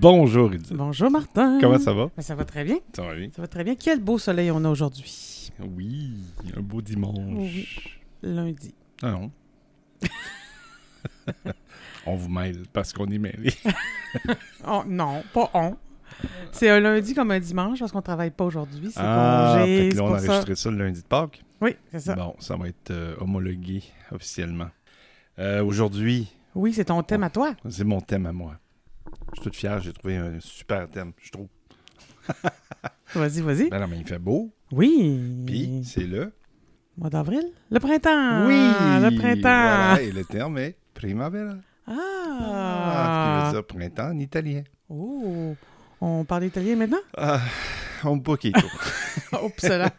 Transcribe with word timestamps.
Bonjour, 0.00 0.52
Edith. 0.52 0.72
Bonjour 0.72 1.10
Martin. 1.10 1.58
Comment 1.60 1.78
ça 1.78 1.92
va? 1.92 2.10
Ben, 2.16 2.22
ça 2.22 2.34
va 2.34 2.44
très 2.44 2.64
bien. 2.64 2.78
Ça 2.94 3.02
va 3.02 3.14
bien? 3.14 3.28
Ça 3.34 3.42
va 3.42 3.48
très 3.48 3.64
bien. 3.64 3.74
Quel 3.74 4.00
beau 4.00 4.18
soleil 4.18 4.50
on 4.50 4.64
a 4.64 4.68
aujourd'hui. 4.70 5.50
Oui, 5.60 6.12
un 6.56 6.60
beau 6.60 6.80
dimanche. 6.80 7.14
Oui. 7.36 7.68
Lundi. 8.22 8.74
Ah 9.02 9.10
non. 9.12 9.30
on 12.06 12.14
vous 12.16 12.28
mêle 12.30 12.62
parce 12.72 12.92
qu'on 12.92 13.06
est 13.06 13.18
mêlés. 13.18 13.54
Oh, 14.66 14.82
non, 14.88 15.22
pas 15.32 15.48
on. 15.54 15.76
C'est 16.50 16.68
un 16.68 16.80
lundi 16.80 17.14
comme 17.14 17.30
un 17.30 17.38
dimanche 17.38 17.78
parce 17.78 17.92
qu'on 17.92 18.02
travaille 18.02 18.32
pas 18.32 18.44
aujourd'hui. 18.44 18.90
C'est 18.90 18.98
Ah, 19.00 19.58
congé. 19.60 19.78
fait 19.78 19.88
que 19.90 19.94
c'est 19.94 20.00
là, 20.00 20.04
on 20.04 20.12
a 20.14 20.18
ça. 20.18 20.26
enregistré 20.26 20.54
ça 20.56 20.70
le 20.72 20.76
lundi 20.78 21.00
de 21.02 21.06
Pâques. 21.06 21.44
Oui, 21.60 21.76
c'est 21.92 22.00
ça. 22.00 22.16
Bon, 22.16 22.34
ça 22.40 22.56
va 22.56 22.66
être 22.68 22.90
euh, 22.90 23.14
homologué 23.20 23.84
officiellement. 24.10 24.68
Euh, 25.38 25.62
Aujourd'hui, 25.62 26.26
Oui, 26.56 26.72
c'est 26.72 26.86
ton 26.86 27.02
thème 27.04 27.22
à 27.22 27.30
toi. 27.30 27.54
c'est 27.68 27.84
mon 27.84 28.00
thème 28.00 28.26
à 28.26 28.32
moi. 28.32 28.56
Je 29.34 29.40
suis 29.40 29.50
tout 29.50 29.56
fier, 29.56 29.80
j'ai 29.80 29.92
trouvé 29.92 30.16
un 30.16 30.40
super 30.40 30.88
thème, 30.88 31.12
je 31.22 31.30
trouve. 31.30 31.48
Vas-y, 33.14 33.40
vas-y. 33.40 33.68
Ben 33.70 33.80
non, 33.80 33.88
mais 33.88 33.98
il 33.98 34.06
fait 34.06 34.18
beau, 34.18 34.52
Oui. 34.72 35.44
puis 35.46 35.82
c'est 35.84 36.04
le... 36.06 36.32
Mois 36.96 37.10
d'avril? 37.10 37.42
Le 37.70 37.80
printemps. 37.80 38.46
oui! 38.46 38.54
Le 38.54 39.16
printemps. 39.18 39.40
Voilà, 39.40 40.02
et 40.02 40.12
le 40.12 40.24
terme 40.24 40.58
est 40.58 40.76
primavera. 40.94 41.54
Ah. 41.86 41.92
Ah, 42.42 43.42
ce 43.46 43.50
qui 43.50 43.56
veut 43.56 43.62
dire 43.62 43.66
printemps 43.66 44.10
en 44.10 44.18
italien. 44.18 44.62
Oh. 44.88 45.54
On 46.00 46.24
parle 46.24 46.44
italien 46.44 46.76
maintenant? 46.76 46.98
Ah, 47.16 47.40
un 48.04 48.18
poquito. 48.18 48.60
Oups, 49.42 49.62
là. 49.68 49.90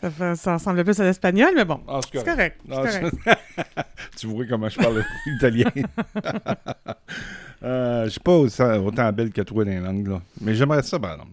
ça, 0.00 0.10
fait- 0.10 0.36
ça 0.36 0.54
ressemble 0.54 0.84
plus 0.84 1.00
à 1.00 1.04
l'espagnol, 1.04 1.52
mais 1.56 1.64
bon. 1.64 1.80
Ah, 1.88 2.00
C'est 2.12 2.24
correct. 2.24 2.60
Non, 2.66 2.76
correct. 2.76 3.16
tu 4.16 4.26
vois 4.26 4.44
comment 4.46 4.68
je 4.68 4.76
parle 4.78 5.04
italien. 5.26 5.70
Euh, 7.62 8.04
je 8.04 8.10
suis 8.10 8.20
pas 8.20 8.36
autant, 8.36 8.76
autant 8.84 9.12
belle 9.12 9.30
que 9.32 9.42
toi 9.42 9.64
dans 9.64 9.70
les 9.70 9.80
langues, 9.80 10.06
là. 10.08 10.22
Mais 10.40 10.54
j'aimerais 10.54 10.82
ça, 10.82 10.98
ben 10.98 11.16
non. 11.16 11.24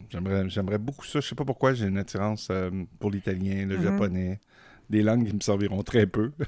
J'aimerais, 0.47 0.77
beaucoup 0.77 1.05
ça. 1.05 1.19
Je 1.19 1.27
sais 1.27 1.35
pas 1.35 1.45
pourquoi 1.45 1.73
j'ai 1.73 1.87
une 1.87 1.97
attirance 1.97 2.47
euh, 2.51 2.71
pour 2.99 3.11
l'italien, 3.11 3.65
le 3.65 3.77
Mhm. 3.77 3.83
japonais. 3.83 4.39
Des 4.89 5.01
langues 5.03 5.27
qui 5.27 5.33
me 5.35 5.39
serviront 5.41 5.81
très 5.83 6.05
peu. 6.07 6.31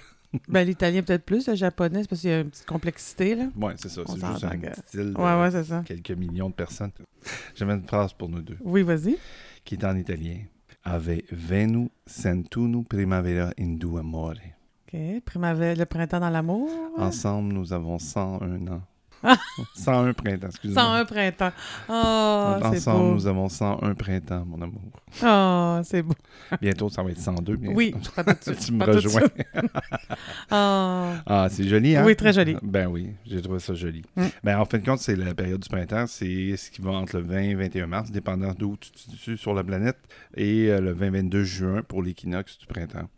Ben, 0.50 0.66
l'italien 0.68 1.02
peut-être 1.04 1.24
plus, 1.24 1.48
le 1.48 1.56
japonais, 1.56 2.02
c'est 2.02 2.10
parce 2.10 2.20
qu'il 2.20 2.30
y 2.30 2.34
a 2.34 2.42
une 2.42 2.50
petite 2.50 2.66
complexité, 2.66 3.34
là. 3.34 3.46
ouais, 3.56 3.74
c'est 3.78 3.88
ça. 3.88 4.02
C'est 4.06 4.14
juste 4.26 4.44
un 4.44 4.58
que- 4.58 4.68
petit 4.68 4.82
style 4.86 5.14
de 5.14 5.18
Ouais, 5.18 5.40
ouais, 5.42 5.52
c'est 5.52 5.64
ça. 5.64 5.82
quelques 5.86 6.12
millions 6.12 6.50
de 6.50 6.54
personnes. 6.54 6.92
J'avais 7.56 7.74
une 7.74 7.86
phrase 7.88 8.12
pour 8.12 8.28
nous 8.28 8.42
deux 8.42 8.58
Oui, 8.62 8.84
vas-y. 8.84 9.18
qui 9.64 9.76
est 9.76 9.86
en 9.86 9.96
italien. 9.96 10.40
Ave 10.84 11.22
venu 11.32 11.90
centunu 12.06 12.84
primavera 12.84 13.52
in 13.58 13.76
due 13.78 13.98
amore. 13.98 14.34
OK. 14.94 15.00
Primavera, 15.24 15.74
le 15.74 15.86
printemps 15.86 16.20
dans 16.20 16.30
l'amour. 16.30 16.70
Ensemble, 16.98 17.54
nous 17.54 17.72
avons 17.72 17.98
101 17.98 18.68
ans. 18.68 18.82
101 19.76 20.14
printemps, 20.14 20.48
excusez-moi. 20.48 20.84
101 20.84 21.06
printemps. 21.06 21.52
Oh, 21.90 22.56
c'est 22.60 22.78
Ensemble, 22.78 23.00
beau. 23.00 23.14
nous 23.14 23.28
avons 23.28 23.50
101 23.50 23.94
printemps, 23.96 24.46
mon 24.46 24.62
amour. 24.62 24.82
Oh, 25.24 25.82
c'est 25.84 26.02
beau. 26.02 26.14
Bientôt, 26.62 26.90
ça 26.90 27.04
va 27.04 27.12
être 27.12 27.20
102. 27.20 27.56
bien 27.56 27.72
Oui, 27.74 27.94
pas 28.16 28.24
tout 28.24 28.54
tu 28.66 28.72
me 28.74 28.86
rejoins. 28.86 29.22
Oh. 30.52 31.14
Ah, 31.26 31.48
c'est 31.50 31.68
joli, 31.68 31.96
hein? 31.96 32.04
Oui, 32.06 32.16
très 32.16 32.34
joli. 32.34 32.56
Ben 32.62 32.88
oui, 32.88 33.12
j'ai 33.26 33.42
trouvé 33.42 33.60
ça 33.60 33.74
joli. 33.74 34.04
Mm. 34.16 34.26
Ben, 34.44 34.60
en 34.60 34.66
fin 34.66 34.78
de 34.78 34.86
compte, 34.86 35.00
c'est 35.00 35.16
la 35.16 35.34
période 35.34 35.60
du 35.60 35.70
printemps. 35.70 36.06
C'est 36.08 36.56
ce 36.58 36.70
qui 36.70 36.82
va 36.82 36.92
entre 36.92 37.18
le 37.18 37.24
20 37.24 37.40
et 37.40 37.56
21 37.56 37.88
mars, 37.88 38.12
dépendant 38.12 38.54
d'où 38.58 38.78
tu 38.78 38.92
te 38.92 39.00
situes 39.00 39.38
sur 39.38 39.54
la 39.54 39.64
planète, 39.64 39.98
et 40.36 40.70
euh, 40.70 40.80
le 40.80 40.94
20-22 40.94 41.44
juin 41.44 41.82
pour 41.88 42.04
l'équinoxe 42.04 42.58
du 42.58 42.66
printemps. 42.68 43.10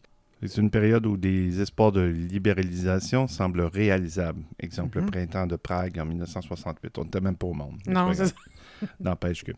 C'est 0.42 0.62
une 0.62 0.70
période 0.70 1.06
où 1.06 1.18
des 1.18 1.60
espoirs 1.62 1.92
de 1.92 2.02
libéralisation 2.02 3.28
semblent 3.28 3.62
réalisables. 3.62 4.42
Exemple, 4.60 4.98
Mhm. 5.00 5.06
le 5.06 5.12
printemps 5.12 5.48
de 5.48 5.56
Prague 5.58 6.00
en 6.00 6.06
1968. 6.06 6.98
On 6.98 7.04
n'était 7.04 7.20
même 7.22 7.36
pas 7.36 7.48
au 7.48 7.54
monde. 7.54 7.78
Non, 7.88 8.14
c'est 8.14 8.28
ça. 8.28 8.34
N'empêche 9.02 9.44
que. 9.44 9.52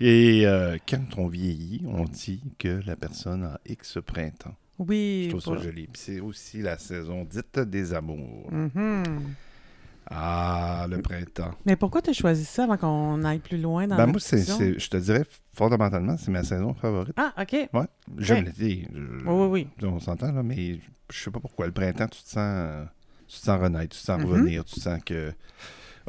Et 0.00 0.46
euh, 0.46 0.76
quand 0.88 1.18
on 1.18 1.28
vieillit, 1.28 1.82
on 1.86 2.04
dit 2.04 2.42
que 2.58 2.80
la 2.86 2.96
personne 2.96 3.44
a 3.44 3.60
X 3.66 3.98
printemps. 4.04 4.54
Oui. 4.78 5.24
Je 5.30 5.36
trouve 5.36 5.56
ça 5.56 5.62
joli. 5.62 5.86
Puis 5.86 6.02
c'est 6.04 6.20
aussi 6.20 6.60
la 6.60 6.76
saison 6.78 7.24
dite 7.24 7.60
des 7.60 7.94
amours. 7.94 8.50
Mhm. 8.52 9.04
Ah, 10.10 10.86
le 10.90 11.00
printemps. 11.00 11.52
Mais 11.64 11.76
pourquoi 11.76 12.02
tu 12.02 12.10
as 12.10 12.12
choisi 12.12 12.44
ça 12.44 12.64
avant 12.64 12.76
qu'on 12.76 13.24
aille 13.24 13.38
plus 13.38 13.58
loin 13.58 13.86
dans 13.86 13.96
Ben 13.96 14.06
la 14.06 14.12
moi, 14.12 14.20
c'est, 14.20 14.78
je 14.78 14.88
te 14.90 14.96
dirais, 14.98 15.24
fondamentalement, 15.54 16.16
c'est 16.18 16.30
ma 16.30 16.44
saison 16.44 16.74
favorite. 16.74 17.14
Ah, 17.16 17.32
OK. 17.40 17.52
Ouais. 17.72 17.86
J'aime 18.18 18.40
Ok. 18.40 18.44
l'été. 18.58 18.88
Je- 18.92 18.98
Oui, 19.26 19.46
oui, 19.48 19.66
oui. 19.82 19.86
On 19.88 20.00
s'entend, 20.00 20.30
là, 20.32 20.42
mais 20.42 20.78
je 21.10 21.18
sais 21.18 21.30
pas 21.30 21.40
pourquoi. 21.40 21.66
Le 21.66 21.72
printemps, 21.72 22.08
tu 22.08 22.22
te 22.22 22.28
sens, 22.28 22.86
tu 23.26 23.38
te 23.38 23.44
sens 23.44 23.60
renaître, 23.60 23.94
tu 23.96 24.00
te 24.00 24.04
sens 24.06 24.20
Mhm. 24.20 24.26
revenir, 24.30 24.64
tu 24.64 24.74
te 24.74 24.80
sens 24.80 25.00
que. 25.04 25.32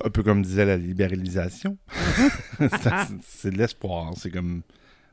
Un 0.03 0.09
peu 0.09 0.23
comme 0.23 0.41
disait 0.41 0.66
la 0.66 0.75
libéralisation. 0.75 1.78
Ça, 2.81 3.05
c'est- 3.07 3.13
c'est 3.25 3.51
de 3.51 3.57
l'espoir. 3.57 4.11
C'est 4.17 4.29
comme. 4.31 4.61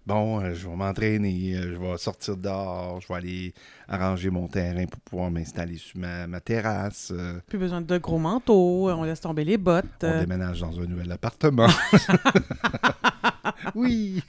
Bon, 0.04 0.40
euh, 0.40 0.52
je 0.52 0.68
vais 0.68 0.74
m'entraîner, 0.74 1.54
euh, 1.54 1.74
je 1.74 1.78
vais 1.78 1.96
sortir 1.96 2.36
dehors, 2.36 3.00
je 3.00 3.06
vais 3.06 3.14
aller 3.14 3.54
arranger 3.86 4.30
mon 4.30 4.48
terrain 4.48 4.84
pour 4.86 5.00
pouvoir 5.00 5.30
m'installer 5.30 5.76
sur 5.76 5.96
ma, 6.00 6.26
ma 6.26 6.40
terrasse. 6.40 7.12
euh, 7.14 7.38
Plus 7.46 7.58
besoin 7.58 7.80
de 7.80 7.98
gros 7.98 8.18
manteaux, 8.18 8.90
on 8.90 9.04
laisse 9.04 9.20
tomber 9.20 9.44
les 9.44 9.58
bottes. 9.58 9.84
on 10.02 10.18
déménage 10.20 10.60
dans 10.60 10.80
un 10.80 10.86
nouvel 10.86 11.12
appartement. 11.12 11.68
oui! 13.76 14.22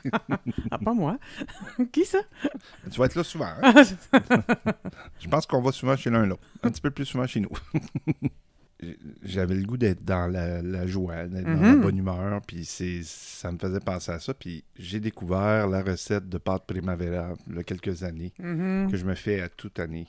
Ah, 0.70 0.78
pas 0.78 0.94
moi. 0.94 1.18
Qui 1.92 2.06
ça? 2.06 2.20
Tu 2.92 3.00
vas 3.00 3.06
être 3.06 3.16
là 3.16 3.24
souvent. 3.24 3.50
hein? 3.64 3.74
Je 5.20 5.28
pense 5.28 5.48
qu'on 5.48 5.62
va 5.62 5.72
souvent 5.72 5.96
chez 5.98 6.12
l'un 6.12 6.26
l'autre. 6.28 6.44
Un 6.62 6.70
petit 6.70 6.82
peu 6.82 6.92
plus 6.92 7.06
souvent 7.06 7.26
chez 7.26 7.40
nous. 7.40 7.50
J'avais 9.24 9.56
le 9.56 9.64
goût 9.64 9.78
d'être 9.78 10.04
dans 10.04 10.28
la, 10.28 10.62
la 10.62 10.86
joie, 10.88 11.26
d'être 11.28 11.46
dans 11.46 11.62
la 11.62 11.74
Mhm. 11.76 11.82
bonne 11.82 11.98
humeur, 11.98 12.42
puis 12.46 12.66
ça 12.66 13.52
me 13.52 13.58
faisait 13.58 13.80
penser 13.80 14.12
à 14.12 14.20
ça. 14.20 14.34
Puis 14.34 14.64
j'ai 14.78 15.00
découvert 15.00 15.68
la 15.68 15.82
recette 15.84 16.28
de 16.30 16.38
pâte 16.38 16.66
primavera 16.68 17.34
il 17.50 17.56
y 17.56 17.60
a 17.60 17.64
quelques 17.64 18.04
années, 18.04 18.32
Mhm. 18.40 18.90
que 18.92 18.98
je 18.98 19.06
me 19.06 19.16
fais 19.16 19.42
à 19.42 19.50
toute 19.50 19.80
année. 19.80 20.08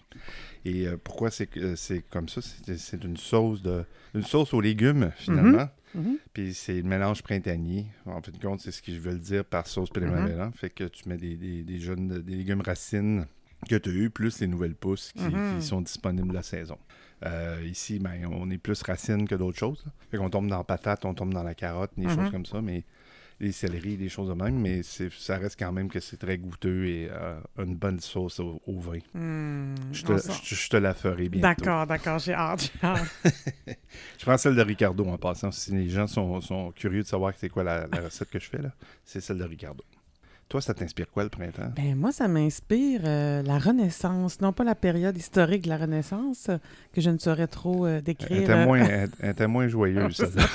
Et 0.64 0.86
euh, 0.86 0.96
pourquoi 1.02 1.30
c'est, 1.30 1.46
que- 1.46 1.76
c'est 1.76 2.02
comme 2.10 2.28
ça? 2.28 2.40
C'est, 2.42 3.04
une 3.04 3.16
sauce 3.16 3.62
de, 3.62 3.84
une 4.14 4.22
sauce 4.24 4.54
aux 4.54 4.60
légumes, 4.60 5.10
finalement. 5.16 5.68
Mhm. 5.94 6.16
Puis 6.32 6.54
c'est 6.54 6.74
le 6.76 6.82
mélange 6.88 7.22
printanier. 7.22 7.86
En 8.06 8.20
fin 8.20 8.32
de 8.32 8.38
compte, 8.38 8.60
c'est 8.60 8.72
ce 8.72 8.82
que 8.82 8.92
je 8.92 8.98
veux 8.98 9.12
le 9.12 9.18
dire 9.18 9.44
par 9.44 9.66
sauce 9.66 9.90
primavera. 9.90 10.50
Fait 10.52 10.70
que 10.70 10.84
tu 10.84 11.08
mets 11.08 11.16
des, 11.18 11.36
des, 11.36 11.62
des 11.62 11.78
jeunes, 11.78 12.08
des 12.22 12.34
légumes 12.34 12.62
racines 12.62 13.26
que 13.68 13.76
tu 13.76 13.88
as 13.88 13.92
eu, 13.92 14.10
plus 14.10 14.40
les 14.40 14.46
nouvelles 14.46 14.74
pousses 14.74 15.12
qui, 15.12 15.24
qui 15.24 15.64
sont 15.64 15.80
disponibles 15.80 16.34
la 16.34 16.42
saison. 16.42 16.76
Euh, 17.24 17.60
ici, 17.64 17.98
ben, 17.98 18.26
on 18.30 18.50
est 18.50 18.58
plus 18.58 18.82
racines 18.82 19.26
que 19.26 19.34
d'autres 19.34 19.58
choses. 19.58 19.82
là. 19.86 19.92
Fait 20.10 20.16
qu'on 20.18 20.30
tombe 20.30 20.48
dans 20.48 20.58
la 20.58 20.64
patate, 20.64 21.04
on 21.04 21.14
tombe 21.14 21.32
dans 21.32 21.42
la 21.42 21.54
carotte, 21.54 21.92
des 21.96 22.08
choses 22.08 22.30
comme 22.30 22.44
ça, 22.46 22.60
mais 22.60 22.84
les 23.40 23.50
céleris, 23.50 23.96
des 23.96 24.08
choses 24.08 24.28
de 24.28 24.34
même, 24.34 24.60
mais 24.60 24.82
ça 24.82 25.38
reste 25.38 25.58
quand 25.58 25.72
même 25.72 25.88
que 25.88 25.98
c'est 26.00 26.16
très 26.18 26.38
goûteux 26.38 26.86
et 26.86 27.08
euh, 27.10 27.40
une 27.58 27.74
bonne 27.74 27.98
sauce 27.98 28.38
au, 28.40 28.62
au 28.66 28.78
vin. 28.78 28.98
Hmm, 29.12 29.74
Je 29.92 30.02
te, 30.04 30.12
on 30.12 30.18
sent- 30.18 30.32
je, 30.44 30.54
je 30.54 30.68
te 30.68 30.76
la 30.76 30.94
ferai 30.94 31.28
bientôt. 31.28 31.42
D'accord, 31.64 31.86
d'accord, 31.86 32.18
j'ai 32.20 32.32
hâte. 32.34 32.70
hâte. 32.82 33.08
Je 34.18 34.24
prends 34.24 34.38
celle 34.38 34.54
de 34.54 34.62
Ricardo 34.62 35.04
en 35.06 35.18
passant. 35.18 35.50
Si 35.50 35.72
les 35.72 35.88
gens 35.88 36.06
sont, 36.06 36.40
sont 36.40 36.70
curieux 36.72 37.02
de 37.02 37.08
savoir 37.08 37.32
c'est 37.36 37.48
quoi 37.48 37.64
la, 37.64 37.86
la 37.88 38.00
recette 38.00 38.30
que 38.30 38.38
je 38.38 38.48
fais, 38.48 38.62
là, 38.62 38.72
c'est 39.04 39.20
celle 39.20 39.38
de 39.38 39.44
Ricardo. 39.44 39.84
Toi, 40.48 40.60
ça 40.60 40.74
t'inspire 40.74 41.10
quoi 41.10 41.24
le 41.24 41.30
printemps? 41.30 41.72
Ben, 41.74 41.96
moi, 41.96 42.12
ça 42.12 42.28
m'inspire 42.28 43.00
euh, 43.04 43.42
la 43.42 43.58
Renaissance, 43.58 44.40
non 44.40 44.52
pas 44.52 44.62
la 44.62 44.74
période 44.74 45.16
historique 45.16 45.62
de 45.62 45.68
la 45.68 45.78
Renaissance, 45.78 46.48
que 46.92 47.00
je 47.00 47.10
ne 47.10 47.18
saurais 47.18 47.46
trop 47.48 47.86
euh, 47.86 47.96
Elle 47.96 48.02
décrire. 48.02 48.42
était 48.42 48.64
moins, 48.66 48.78
elle- 48.84 49.10
elle 49.20 49.30
était 49.30 49.46
moins 49.48 49.66
joyeuse, 49.68 50.14
celle-là. 50.16 50.46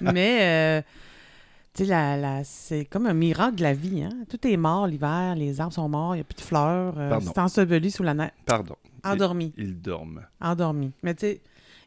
Mais, 0.00 0.38
euh, 0.42 0.82
tu 1.74 1.84
sais, 1.84 1.90
la, 1.90 2.16
la- 2.16 2.44
c'est 2.44 2.84
comme 2.84 3.06
un 3.06 3.14
miracle 3.14 3.56
de 3.56 3.62
la 3.62 3.72
vie. 3.72 4.02
Hein? 4.02 4.10
Tout 4.28 4.46
est 4.46 4.56
mort 4.56 4.86
l'hiver, 4.86 5.34
les 5.34 5.60
arbres 5.60 5.72
sont 5.74 5.88
morts, 5.88 6.14
il 6.14 6.18
n'y 6.18 6.22
a 6.22 6.24
plus 6.24 6.36
de 6.36 6.40
fleurs, 6.42 6.94
c'est 7.22 7.38
enseveli 7.38 7.90
sous 7.90 8.02
la 8.02 8.14
neige. 8.14 8.30
Pardon. 8.44 8.76
Endormi, 9.02 9.52
Ils, 9.56 9.64
ils 9.68 9.80
dorment. 9.80 10.22
endormi. 10.40 10.92
Mais 11.02 11.14
tu 11.14 11.20
sais, 11.26 11.40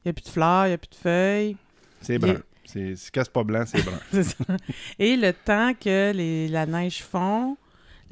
il 0.03 0.07
n'y 0.07 0.09
a 0.09 0.13
plus 0.13 0.23
de 0.23 0.29
fleurs, 0.29 0.65
il 0.65 0.69
n'y 0.69 0.73
a 0.75 0.77
plus 0.77 0.89
de 0.89 0.95
feuilles. 0.95 1.57
C'est 2.01 2.15
est- 2.15 2.43
C'est, 2.71 3.11
casse 3.11 3.29
pas 3.29 3.43
blanc, 3.43 3.63
c'est 3.65 3.83
brun. 3.83 3.99
Et 4.99 5.15
le 5.17 5.31
temps 5.33 5.73
que 5.73 6.11
les, 6.13 6.47
la 6.47 6.65
neige 6.65 7.01
fond, 7.03 7.57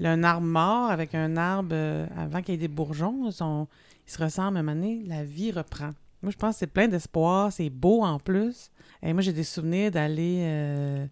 un 0.03 0.23
arbre 0.23 0.45
mort 0.47 0.89
avec 0.91 1.13
un 1.15 1.37
arbre, 1.37 1.69
euh, 1.73 2.05
avant 2.17 2.41
qu'il 2.41 2.53
y 2.53 2.55
ait 2.55 2.59
des 2.61 2.67
bourgeons, 2.67 3.29
sont- 3.31 3.67
ils 4.07 4.11
se 4.11 4.21
ressemblent 4.23 4.57
à 4.57 4.59
un 4.59 4.63
moment 4.63 4.75
donné, 4.75 5.03
la 5.05 5.23
vie 5.23 5.51
reprend. 5.51 5.91
Moi, 6.21 6.31
je 6.31 6.37
pense 6.37 6.55
que 6.55 6.59
c'est 6.59 6.67
plein 6.67 6.87
d'espoir, 6.87 7.51
c'est 7.51 7.69
beau 7.69 8.01
en 8.03 8.19
plus. 8.19 8.71
Et 9.03 9.13
moi, 9.13 9.21
j'ai 9.21 9.33
des 9.33 9.43
souvenirs 9.43 9.91
d'aller, 9.91 10.39
euh, 10.41 11.05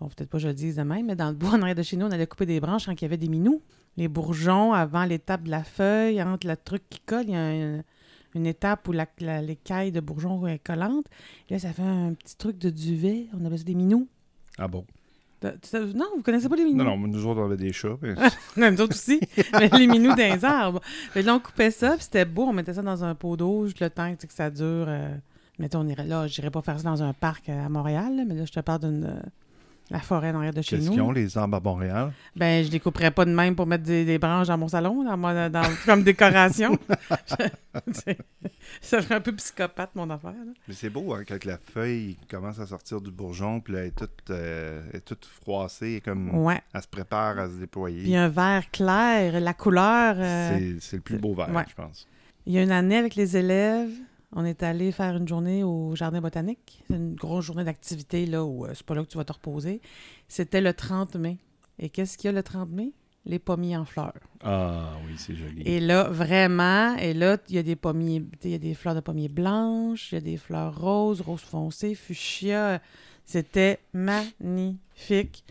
bon, 0.00 0.08
peut-être 0.08 0.28
pas 0.30 0.38
je 0.38 0.48
le 0.48 0.54
dise 0.54 0.76
de 0.76 0.82
même, 0.82 1.06
mais 1.06 1.16
dans 1.16 1.28
le 1.28 1.34
bois 1.34 1.50
en 1.50 1.62
arrière 1.62 1.74
de 1.74 1.82
chez 1.82 1.96
nous, 1.96 2.06
on 2.06 2.10
allait 2.10 2.26
couper 2.26 2.46
des 2.46 2.60
branches 2.60 2.86
quand 2.86 2.92
il 2.92 3.02
y 3.02 3.06
avait 3.06 3.16
des 3.16 3.28
minous. 3.28 3.60
Les 3.96 4.06
bourgeons, 4.08 4.72
avant 4.72 5.04
l'étape 5.04 5.42
de 5.42 5.50
la 5.50 5.64
feuille, 5.64 6.22
entre 6.22 6.46
le 6.46 6.56
truc 6.56 6.82
qui 6.88 7.00
colle, 7.00 7.24
il 7.24 7.32
y 7.32 7.34
a 7.34 7.40
un- 7.40 7.82
une 8.38 8.46
étape 8.46 8.88
où 8.88 8.92
la, 8.92 9.06
la- 9.20 9.42
l'écaille 9.42 9.92
de 9.92 10.00
bourgeon 10.00 10.46
est 10.46 10.58
collante. 10.58 11.04
Là, 11.50 11.58
ça 11.58 11.72
fait 11.72 11.82
un 11.82 12.14
petit 12.14 12.36
truc 12.36 12.58
de 12.58 12.70
duvet. 12.70 13.26
On 13.38 13.44
appelle 13.44 13.58
ça 13.58 13.64
des 13.64 13.74
minous. 13.74 14.08
Ah 14.58 14.66
bon? 14.68 14.84
Non, 15.42 16.06
vous 16.16 16.22
connaissez 16.24 16.48
pas 16.48 16.56
les 16.56 16.64
minous? 16.64 16.78
Non, 16.82 16.96
non, 16.96 17.06
nous 17.06 17.26
autres, 17.26 17.40
on 17.40 17.44
avait 17.44 17.56
des 17.56 17.72
chats. 17.72 17.96
mais- 18.02 18.14
Non, 18.56 18.70
nous 18.72 18.80
autres 18.80 18.94
aussi. 18.96 19.20
mais 19.52 19.68
les 19.68 19.86
minous 19.86 20.14
les 20.16 20.44
arbres. 20.44 20.80
Que 21.14 21.20
là, 21.20 21.34
on 21.34 21.38
coupait 21.38 21.70
ça, 21.70 21.92
puis 21.94 22.02
c'était 22.02 22.24
beau. 22.24 22.42
On 22.44 22.52
mettait 22.52 22.74
ça 22.74 22.82
dans 22.82 23.04
un 23.04 23.14
pot 23.14 23.36
d'eau, 23.36 23.66
juste 23.66 23.78
le 23.80 23.88
temps 23.90 24.12
que 24.16 24.32
ça 24.32 24.50
dure 24.50 24.86
euh, 24.88 25.14
Mettons, 25.60 25.80
on 25.80 25.88
irait 25.88 26.06
là, 26.06 26.26
j'irais 26.28 26.50
pas 26.50 26.62
faire 26.62 26.78
ça 26.78 26.84
dans 26.88 27.02
un 27.02 27.12
parc 27.12 27.48
à 27.48 27.68
Montréal, 27.68 28.16
là, 28.16 28.24
mais 28.26 28.34
là, 28.34 28.44
je 28.44 28.52
te 28.52 28.60
parle 28.60 28.80
d'une. 28.80 29.20
La 29.90 30.00
forêt 30.00 30.30
en 30.30 30.36
arrière 30.36 30.52
de 30.52 30.60
chez 30.62 30.76
Qu'est-ce 30.76 30.86
nous. 30.88 30.92
qu'ils 30.92 31.02
ont, 31.02 31.12
les 31.12 31.38
arbres 31.38 31.56
à 31.56 31.60
Montréal? 31.60 32.12
Ben, 32.36 32.64
je 32.64 32.70
les 32.70 32.78
couperais 32.80 33.10
pas 33.10 33.24
de 33.24 33.30
même 33.32 33.56
pour 33.56 33.66
mettre 33.66 33.84
des, 33.84 34.04
des 34.04 34.18
branches 34.18 34.48
dans 34.48 34.58
mon 34.58 34.68
salon, 34.68 35.02
dans 35.04 35.16
mon- 35.16 35.48
dans- 35.48 35.62
comme 35.86 36.02
décoration. 36.02 36.78
Je- 37.28 38.12
ça 38.80 39.00
ferait 39.02 39.14
un 39.16 39.20
peu 39.20 39.32
psychopathe, 39.34 39.90
mon 39.94 40.10
affaire. 40.10 40.30
là. 40.32 40.52
Mais 40.66 40.74
c'est 40.74 40.90
beau, 40.90 41.14
hein, 41.14 41.22
quand 41.26 41.44
la 41.44 41.58
feuille 41.58 42.16
commence 42.30 42.58
à 42.58 42.66
sortir 42.66 43.00
du 43.00 43.10
bourgeon, 43.10 43.60
puis 43.60 43.72
là, 43.72 43.80
elle 43.80 43.86
est 43.86 43.90
toute, 43.98 44.30
euh, 44.30 44.82
elle 44.90 44.96
est 44.98 45.04
toute 45.04 45.24
froissée, 45.24 45.94
et 45.94 46.00
comme 46.00 46.34
Ouais. 46.34 46.60
elle 46.74 46.82
se 46.82 46.88
prépare 46.88 47.38
à 47.38 47.48
se 47.48 47.54
déployer. 47.54 48.02
Puis 48.02 48.16
un 48.16 48.28
vert 48.28 48.70
clair, 48.70 49.40
la 49.40 49.54
couleur. 49.54 50.16
euh, 50.18 50.58
C'est- 50.58 50.80
C'est 50.80 50.96
le 50.96 51.02
plus 51.02 51.18
beau 51.18 51.34
vert, 51.34 51.50
ouais. 51.54 51.64
je 51.68 51.74
pense. 51.74 52.06
Il 52.46 52.52
y 52.54 52.58
a 52.58 52.62
une 52.62 52.72
année 52.72 52.96
avec 52.96 53.14
les 53.14 53.36
élèves, 53.36 53.90
on 54.32 54.44
est 54.44 54.62
allé 54.62 54.92
faire 54.92 55.16
une 55.16 55.26
journée 55.26 55.64
au 55.64 55.94
jardin 55.96 56.20
botanique. 56.20 56.84
C'est 56.88 56.96
une 56.96 57.14
grosse 57.14 57.46
journée 57.46 57.64
d'activité 57.64 58.26
là 58.26 58.44
où 58.44 58.66
euh, 58.66 58.72
c'est 58.74 58.84
pas 58.84 58.94
là 58.94 59.02
que 59.02 59.08
tu 59.08 59.16
vas 59.16 59.24
te 59.24 59.32
reposer. 59.32 59.80
C'était 60.28 60.60
le 60.60 60.74
30 60.74 61.16
mai. 61.16 61.38
Et 61.78 61.88
qu'est-ce 61.88 62.18
qu'il 62.18 62.26
y 62.26 62.28
a 62.28 62.32
le 62.32 62.42
30 62.42 62.70
mai? 62.70 62.92
Les 63.24 63.38
pommiers 63.38 63.76
en 63.76 63.84
fleurs. 63.84 64.14
Ah 64.42 64.92
oui, 65.04 65.14
c'est 65.16 65.34
joli. 65.34 65.62
Et 65.62 65.80
là, 65.80 66.04
vraiment, 66.04 66.96
et 66.96 67.12
là, 67.12 67.36
il 67.48 67.56
y 67.56 67.58
a 67.58 67.62
des 67.62 67.76
pommiers, 67.76 68.24
il 68.42 68.50
y 68.50 68.54
a 68.54 68.58
des 68.58 68.74
fleurs 68.74 68.94
de 68.94 69.00
pommiers 69.00 69.28
blanches, 69.28 70.12
il 70.12 70.14
y 70.14 70.18
a 70.18 70.20
des 70.22 70.36
fleurs 70.36 70.78
roses, 70.80 71.20
rose 71.20 71.42
foncé, 71.42 71.94
fuchsia. 71.94 72.80
C'était 73.24 73.80
magnifique. 73.92 75.44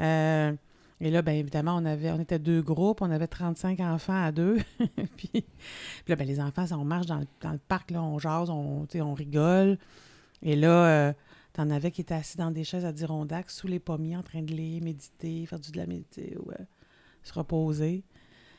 Euh, 0.00 0.52
et 1.04 1.10
là, 1.10 1.20
bien 1.22 1.34
évidemment, 1.34 1.76
on 1.76 1.84
avait, 1.84 2.10
on 2.12 2.20
était 2.20 2.38
deux 2.38 2.62
groupes, 2.62 3.02
on 3.02 3.10
avait 3.10 3.26
35 3.26 3.80
enfants 3.80 4.22
à 4.24 4.30
deux. 4.32 4.58
puis, 5.16 5.28
puis 5.32 5.44
là, 6.08 6.16
ben, 6.16 6.26
les 6.26 6.40
enfants, 6.40 6.66
ça, 6.66 6.78
on 6.78 6.84
marche 6.84 7.06
dans 7.06 7.18
le, 7.18 7.26
dans 7.40 7.52
le 7.52 7.58
parc, 7.58 7.90
là, 7.90 8.02
on 8.02 8.18
jase, 8.18 8.50
on, 8.50 8.86
on 8.94 9.14
rigole. 9.14 9.78
Et 10.42 10.54
là, 10.56 10.86
euh, 10.86 11.12
t'en 11.52 11.70
avais 11.70 11.90
qui 11.90 12.00
étaient 12.02 12.14
assis 12.14 12.36
dans 12.36 12.50
des 12.50 12.64
chaises 12.64 12.84
à 12.84 12.92
Dirondac, 12.92 13.50
sous 13.50 13.66
les 13.66 13.78
pommiers, 13.80 14.16
en 14.16 14.22
train 14.22 14.42
de 14.42 14.52
lire, 14.52 14.82
méditer, 14.82 15.44
faire 15.46 15.58
du 15.60 15.72
de 15.72 15.76
la 15.76 15.86
méditer 15.86 16.36
ou 16.38 16.50
euh, 16.52 16.64
se 17.22 17.32
reposer. 17.32 18.04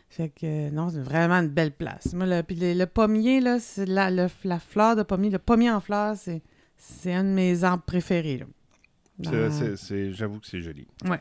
Fait 0.09 0.29
que 0.29 0.69
non, 0.69 0.89
c'est 0.89 0.99
vraiment 1.01 1.35
une 1.39 1.47
belle 1.49 1.71
place. 1.71 2.13
Moi, 2.13 2.25
le, 2.27 2.43
puis 2.43 2.55
le, 2.55 2.73
le 2.73 2.85
pommier, 2.85 3.39
là, 3.39 3.59
c'est 3.59 3.85
la, 3.87 4.11
le- 4.11 4.27
la 4.43 4.59
fleur 4.59 4.95
de 4.95 5.01
pommier. 5.03 5.29
Le 5.31 5.39
pommier 5.39 5.71
en 5.71 5.79
fleurs, 5.79 6.15
c'est, 6.17 6.41
c'est 6.77 7.13
un 7.13 7.23
de 7.23 7.29
mes 7.29 7.63
arbres 7.63 7.83
préférés. 7.83 8.37
là. 8.39 8.45
C'est- 9.23 9.31
Dans- 9.31 9.51
c'est- 9.51 9.75
c'est- 9.77 10.11
J'avoue 10.11 10.39
que 10.39 10.45
c'est 10.47 10.61
joli. 10.61 10.85
Ouais. 11.05 11.19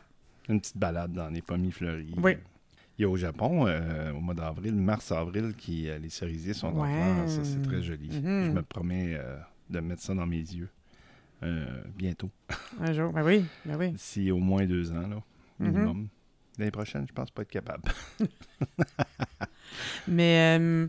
Une 0.49 0.59
petite 0.59 0.77
balade 0.77 1.13
dans 1.13 1.29
les 1.29 1.41
pommiers 1.41 1.71
fleuris. 1.71 2.13
Oui. 2.17 2.37
Il 2.99 3.01
y 3.01 3.05
a 3.05 3.09
au 3.09 3.17
Japon, 3.17 3.65
euh, 3.67 4.11
au 4.11 4.19
mois 4.19 4.35
d'avril, 4.35 4.75
mars-avril, 4.75 5.53
qui 5.57 5.89
euh, 5.89 5.97
les 5.97 6.09
cerisiers 6.09 6.53
sont 6.53 6.67
en 6.67 6.83
Ouais. 6.83 6.91
fleurs. 6.93 7.29
Ça, 7.29 7.43
c'est 7.43 7.61
très 7.61 7.81
joli. 7.81 8.09
Mhm. 8.09 8.45
Je 8.45 8.51
me 8.51 8.61
promets 8.61 9.13
euh, 9.15 9.37
de 9.69 9.79
mettre 9.79 10.01
ça 10.03 10.13
dans 10.13 10.27
mes 10.27 10.37
yeux 10.37 10.69
bientôt. 11.97 12.29
Un 12.79 12.93
jour. 12.93 13.11
Ben 13.11 13.21
oui, 13.23 13.43
ben 13.65 13.75
oui. 13.77 13.91
D'ici 13.91 14.31
au 14.31 14.37
moins 14.37 14.65
deux 14.65 14.91
ans, 14.93 15.07
là, 15.07 15.21
Mhm. 15.59 15.67
minimum. 15.71 16.07
L'année 16.57 16.71
prochaine, 16.71 17.05
je 17.07 17.13
pense 17.13 17.31
pas 17.31 17.41
être 17.41 17.49
capable. 17.51 17.83
Mais, 20.07 20.57
euh, 20.59 20.87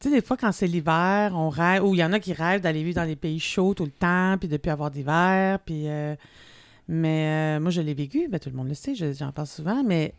tu 0.00 0.08
sais, 0.08 0.14
des 0.14 0.20
fois, 0.22 0.36
quand 0.36 0.52
c'est 0.52 0.66
l'hiver, 0.66 1.32
on 1.34 1.48
rêve, 1.48 1.84
ou 1.84 1.94
il 1.94 1.98
y 1.98 2.04
en 2.04 2.12
a 2.12 2.18
qui 2.20 2.32
rêvent 2.32 2.60
d'aller 2.60 2.82
vivre 2.82 2.96
dans 2.96 3.06
des 3.06 3.16
pays 3.16 3.40
chauds 3.40 3.74
tout 3.74 3.84
le 3.84 3.90
temps, 3.90 4.36
puis 4.38 4.48
de 4.48 4.56
plus 4.56 4.70
avoir 4.70 4.90
d'hiver, 4.90 5.58
puis... 5.60 5.88
euh, 5.88 6.14
mais 6.88 7.56
euh, 7.58 7.60
moi, 7.60 7.70
je 7.70 7.80
l'ai 7.80 7.94
vécu, 7.94 8.28
ben, 8.28 8.38
tout 8.38 8.50
le 8.50 8.56
monde 8.56 8.68
le 8.68 8.74
sait, 8.74 8.94
je- 8.94 9.12
j'en 9.12 9.32
parle 9.32 9.48
souvent, 9.48 9.82
mais 9.84 10.14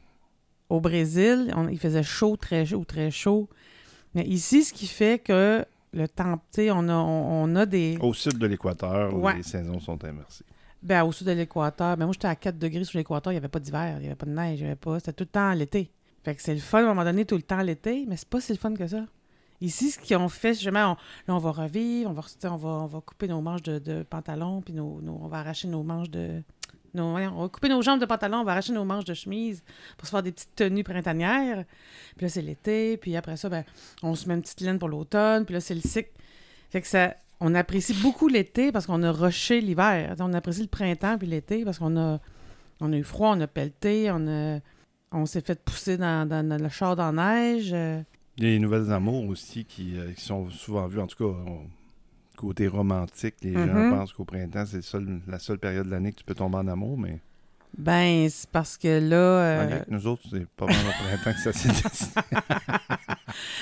au 0.70 0.80
Brésil, 0.82 1.52
on- 1.56 1.68
il 1.70 1.80
faisait 1.80 2.04
chaud, 2.04 2.36
très 2.38 2.66
chaud, 2.66 2.84
très 2.86 3.12
chaud. 3.12 3.48
Mais 4.16 4.26
ici, 4.26 4.64
ce 4.64 4.74
qui 4.74 4.88
fait 4.88 5.20
que 5.20 5.66
le 5.94 6.08
temps, 6.08 6.38
tu 6.52 6.62
sais, 6.62 6.72
on 6.72 6.90
a, 6.90 6.94
on, 6.96 7.44
on 7.52 7.56
a 7.56 7.66
des... 7.66 7.98
Au 8.02 8.14
sud 8.14 8.38
de 8.38 8.48
l'équateur, 8.48 9.14
où 9.14 9.20
Ouais. 9.22 9.36
les 9.38 9.44
saisons 9.44 9.80
sont 9.80 10.04
inversées. 10.04 10.46
Ben, 10.84 11.04
au 11.04 11.12
sud 11.12 11.28
de 11.28 11.32
l'équateur. 11.32 11.98
Ben, 11.98 12.06
moi, 12.06 12.14
j'étais 12.14 12.28
à 12.28 12.36
4 12.36 12.58
degrés 12.58 12.84
sur 12.84 12.98
l'équateur. 13.00 13.32
Il 13.34 13.36
n'y 13.36 13.40
avait 13.40 13.48
pas 13.48 13.60
d'hiver, 13.60 13.96
il 13.98 14.02
n'y 14.02 14.06
avait 14.08 14.16
pas 14.16 14.26
de 14.28 14.32
neige, 14.32 14.60
il 14.60 14.64
y 14.64 14.66
avait 14.66 14.76
pas. 14.76 15.00
C'était 15.00 15.14
tout 15.14 15.24
le 15.24 15.30
temps 15.30 15.52
l'été. 15.54 15.90
Fait 16.24 16.36
que 16.36 16.42
c'est 16.42 16.54
le 16.54 16.60
fun 16.60 16.80
à 16.80 16.82
un 16.84 16.88
moment 16.88 17.04
donné, 17.04 17.26
tout 17.26 17.36
le 17.36 17.42
temps 17.42 17.62
l'été, 17.62 18.06
mais 18.08 18.18
c'est 18.18 18.28
pas 18.28 18.42
si 18.42 18.52
le 18.52 18.58
fun 18.60 18.74
que 18.74 18.86
ça. 18.88 19.06
Ici, 19.60 19.90
ce 19.90 19.98
qu'ils 19.98 20.18
ont 20.18 20.30
fait, 20.30 20.54
c'est 20.54 20.60
justement, 20.62 20.92
on, 20.92 21.32
là, 21.32 21.36
on 21.36 21.40
va 21.40 21.52
revivre, 21.52 22.12
on 22.12 22.14
va, 22.14 22.22
on 22.44 22.56
va, 22.58 22.70
on 22.70 22.86
va 22.86 23.02
couper 23.02 23.28
nos 23.28 23.42
manches 23.42 23.64
de, 23.64 23.80
de 23.80 24.04
pantalon, 24.04 24.62
puis 24.62 24.74
nos, 24.74 25.02
nos- 25.02 25.20
on 25.24 25.28
va 25.28 25.40
arracher 25.40 25.68
nos 25.68 25.82
manches 25.84 26.10
de. 26.12 26.44
On 27.00 27.42
va 27.42 27.50
couper 27.50 27.70
nos 27.70 27.82
jambes 27.82 28.00
de 28.00 28.06
pantalon, 28.06 28.40
on 28.40 28.44
va 28.44 28.54
arracher 28.54 28.74
nos 28.74 28.86
manches 28.86 29.06
de 29.06 29.14
chemise 29.14 29.64
pour 29.98 30.08
se 30.08 30.12
faire 30.12 30.24
des 30.24 30.32
petites 30.32 30.56
tenues 30.56 30.84
printanières. 30.84 31.66
Puis 32.16 32.26
là, 32.26 32.30
c'est 32.30 32.42
l'été, 32.42 32.98
puis 32.98 33.16
après 33.16 33.38
ça, 33.38 33.50
ben, 33.50 33.64
on 34.04 34.16
se 34.16 34.28
met 34.28 34.36
une 34.36 34.42
petite 34.42 34.62
laine 34.62 34.80
pour 34.80 34.90
l'automne, 34.90 35.46
puis 35.46 35.54
là, 35.54 35.60
c'est 35.60 35.76
le 35.76 35.82
cycle. 35.82 36.12
Fait 36.70 36.82
que 36.82 36.88
ça, 36.88 37.16
on 37.40 37.54
apprécie 37.56 37.94
beaucoup 38.02 38.28
l'été 38.28 38.72
parce 38.72 38.86
qu'on 38.86 39.04
a 39.04 39.12
rushé 39.12 39.62
l'hiver. 39.62 40.16
On 40.20 40.34
apprécie 40.34 40.62
le 40.62 40.68
printemps 40.68 41.18
puis 41.18 41.28
l'été 41.28 41.64
parce 41.64 41.80
qu'on 41.80 41.98
a, 41.98 42.20
on 42.80 42.92
a 42.92 42.98
eu 42.98 43.04
froid, 43.04 43.36
on 43.36 43.42
a 43.42 43.48
pelleté, 43.48 44.10
on, 44.12 44.28
a, 44.28 44.60
on 45.12 45.26
s'est 45.26 45.42
fait 45.42 45.64
pousser 45.64 45.98
dans, 45.98 46.28
le 46.30 46.70
char 46.70 46.96
dans 46.96 47.14
neige. 47.14 47.70
Il 48.38 48.44
y 48.44 48.48
a 48.48 48.52
les 48.52 48.60
nouvelles 48.60 48.92
amours 48.92 49.28
aussi 49.28 49.66
qui, 49.66 49.98
euh, 49.98 50.12
qui 50.14 50.24
sont 50.24 50.50
souvent 50.50 50.88
vues, 50.88 51.00
en 51.00 51.08
tout 51.08 51.18
cas, 51.18 51.24
au 51.24 51.62
côté 52.38 52.68
romantique. 52.68 53.36
Les 53.42 53.54
gens 53.54 53.66
Mhm. 53.66 53.90
pensent 53.98 54.14
qu'au 54.14 54.24
printemps, 54.26 54.66
c'est 54.66 54.82
seul- 54.82 55.20
la 55.28 55.40
seule 55.40 55.60
période 55.60 55.86
de 55.88 55.92
l'année 55.92 56.12
que 56.14 56.18
tu 56.20 56.24
peux 56.24 56.36
tomber 56.36 56.58
en 56.58 56.68
amour, 56.68 56.98
mais 56.98 57.20
Ben, 57.78 58.28
c'est 58.30 58.50
parce 58.50 58.78
que 58.78 58.88
là. 59.00 59.16
euh, 59.16 59.80
nous 59.90 60.08
autres, 60.08 60.24
c'est 60.32 60.48
pas 60.48 60.66
vraiment 60.66 60.90
au 60.90 61.04
printemps 61.04 61.34
que 61.34 61.40
ça 61.40 61.54
s'est 61.54 61.68
décidé. 61.84 62.22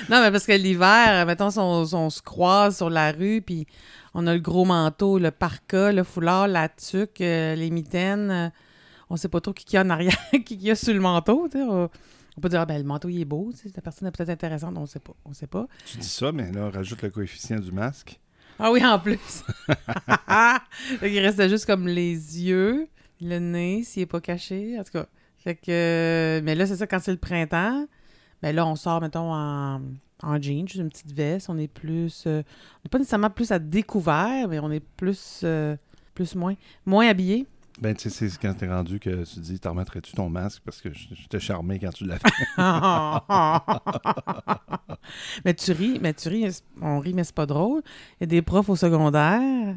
Non, 0.08 0.20
mais 0.22 0.30
parce 0.30 0.46
que 0.46 0.52
l'hiver, 0.52 1.26
mettons, 1.26 1.48
on, 1.58 1.84
on 1.92 2.10
se 2.10 2.22
croise 2.22 2.76
sur 2.76 2.88
la 2.88 3.12
rue, 3.12 3.42
puis 3.42 3.66
on 4.14 4.26
a 4.26 4.32
le 4.34 4.40
gros 4.40 4.64
manteau, 4.64 5.18
le 5.18 5.30
parka, 5.30 5.92
le 5.92 6.02
foulard, 6.04 6.48
la 6.48 6.68
tuque, 6.68 7.20
euh, 7.20 7.54
les 7.54 7.70
mitaines, 7.70 8.30
euh, 8.30 8.48
on 9.10 9.16
sait 9.16 9.28
pas 9.28 9.40
trop 9.40 9.52
qui 9.52 9.64
qu'il 9.64 9.74
y 9.74 9.78
a 9.78 9.82
en 9.84 9.90
arrière, 9.90 10.16
qui 10.32 10.42
qu'il 10.44 10.62
y 10.62 10.70
a 10.70 10.74
sur 10.76 10.94
le 10.94 11.00
manteau. 11.00 11.48
tu 11.50 11.58
sais. 11.58 11.64
On, 11.64 11.90
on 12.38 12.40
peut 12.40 12.48
dire, 12.48 12.60
ah, 12.60 12.66
ben, 12.66 12.78
le 12.78 12.84
manteau, 12.84 13.08
il 13.08 13.20
est 13.20 13.24
beau, 13.26 13.52
la 13.74 13.82
personne 13.82 14.08
est 14.08 14.10
peut-être 14.12 14.30
intéressante, 14.30 14.76
on 14.78 14.86
sait 14.86 15.00
pas. 15.00 15.14
On 15.24 15.32
sait 15.32 15.46
pas. 15.46 15.66
tu 15.84 15.98
dis 15.98 16.08
ça, 16.08 16.32
mais 16.32 16.50
là, 16.52 16.70
rajoute 16.70 17.02
le 17.02 17.10
coefficient 17.10 17.58
du 17.58 17.72
masque. 17.72 18.20
Ah 18.58 18.70
oui, 18.72 18.84
en 18.84 18.98
plus. 18.98 19.44
Qu'il 21.00 21.18
restait 21.20 21.48
juste 21.48 21.66
comme 21.66 21.86
les 21.86 22.12
yeux, 22.42 22.88
le 23.20 23.38
nez, 23.38 23.82
s'il 23.84 24.02
est 24.02 24.06
pas 24.06 24.20
caché. 24.20 24.78
En 24.78 24.84
tout 24.84 24.92
cas. 24.92 25.06
Fait 25.38 25.54
que. 25.54 26.40
Mais 26.44 26.54
là, 26.54 26.66
c'est 26.66 26.76
ça, 26.76 26.86
quand 26.86 26.98
c'est 27.00 27.12
le 27.12 27.18
printemps, 27.18 27.86
ben 28.42 28.54
là, 28.54 28.66
on 28.66 28.76
sort, 28.76 29.00
mettons, 29.00 29.32
en, 29.32 29.80
en 30.22 30.42
jean, 30.42 30.66
juste 30.66 30.80
une 30.80 30.88
petite 30.88 31.12
veste. 31.12 31.48
On 31.50 31.58
est 31.58 31.68
plus. 31.68 32.24
euh, 32.26 32.42
on 32.42 32.80
n'est 32.84 32.90
pas 32.90 32.98
nécessairement 32.98 33.30
plus 33.30 33.52
à 33.52 33.58
découvert, 33.58 34.48
mais 34.48 34.58
on 34.58 34.70
est 34.70 34.84
plus. 34.96 35.40
euh, 35.44 35.76
plus 36.14 36.34
moins. 36.34 36.54
Moins 36.86 37.08
habillé. 37.08 37.46
Ben, 37.80 37.94
tu 37.94 38.08
sais, 38.08 38.28
c'est 38.30 38.40
quand 38.40 38.54
t'es 38.54 38.68
rendu 38.68 38.98
que 38.98 39.24
tu 39.24 39.40
dis, 39.40 39.60
t'en 39.60 39.70
remettrais-tu 39.70 40.12
ton 40.12 40.30
masque? 40.30 40.62
Parce 40.64 40.80
que 40.80 40.90
je- 40.94 41.08
j'étais 41.14 41.40
charmé 41.40 41.78
quand 41.78 41.92
tu 41.92 42.06
l'as 42.06 42.18
fait. 42.18 42.56
mais 45.44 45.54
tu 45.54 45.72
ris, 45.72 45.98
mais 46.00 46.14
tu 46.14 46.28
ris, 46.28 46.62
on 46.80 46.98
rit, 47.00 47.14
mais 47.14 47.24
c'est 47.24 47.34
pas 47.34 47.46
drôle. 47.46 47.82
Il 48.18 48.22
y 48.22 48.24
a 48.24 48.26
des 48.26 48.42
profs 48.42 48.68
au 48.68 48.76
secondaire, 48.76 49.76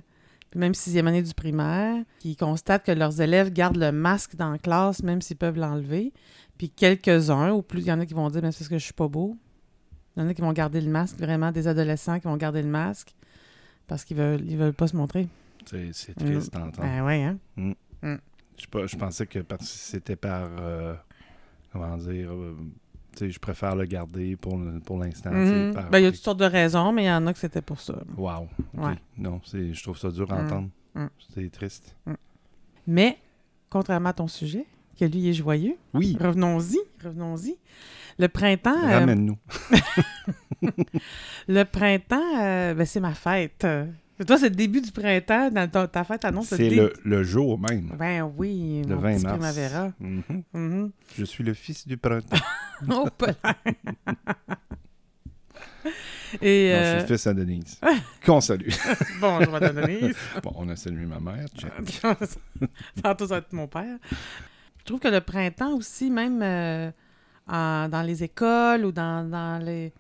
puis 0.49 0.59
même 0.59 0.73
sixième 0.73 1.07
année 1.07 1.21
du 1.21 1.33
primaire, 1.33 2.03
qui 2.19 2.35
constatent 2.35 2.85
que 2.85 2.91
leurs 2.91 3.21
élèves 3.21 3.51
gardent 3.51 3.77
le 3.77 3.91
masque 3.91 4.35
dans 4.35 4.51
la 4.51 4.57
classe, 4.57 5.03
même 5.03 5.21
s'ils 5.21 5.37
peuvent 5.37 5.57
l'enlever. 5.57 6.13
Puis 6.57 6.69
quelques-uns, 6.69 7.51
ou 7.51 7.61
plus, 7.61 7.81
il 7.81 7.87
y 7.87 7.91
en 7.91 7.99
a 7.99 8.05
qui 8.05 8.13
vont 8.13 8.29
dire, 8.29 8.41
mais 8.41 8.51
c'est 8.51 8.59
parce 8.59 8.69
que 8.69 8.77
je 8.77 8.83
suis 8.85 8.93
pas 8.93 9.07
beau. 9.07 9.37
Il 10.15 10.23
y 10.23 10.25
en 10.25 10.29
a 10.29 10.33
qui 10.33 10.41
vont 10.41 10.51
garder 10.53 10.81
le 10.81 10.89
masque, 10.89 11.17
vraiment 11.17 11.51
des 11.51 11.67
adolescents 11.67 12.19
qui 12.19 12.27
vont 12.27 12.37
garder 12.37 12.61
le 12.61 12.67
masque 12.69 13.13
parce 13.87 14.03
qu'ils 14.03 14.17
veulent, 14.17 14.43
ils 14.49 14.57
veulent 14.57 14.73
pas 14.73 14.87
se 14.87 14.95
montrer. 14.95 15.27
C'est 15.65 15.89
c'est 15.93 16.13
triste 16.15 16.53
d'entendre. 16.53 16.81
Ben 16.81 17.03
ouais, 17.05 17.23
hein? 17.23 17.37
Je, 17.57 17.71
pas- 18.71 18.87
je 18.87 18.95
pensais 18.97 19.25
que 19.27 19.39
c'était 19.61 20.15
par. 20.15 20.49
euh, 20.59 20.95
comment 21.71 21.97
dire. 21.97 22.31
euh, 22.31 22.55
je 23.19 23.39
préfère 23.39 23.75
le 23.75 23.85
garder 23.85 24.35
pour, 24.37 24.57
pour 24.85 24.97
l'instant. 24.99 25.31
Mhm. 25.31 25.73
par- 25.73 25.89
Ben, 25.89 25.99
il 25.99 26.03
y 26.03 26.07
a 26.07 26.11
toutes 26.11 26.21
sortes 26.21 26.39
de 26.39 26.45
raisons, 26.45 26.91
mais 26.93 27.03
il 27.03 27.07
y 27.07 27.11
en 27.11 27.25
a 27.27 27.33
que 27.33 27.39
c'était 27.39 27.61
pour 27.61 27.79
ça. 27.81 27.95
Wow. 28.17 28.47
Ouais. 28.75 28.95
Non, 29.17 29.41
je 29.51 29.81
trouve 29.83 29.97
ça 29.97 30.09
dur 30.09 30.31
à 30.31 30.41
Mm. 30.41 30.45
entendre. 30.45 30.69
Mm. 30.95 31.05
C'est 31.33 31.51
triste. 31.51 31.95
Mais, 32.87 33.17
contrairement 33.69 34.09
à 34.09 34.13
ton 34.13 34.27
sujet, 34.27 34.65
que 34.97 35.05
lui 35.05 35.27
est 35.29 35.33
joyeux, 35.33 35.75
Oui, 35.93 36.17
revenons-y, 36.19 36.77
revenons-y. 37.03 37.57
Le 38.17 38.27
printemps, 38.27 38.77
euh, 38.83 38.99
ramène-nous. 38.99 39.37
le 41.47 41.63
printemps, 41.63 42.39
euh, 42.41 42.73
ben, 42.73 42.85
c'est 42.85 42.99
ma 42.99 43.13
fête. 43.13 43.65
Euh, 44.21 44.25
Toi, 44.25 44.37
c'est 44.37 44.49
le 44.49 44.55
début 44.55 44.81
du 44.81 44.91
printemps. 44.91 45.49
Dans 45.51 45.67
ta, 45.69 45.87
ta 45.87 46.03
fête 46.03 46.25
annonce 46.25 46.47
C'est 46.47 46.69
le, 46.69 46.93
le 47.03 47.23
jour 47.23 47.57
même. 47.59 47.95
Ben 47.97 48.29
oui, 48.37 48.83
Le 48.87 48.95
mon 48.95 49.01
20 49.01 49.13
petit 49.15 49.23
mars. 49.25 49.37
primavera. 49.37 49.91
Mhm. 49.99 50.23
Mhm. 50.53 50.91
Je 51.17 51.23
suis 51.25 51.43
le 51.43 51.53
fils 51.53 51.87
du 51.87 51.97
printemps. 51.97 52.37
Oh, 52.89 53.07
pas 53.17 53.33
Et 56.41 56.71
Non, 56.71 56.79
je 56.79 56.83
suis 56.85 56.97
euh, 56.97 57.01
le 57.01 57.05
fils 57.07 57.27
à 57.27 57.33
Denise. 57.33 57.79
Qu'on 58.25 58.39
salue. 58.39 58.69
bonjour, 59.19 59.51
Madame 59.51 59.75
Denise. 59.81 60.15
bon, 60.43 60.51
on 60.55 60.69
a 60.69 60.75
salué 60.75 61.05
ma 61.05 61.19
mère. 61.19 61.47
Tantôt, 63.03 63.27
ça 63.27 63.33
va 63.35 63.37
être 63.39 63.51
mon 63.53 63.67
père. 63.67 63.97
Je 64.79 64.83
trouve 64.85 64.99
que 64.99 65.07
le 65.07 65.21
printemps 65.21 65.73
aussi, 65.75 66.09
même 66.11 66.41
euh, 66.41 66.91
en- 67.47 67.89
dans 67.89 68.01
les 68.03 68.23
écoles 68.23 68.85
ou 68.85 68.91
dans, 68.91 69.27
dans 69.29 69.57
les... 69.63 69.91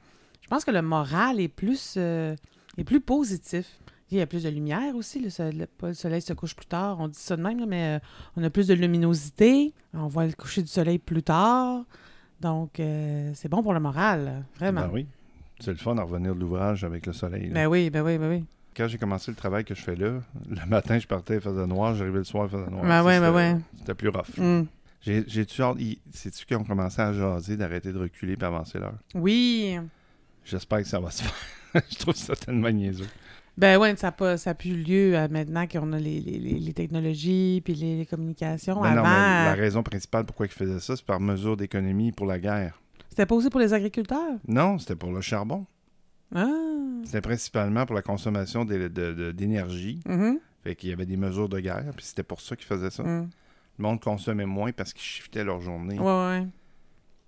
Je 0.41 0.47
pense 0.47 0.63
que 0.63 0.71
le 0.71 0.81
moral 0.81 1.39
est 1.39 1.47
plus, 1.47 1.95
euh, 1.97 2.35
est 2.77 2.83
plus 2.83 3.01
positif. 3.01 3.65
Il 4.11 4.17
y 4.17 4.21
a 4.21 4.25
plus 4.27 4.43
de 4.43 4.49
lumière 4.49 4.95
aussi. 4.95 5.19
Le, 5.21 5.29
soleil, 5.29 5.65
le 5.83 5.93
soleil 5.93 6.21
se 6.21 6.33
couche 6.33 6.55
plus 6.55 6.65
tard. 6.65 6.97
On 6.99 7.07
dit 7.07 7.19
ça 7.19 7.37
de 7.37 7.41
même, 7.43 7.63
mais 7.67 7.97
euh, 7.97 7.99
on 8.35 8.43
a 8.43 8.49
plus 8.49 8.67
de 8.67 8.73
luminosité. 8.73 9.73
On 9.93 10.07
voit 10.07 10.25
le 10.25 10.33
coucher 10.33 10.61
du 10.61 10.67
soleil 10.67 10.97
plus 10.97 11.21
tard. 11.23 11.83
Donc, 12.41 12.79
euh, 12.79 13.31
c'est 13.35 13.49
bon 13.49 13.61
pour 13.61 13.73
le 13.73 13.79
moral, 13.79 14.43
vraiment. 14.57 14.81
Ben 14.81 14.89
oui. 14.93 15.07
C'est 15.59 15.71
le 15.71 15.77
fun 15.77 15.93
de 15.95 16.01
revenir 16.01 16.33
de 16.33 16.39
l'ouvrage 16.39 16.83
avec 16.83 17.05
le 17.05 17.13
soleil. 17.13 17.47
là. 17.49 17.53
Ben 17.53 17.67
oui, 17.67 17.89
ben 17.89 18.01
oui, 18.01 18.17
ben 18.17 18.29
oui. 18.29 18.45
Quand 18.75 18.87
j'ai 18.87 18.97
commencé 18.97 19.29
le 19.29 19.35
travail 19.35 19.65
que 19.65 19.75
je 19.75 19.81
fais 19.81 19.95
là, 19.95 20.21
le 20.49 20.65
matin, 20.67 20.97
je 20.97 21.05
partais, 21.05 21.35
il 21.35 21.41
faisait 21.41 21.67
noir, 21.67 21.93
j'arrivais 21.95 22.19
le 22.19 22.23
soir, 22.23 22.45
il 22.45 22.57
faisait 22.57 22.69
noir. 22.71 22.83
Ben 22.85 23.03
ouais, 23.03 23.19
ben 23.19 23.25
c'était- 23.27 23.35
ouais. 23.35 23.57
C'était 23.79 23.93
plus 23.93 24.09
rough. 24.09 24.37
Mm. 24.37 24.63
J'ai- 25.01 25.23
J'ai-tu 25.27 25.61
hâte, 25.61 25.77
sais-tu 26.11 26.45
qu'ils 26.45 26.57
ont 26.57 26.63
commencé 26.63 27.01
à 27.01 27.11
jaser, 27.13 27.57
d'arrêter 27.57 27.91
de 27.93 27.99
reculer 27.99 28.37
et 28.39 28.43
avancer 28.43 28.79
l'heure? 28.79 28.97
Oui. 29.13 29.77
J'espère 30.45 30.79
que 30.79 30.87
ça 30.87 30.99
va 30.99 31.11
se 31.11 31.23
faire. 31.23 31.83
je 31.91 31.97
trouve 31.97 32.15
ça 32.15 32.35
tellement 32.35 32.71
niaiseux. 32.71 33.07
Ben 33.59 33.77
oui, 33.79 33.89
ça 33.97 34.07
n'a 34.07 34.11
pas, 34.13 34.37
ça 34.37 34.51
a 34.51 34.53
plus 34.53 34.75
lieu 34.75 35.15
euh, 35.17 35.27
maintenant 35.29 35.67
qu'on 35.67 35.91
a 35.93 35.99
les, 35.99 36.19
les- 36.21 36.39
les- 36.39 36.73
technologies 36.73 37.61
puis 37.63 37.75
les, 37.75 37.97
les 37.97 38.05
communications. 38.05 38.81
Avant, 38.81 38.95
non, 38.95 39.03
mais 39.03 39.45
la 39.45 39.53
raison 39.53 39.83
principale 39.83 40.25
pourquoi 40.25 40.45
ils 40.45 40.51
faisaient 40.51 40.79
ça, 40.79 40.95
c'est 40.95 41.05
par 41.05 41.19
mesure 41.19 41.57
d'économie 41.57 42.11
pour 42.13 42.25
la 42.25 42.39
guerre. 42.39 42.81
c'était 43.09 43.25
pas 43.25 43.35
aussi 43.35 43.49
pour 43.49 43.59
les 43.59 43.73
agriculteurs? 43.73 44.37
Non, 44.47 44.77
c'était 44.79 44.95
pour 44.95 45.11
le 45.11 45.19
charbon. 45.21 45.65
Ah. 46.33 46.47
C'était 47.03 47.21
principalement 47.21 47.85
pour 47.85 47.95
la 47.95 48.01
consommation 48.01 48.63
d'énergie. 48.65 49.99
Mhm. 50.07 50.39
Fait 50.63 50.75
qu'il 50.75 50.89
y 50.89 50.93
avait 50.93 51.05
des 51.05 51.17
mesures 51.17 51.49
de 51.49 51.59
guerre, 51.59 51.91
puis 51.95 52.05
c'était 52.05 52.23
pour 52.23 52.41
ça 52.41 52.55
qu'ils 52.55 52.65
faisaient 52.67 52.89
ça. 52.89 53.03
Mm. 53.03 53.29
Le 53.77 53.81
monde 53.83 54.01
consommait 54.01 54.45
moins 54.45 54.71
parce 54.73 54.91
qu'ils 54.93 55.03
shiftaient 55.03 55.43
leur 55.45 55.61
journée. 55.61 55.97
Ouais, 55.97 56.05
ouais. 56.05 56.47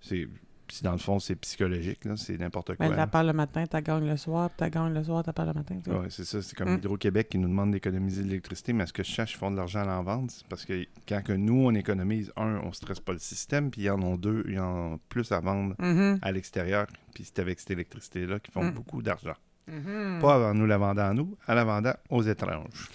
C'est 0.02 0.28
puis 0.72 0.80
dans 0.84 0.92
le 0.92 0.98
fond, 0.98 1.18
c'est 1.18 1.34
psychologique, 1.36 2.04
là, 2.06 2.16
c'est 2.16 2.38
n'importe 2.38 2.76
quoi. 2.76 2.88
Ben, 2.88 2.96
t'as 2.96 3.06
parle 3.06 3.26
le 3.26 3.32
matin, 3.34 3.64
t'as 3.68 3.82
gagné 3.82 4.08
le 4.08 4.16
soir, 4.16 4.48
t'as 4.56 4.70
gagné 4.70 4.94
le 4.94 5.04
soir, 5.04 5.22
t'as 5.22 5.32
parle 5.34 5.48
le 5.48 5.54
matin. 5.54 5.76
Ouais, 5.86 6.06
c'est 6.08 6.24
ça, 6.24 6.40
c'est 6.40 6.56
comme 6.56 6.70
Mm. 6.72 6.78
Hydro-Québec 6.78 7.28
qui 7.28 7.36
nous 7.38 7.48
demande 7.48 7.72
d'économiser 7.72 8.22
de 8.22 8.28
l'électricité, 8.28 8.72
mais 8.72 8.86
ce 8.86 8.92
que 8.94 9.02
je 9.02 9.10
cherche, 9.10 9.34
ils 9.34 9.38
font 9.38 9.50
de 9.50 9.56
l'argent 9.56 9.80
à 9.80 9.84
l'en 9.84 10.02
vente? 10.02 10.30
C'est 10.30 10.46
Parce 10.46 10.64
que 10.64 10.86
quand 11.06 11.22
que 11.22 11.32
nous, 11.34 11.66
on 11.66 11.74
économise, 11.74 12.32
un, 12.36 12.60
on 12.64 12.72
stresse 12.72 13.00
pas 13.00 13.12
le 13.12 13.18
système, 13.18 13.70
puis 13.70 13.82
ils 13.82 13.90
en 13.90 14.00
ont 14.02 14.16
deux, 14.16 14.44
ils 14.48 14.58
en 14.58 14.94
ont 14.94 15.00
plus 15.10 15.30
à 15.32 15.40
vendre 15.40 15.74
Mhm. 15.78 16.18
à 16.22 16.32
l'extérieur. 16.32 16.86
Puis 17.14 17.24
c'est 17.24 17.38
avec 17.40 17.60
cette 17.60 17.72
électricité-là 17.72 18.40
qu'ils 18.40 18.52
font 18.54 18.64
Mm. 18.64 18.70
beaucoup 18.70 19.02
d'argent. 19.02 19.34
Mhm. 19.68 20.18
Pas 20.20 20.50
en 20.50 20.54
nous 20.54 20.66
la 20.66 20.78
vendant 20.78 21.02
à 21.10 21.12
nous, 21.14 21.36
à 21.46 21.54
la 21.54 21.64
vendant 21.64 21.92
aux 22.10 22.22
étranges. 22.22 22.88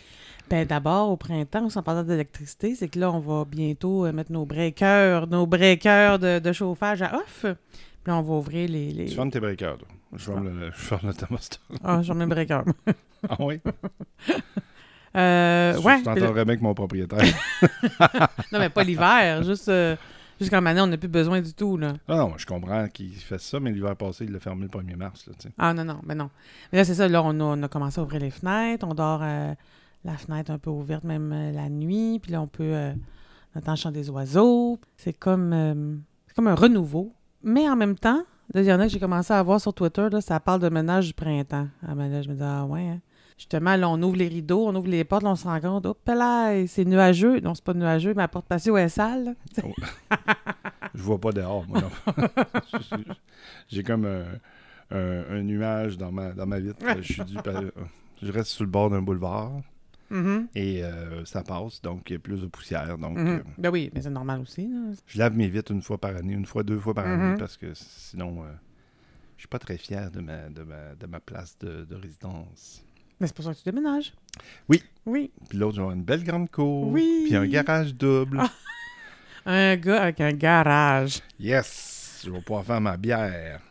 Ben, 0.50 0.66
d'abord, 0.66 1.10
au 1.12 1.18
printemps, 1.18 1.68
en 1.75 1.84
parlant 1.84 2.04
d'électricité, 2.04 2.74
c'est 2.75 2.88
que 2.88 2.98
là, 3.00 3.12
on 3.12 3.20
va 3.20 3.44
bientôt 3.46 4.06
euh, 4.06 4.12
mettre 4.13 4.32
nos 4.32 4.46
breakers, 4.46 5.27
nos 5.27 5.46
breakers 5.46 6.20
de, 6.20 6.39
de 6.39 6.51
chauffage 6.54 7.01
à 7.01 7.16
off. 7.18 7.42
Puis 7.42 7.54
là, 8.08 8.16
on 8.18 8.22
va 8.22 8.34
ouvrir 8.36 8.70
les... 8.70 8.92
les... 8.92 9.06
Tu 9.08 9.16
fermes 9.16 9.30
tes 9.32 9.39
breakers, 9.42 9.77
toi. 9.77 9.88
Je 10.13 10.24
ferme 10.24 10.46
le, 10.48 10.72
je 10.72 10.77
ferme 10.77 11.08
le 11.08 11.13
thermostat. 11.13 11.58
Ah, 11.84 12.01
j'en 12.01 12.16
mets 12.16 12.25
le 12.25 12.30
breaker. 12.30 12.62
Ah 13.27 13.36
oui? 13.39 13.60
Euh, 15.16 15.74
Je- 15.74 15.80
ouais. 15.80 15.98
Je 16.00 16.04
t'entendrais 16.04 16.32
bien 16.34 16.42
avec 16.44 16.62
mon 16.62 16.74
propriétaire. 16.75 17.20
Non, 18.51 18.60
mais 18.60 18.70
pas 18.70 18.84
l'hiver, 18.84 19.44
juste... 19.44 19.70
euh, 19.70 19.96
Jusqu'en 20.39 20.63
année, 20.68 20.80
on 20.80 20.86
n'a 20.86 20.98
plus 20.98 21.08
besoin 21.08 21.42
du 21.42 21.51
tout, 21.51 21.77
là. 21.77 21.94
Ah 22.08 22.18
non, 22.18 22.34
je 22.38 22.46
comprends 22.46 22.88
qu'il 22.89 23.12
fasse 23.16 23.42
ça, 23.42 23.60
mais 23.60 23.72
l'hiver 23.72 23.96
passé, 23.96 24.24
il 24.25 24.32
l'a 24.32 24.39
fermé 24.39 24.62
le 24.62 24.68
1er 24.70 24.96
mars. 24.96 25.25
Là. 25.25 25.34
Ah 25.58 25.74
non, 25.74 25.84
non, 25.84 26.00
mais 26.06 26.13
non. 26.13 26.30
Mais 26.72 26.77
là, 26.77 26.86
c'est 26.86 26.94
ça, 26.94 27.08
là, 27.08 27.24
on 27.24 27.32
a, 27.39 27.44
on 27.44 27.63
a 27.63 27.68
commencé 27.68 28.00
à 28.00 28.04
ouvrir 28.04 28.22
les 28.22 28.30
fenêtres, 28.30 28.86
on 28.88 28.94
dort 28.94 29.22
euh, 29.24 29.56
la 30.06 30.18
fenêtre 30.18 30.51
un 30.51 30.58
peu 30.60 30.70
ouverte 30.70 31.04
même 31.04 31.32
euh, 31.34 31.51
la 31.51 31.70
nuit, 31.70 32.20
puis 32.22 32.32
là, 32.32 32.42
on 32.42 32.48
peut... 32.48 32.63
Euh, 32.63 32.94
on 33.56 33.60
entend 33.60 33.72
le 33.72 33.77
chant 33.77 33.92
des 33.92 34.10
oiseaux. 34.10 34.80
C'est 34.98 35.13
comme, 35.13 35.51
euh, 35.54 35.96
comme 36.36 36.48
un 36.48 36.56
renouveau. 36.56 37.13
Mais 37.44 37.68
en 37.70 37.75
même 37.75 37.96
temps, 37.96 38.24
il 38.54 38.63
y 38.63 38.72
en 38.74 38.80
a 38.80 38.86
que 38.86 38.92
j'ai 38.92 39.00
commencé 39.00 39.34
à 39.34 39.42
voir 39.44 39.60
sur 39.60 39.74
Twitter, 39.74 40.08
là, 40.12 40.22
ça 40.22 40.39
parle 40.39 40.62
de 40.62 40.70
ménage 40.70 41.08
du 41.08 41.13
printemps. 41.13 41.68
Ah, 41.88 41.96
ben 41.96 42.22
je 42.22 42.30
me 42.30 42.36
dis, 42.36 42.44
ah 42.44 42.66
ouais, 42.66 42.88
hein. 42.88 43.00
Justement, 43.38 43.75
là, 43.75 43.88
on 43.88 44.01
ouvre 44.01 44.16
les 44.18 44.27
rideaux, 44.27 44.66
on 44.68 44.74
ouvre 44.75 44.88
les 44.88 45.04
portes, 45.04 45.24
on 45.24 45.36
se 45.36 45.44
rend 45.48 45.60
compte, 45.60 45.86
hop 45.86 46.00
là, 46.08 46.66
c'est 46.66 46.86
nuageux. 46.86 47.39
Non, 47.39 47.54
c'est 47.54 47.63
pas 47.63 47.75
nuageux, 47.75 48.13
mais 48.16 48.24
la 48.24 48.27
porte 48.27 48.48
patio 48.48 48.75
est 48.77 48.89
sale. 48.89 49.36
là. 49.58 49.62
Je 50.96 51.01
vois 51.04 51.20
pas 51.20 51.32
dehors, 51.32 51.63
moi. 51.68 51.84
J'ai 53.70 53.84
comme 53.84 54.06
un, 54.06 54.24
un- 54.96 55.42
nuage 55.44 55.98
dans 55.98 56.12
ma, 56.12 56.32
dans 56.32 56.48
ma 56.48 56.60
vitre. 56.60 56.77
Je 57.01 57.13
suis 57.13 57.36
par- 57.44 57.62
Je 58.22 58.32
reste 58.32 58.50
sur 58.50 58.63
le 58.63 58.70
bord 58.72 58.89
d'un 58.89 59.01
boulevard 59.04 59.51
Mhm, 60.09 60.47
et 60.55 60.83
euh, 60.83 61.25
ça 61.25 61.43
passe, 61.43 61.81
donc 61.81 62.09
il 62.09 62.13
y 62.13 62.15
a 62.15 62.19
plus 62.19 62.41
de 62.41 62.47
poussière. 62.47 62.97
Donc, 62.97 63.17
mhm. 63.17 63.27
euh, 63.27 63.39
Ben 63.57 63.69
oui, 63.69 63.91
mais 63.93 64.01
c'est 64.01 64.09
normal 64.09 64.41
aussi. 64.41 64.67
là. 64.67 64.93
je 65.05 65.17
lave 65.19 65.35
mes 65.35 65.47
vitres 65.49 65.71
une 65.71 65.81
fois 65.81 65.97
par 65.97 66.15
année, 66.15 66.33
une 66.33 66.45
fois, 66.45 66.63
deux 66.63 66.79
fois 66.79 66.93
par 66.93 67.05
année, 67.05 67.35
parce 67.37 67.57
que 67.57 67.73
sinon, 67.73 68.43
euh, 68.43 68.47
je 69.35 69.41
suis 69.41 69.47
pas 69.47 69.59
très 69.59 69.77
fier 69.77 70.09
de 70.11 70.21
ma, 70.21 70.49
de 70.49 70.63
ma, 70.63 70.95
de 70.95 71.07
ma 71.07 71.19
place 71.19 71.57
de, 71.59 71.83
de 71.85 71.95
résidence. 71.95 72.83
Mais 73.19 73.27
c'est 73.27 73.35
pour 73.35 73.43
ça 73.45 73.53
que 73.53 73.57
tu 73.57 73.63
déménages. 73.65 74.13
Oui. 74.69 74.81
Oui. 75.05 75.31
Puis 75.49 75.57
l'autre, 75.57 75.75
j'ai 75.75 75.81
une 75.81 76.03
belle 76.03 76.23
grande 76.23 76.49
cour. 76.51 76.87
Oui. 76.89 77.23
Puis 77.25 77.35
un 77.35 77.47
garage 77.47 77.93
double. 77.95 78.39
Ah. 78.41 78.51
Un 79.49 79.75
gars 79.77 80.03
avec 80.03 80.21
un 80.21 80.33
garage. 80.33 81.21
Yes! 81.39 82.21
Je 82.25 82.29
vais 82.31 82.41
pouvoir 82.41 82.65
faire 82.65 82.81
ma 82.81 82.97
bière. 82.97 83.61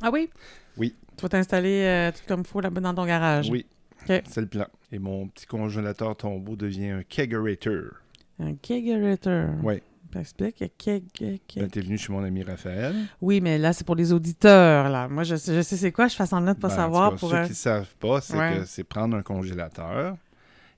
Ah 0.00 0.10
oui? 0.12 0.30
Oui. 0.76 0.94
Tu 1.16 1.22
vas 1.22 1.28
t'installer 1.28 1.82
euh, 1.84 2.10
tout 2.12 2.22
comme 2.26 2.40
il 2.40 2.46
faut 2.46 2.60
là-bas 2.60 2.80
dans 2.80 2.94
ton 2.94 3.04
garage. 3.06 3.50
Oui. 3.50 3.66
C'est 4.06 4.36
le 4.36 4.46
plan. 4.46 4.66
Et 4.92 4.98
mon 4.98 5.26
petit 5.28 5.46
congélateur 5.46 6.16
tombeau 6.16 6.56
devient 6.56 6.90
un 6.90 7.02
kegerator. 7.02 7.92
Un 8.38 8.54
kegerator. 8.54 9.48
Ouais. 9.64 9.82
T'expliques? 10.12 10.62
un 10.62 10.68
Keg, 10.78 11.04
keg- 11.12 11.40
Ben, 11.56 11.68
t'es 11.68 11.80
venu 11.80 11.98
chez 11.98 12.12
mon 12.12 12.22
ami 12.22 12.42
Raphaël. 12.44 12.94
Oui, 13.20 13.40
mais 13.40 13.58
là, 13.58 13.72
c'est 13.72 13.84
pour 13.84 13.96
les 13.96 14.12
auditeurs. 14.12 14.88
là. 14.88 15.08
Moi, 15.08 15.24
je 15.24 15.34
sais, 15.36 15.54
je 15.54 15.60
sais 15.62 15.76
c'est 15.76 15.92
quoi. 15.92 16.06
Je 16.08 16.14
fais 16.14 16.24
semblant 16.26 16.54
de 16.54 16.58
pas 16.58 16.68
Ben, 16.68 16.74
en 16.74 16.76
savoir. 16.76 17.10
cas, 17.10 17.16
pour, 17.18 17.30
Ceux 17.30 17.42
qui 17.42 17.50
ne 17.50 17.54
savent 17.54 17.94
pas, 17.96 18.20
c'est 18.20 18.36
Ouais. 18.38 18.58
que 18.58 18.64
c'est 18.64 18.84
prendre 18.84 19.16
un 19.16 19.22
congélateur 19.22 20.16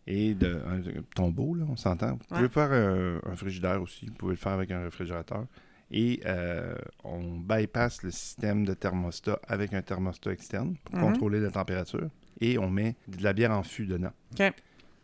et 0.06 0.34
de, 0.34 0.54
un 0.66 0.80
tombeau, 1.14 1.54
là, 1.54 1.64
on 1.68 1.76
s'entend. 1.76 2.12
Vous 2.12 2.18
pouvez 2.28 2.42
Ouais. 2.42 2.48
faire 2.48 2.68
euh, 2.72 3.20
un 3.30 3.36
frigidaire 3.36 3.80
aussi. 3.82 4.06
Vous 4.06 4.14
pouvez 4.14 4.32
le 4.32 4.38
faire 4.38 4.52
avec 4.52 4.70
un 4.70 4.82
réfrigérateur. 4.82 5.44
Et 5.90 6.20
euh, 6.26 6.74
on 7.04 7.36
bypass 7.38 8.02
le 8.02 8.10
système 8.10 8.64
de 8.64 8.74
thermostat 8.74 9.38
avec 9.46 9.72
un 9.72 9.82
thermostat 9.82 10.32
externe 10.32 10.74
pour 10.84 10.96
Mhm. 10.96 11.02
contrôler 11.02 11.40
la 11.40 11.50
température. 11.50 12.08
Et 12.40 12.58
on 12.58 12.70
met 12.70 12.94
de 13.08 13.22
la 13.22 13.32
bière 13.32 13.50
en 13.52 13.62
fût 13.62 13.86
dedans. 13.86 14.12
OK. 14.38 14.52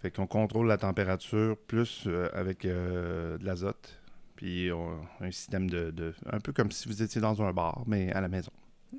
Fait 0.01 0.11
qu'on 0.11 0.27
contrôle 0.27 0.67
la 0.69 0.77
température 0.77 1.57
plus 1.67 2.05
euh, 2.07 2.29
avec 2.35 2.65
euh, 2.65 3.39
de 3.39 3.45
l'azote. 3.45 4.01
Puis 4.37 4.71
on- 4.73 4.99
un 5.21 5.31
système 5.31 5.69
de, 5.71 5.91
de- 5.91 6.15
Un 6.31 6.41
peu 6.41 6.53
comme 6.53 6.71
si 6.71 6.89
vous 6.89 7.03
étiez 7.03 7.21
dans 7.21 7.41
un 7.43 7.53
bar, 7.53 7.83
mais 7.87 8.13
à 8.13 8.21
la 8.21 8.29
maison. 8.29 8.53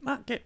Ah, 0.05 0.19
OK. 0.27 0.41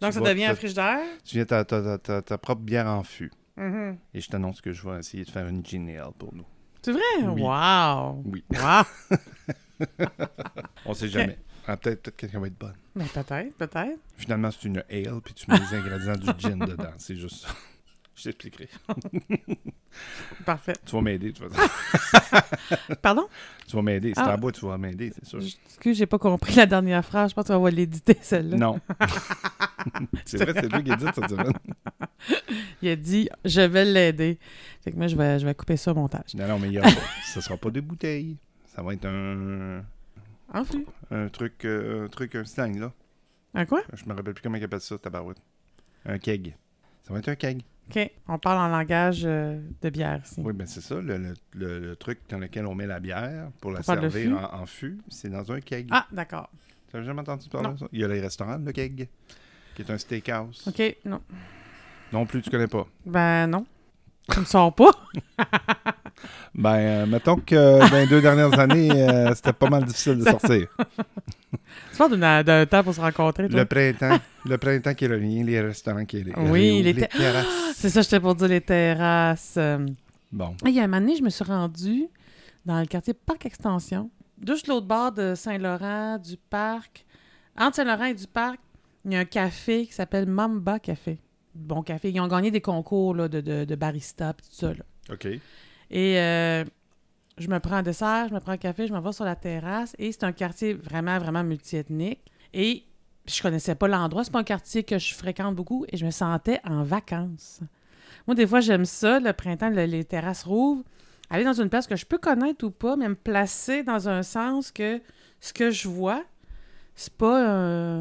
Donc, 0.00 0.12
ça 0.12 0.20
devient 0.20 0.44
un 0.46 0.54
frigidaire? 0.54 1.00
Tu 1.24 1.36
viens 1.36 1.44
ta, 1.44 1.64
ta, 1.64 1.82
ta- 1.82 1.98
ta- 1.98 2.22
ta 2.22 2.38
propre 2.38 2.62
bière 2.62 2.86
en 2.86 3.02
fût. 3.02 3.30
Mhm. 3.56 3.98
Et 4.14 4.20
je 4.20 4.28
t'annonce 4.30 4.60
que 4.60 4.72
je 4.72 4.88
vais 4.88 4.98
essayer 4.98 5.24
de 5.24 5.30
faire 5.30 5.46
une 5.48 5.64
gin 5.64 5.88
ale 5.90 6.12
pour 6.18 6.32
nous. 6.34 6.46
C'est 6.82 6.92
vrai? 6.92 7.02
Oui. 7.22 7.42
Wow! 7.42 8.22
Oui. 8.24 8.44
Wow! 8.50 8.84
On 10.86 10.94
sait 10.94 11.08
jamais. 11.08 11.38
Ah, 11.66 11.76
peut-être 11.76 12.02
peut 12.02 12.10
quelqu'un 12.16 12.40
va 12.40 12.46
être 12.48 12.58
bonne. 12.58 12.74
Mais 12.94 13.04
peut-être, 13.06 13.54
peut-être. 13.56 13.98
Finalement, 14.16 14.50
c'est 14.50 14.64
une 14.68 14.78
ale, 14.90 15.20
puis 15.24 15.34
tu 15.34 15.50
mets 15.50 15.58
les 15.58 15.74
ingrédients 15.76 16.16
du 16.16 16.26
gin 16.40 16.58
dedans. 16.66 16.92
C'est 16.98 17.16
juste 17.16 17.46
ça. 17.46 17.48
Je 18.16 18.24
t'expliquerai. 18.24 18.68
Parfait. 20.44 20.74
Tu 20.84 20.94
vas 20.94 21.02
m'aider, 21.02 21.32
de 21.32 21.38
toute 21.38 21.52
façon. 21.52 21.70
Pardon? 23.02 23.26
Tu 23.66 23.74
vas 23.76 23.82
m'aider. 23.82 24.12
C'est 24.14 24.20
Ah. 24.20 24.34
en 24.34 24.38
bas, 24.38 24.52
tu 24.52 24.64
vas 24.66 24.76
m'aider, 24.78 25.12
c'est 25.14 25.24
sûr. 25.24 25.40
Excuse, 25.40 25.96
j'ai 25.96 26.06
pas 26.06 26.18
compris 26.18 26.54
la 26.54 26.66
dernière 26.66 27.04
phrase. 27.04 27.30
Je 27.30 27.34
pense 27.34 27.46
qu'on 27.46 27.60
va 27.60 27.70
l'éditer, 27.70 28.16
celle-là. 28.20 28.56
Non. 28.56 28.78
c'est 30.24 30.38
vrai, 30.44 30.52
c'est 30.54 30.72
lui 30.72 30.84
qui 30.84 30.92
a 30.92 30.96
dit 30.96 31.04
cette 31.14 31.28
semaine. 31.28 31.52
Il 32.82 32.88
a 32.88 32.96
dit 32.96 33.28
«Je 33.44 33.60
vais 33.62 33.84
l'aider». 33.84 34.38
Fait 34.82 34.92
que 34.92 34.96
moi, 34.96 35.06
je 35.06 35.16
vais, 35.16 35.38
je 35.38 35.46
vais 35.46 35.54
couper 35.54 35.76
ça 35.76 35.92
au 35.92 35.94
montage. 35.94 36.34
Non, 36.34 36.46
non, 36.46 36.58
mais 36.58 36.68
il 36.68 36.74
y 36.74 36.78
a 36.78 36.82
pas. 36.82 36.90
Ce 37.32 37.40
sera 37.40 37.56
pas 37.56 37.70
des 37.70 37.80
bouteilles. 37.80 38.36
Ça 38.74 38.82
va 38.82 38.92
être 38.94 39.06
un, 39.06 39.82
En 40.54 40.64
flux. 40.64 40.86
un 41.10 41.28
truc, 41.28 41.64
euh, 41.64 42.04
un 42.04 42.08
truc, 42.08 42.34
un 42.36 42.44
slang, 42.44 42.78
là. 42.78 42.92
Un 43.54 43.66
quoi? 43.66 43.82
Je 43.92 44.04
me 44.06 44.14
rappelle 44.14 44.34
plus 44.34 44.42
comment 44.42 44.56
ils 44.56 44.64
appellent 44.64 44.80
ça, 44.80 44.96
tabarouette. 44.98 45.38
Un 46.06 46.18
keg. 46.18 46.56
Ça 47.02 47.12
va 47.12 47.18
être 47.18 47.28
un 47.28 47.34
keg. 47.36 47.62
OK. 47.90 48.10
On 48.28 48.38
parle 48.38 48.58
en 48.58 48.68
langage 48.68 49.22
euh, 49.26 49.60
de 49.82 49.90
bière 49.90 50.22
ici. 50.24 50.40
Oui, 50.42 50.52
ben 50.54 50.66
c'est 50.66 50.80
ça, 50.80 50.94
le, 51.00 51.18
le- 51.18 51.34
le- 51.54 51.78
le 51.80 51.96
truc 51.96 52.18
dans 52.30 52.38
lequel 52.38 52.64
on 52.66 52.74
met 52.74 52.86
la 52.86 52.98
bière 53.00 53.50
pour 53.60 53.72
la 53.72 53.82
servir 53.82 54.10
fût. 54.10 54.32
en, 54.32 54.54
en 54.62 54.66
fût, 54.66 54.98
c'est 55.08 55.28
dans 55.28 55.52
un 55.52 55.60
keg. 55.60 55.88
Ah, 55.90 56.06
d'accord. 56.10 56.48
Tu 56.90 56.96
n'as 56.96 57.02
jamais 57.02 57.20
entendu 57.20 57.48
parler 57.48 57.72
de 57.74 57.78
ça? 57.78 57.86
Il 57.92 58.00
y 58.00 58.04
a 58.04 58.08
les 58.08 58.20
restaurants, 58.20 58.56
le 58.58 58.72
keg, 58.72 59.08
qui 59.74 59.82
est 59.82 59.90
un 59.90 59.98
steakhouse. 59.98 60.66
OK. 60.66 60.96
Non. 61.04 61.20
Non 62.12 62.24
plus, 62.26 62.40
tu 62.42 62.48
connais 62.50 62.68
pas? 62.68 62.86
Ben 63.04 63.46
non. 63.48 63.66
Tu 64.32 64.40
me 64.40 64.44
sors 64.44 64.74
pas? 64.74 64.90
Ben, 66.54 66.76
euh, 66.76 67.06
mettons 67.06 67.36
que 67.36 67.90
dans 67.90 67.96
les 67.96 68.06
deux 68.06 68.20
dernières 68.20 68.56
années, 68.58 68.90
euh, 68.92 69.34
c'était 69.34 69.52
pas 69.52 69.68
mal 69.68 69.84
difficile 69.84 70.18
de 70.18 70.24
sortir. 70.24 70.68
Tu 71.90 71.98
parles 71.98 72.18
d'un 72.44 72.66
temps 72.66 72.82
pour 72.84 72.94
se 72.94 73.00
rencontrer, 73.00 73.48
toi? 73.48 73.58
Le 73.60 73.64
printemps, 73.66 74.18
le 74.44 74.58
printemps 74.58 74.94
qui 74.94 75.06
revient, 75.06 75.42
les 75.42 75.60
restaurants 75.60 76.04
qui 76.04 76.24
Oui, 76.36 76.82
les, 76.82 76.92
les 76.92 76.94
ter- 76.94 77.08
terrasses. 77.08 77.46
C'est 77.76 77.90
ça, 77.90 78.02
j'étais 78.02 78.20
pour 78.20 78.34
dire 78.34 78.48
les 78.48 78.60
terrasses. 78.60 79.58
Bon, 80.32 80.54
Il 80.64 80.70
y 80.72 80.80
a 80.80 80.84
un 80.84 80.86
moment 80.86 81.00
donné, 81.00 81.16
je 81.16 81.22
me 81.22 81.30
suis 81.30 81.44
rendue 81.44 82.06
dans 82.64 82.80
le 82.80 82.86
quartier 82.86 83.14
Parc 83.14 83.46
Extension, 83.46 84.10
juste 84.46 84.66
l'autre 84.68 84.86
bord 84.86 85.12
de 85.12 85.34
Saint-Laurent, 85.34 86.18
du 86.18 86.36
parc. 86.36 87.04
Entre 87.58 87.76
Saint-Laurent 87.76 88.04
et 88.06 88.14
du 88.14 88.26
parc, 88.26 88.58
il 89.04 89.12
y 89.12 89.16
a 89.16 89.20
un 89.20 89.24
café 89.24 89.86
qui 89.86 89.92
s'appelle 89.92 90.26
Mamba 90.26 90.78
Café. 90.78 91.18
Bon 91.54 91.82
café. 91.82 92.10
Ils 92.10 92.20
ont 92.20 92.28
gagné 92.28 92.50
des 92.50 92.60
concours 92.60 93.14
là, 93.14 93.28
de, 93.28 93.40
de, 93.40 93.64
de 93.64 93.74
barista, 93.74 94.32
pis 94.34 94.48
tout 94.48 94.54
ça. 94.54 94.68
Là. 94.74 94.84
OK. 95.12 95.26
Et 95.90 96.18
euh, 96.18 96.64
je 97.38 97.48
me 97.48 97.58
prends 97.60 97.76
un 97.76 97.82
dessert, 97.82 98.28
je 98.28 98.34
me 98.34 98.40
prends 98.40 98.52
un 98.52 98.56
café, 98.56 98.86
je 98.86 98.92
m'en 98.92 99.00
vais 99.00 99.12
sur 99.12 99.24
la 99.24 99.36
terrasse. 99.36 99.94
Et 99.98 100.12
c'est 100.12 100.24
un 100.24 100.32
quartier 100.32 100.74
vraiment, 100.74 101.18
vraiment 101.18 101.44
multiethnique. 101.44 102.20
Et 102.52 102.84
je 103.26 103.40
connaissais 103.42 103.74
pas 103.74 103.88
l'endroit. 103.88 104.24
C'est 104.24 104.32
pas 104.32 104.38
un 104.40 104.44
quartier 104.44 104.82
que 104.84 104.98
je 104.98 105.14
fréquente 105.14 105.54
beaucoup. 105.54 105.84
Et 105.90 105.96
je 105.96 106.04
me 106.06 106.10
sentais 106.10 106.60
en 106.64 106.82
vacances. 106.82 107.60
Moi, 108.26 108.34
des 108.34 108.46
fois, 108.46 108.60
j'aime 108.60 108.84
ça. 108.84 109.20
Le 109.20 109.32
printemps, 109.32 109.70
le- 109.70 109.84
les 109.84 110.04
terrasses 110.04 110.44
rouvrent. 110.44 110.84
Aller 111.30 111.44
dans 111.44 111.54
une 111.60 111.68
place 111.70 111.86
que 111.86 111.96
je 111.96 112.04
peux 112.06 112.18
connaître 112.18 112.64
ou 112.66 112.70
pas, 112.70 112.96
mais 112.96 113.08
me 113.08 113.14
placer 113.14 113.82
dans 113.82 114.08
un 114.08 114.22
sens 114.22 114.70
que 114.70 115.00
ce 115.40 115.52
que 115.52 115.70
je 115.70 115.88
vois, 115.88 116.22
c'est 116.94 117.12
pas 117.14 117.50
un, 117.50 118.00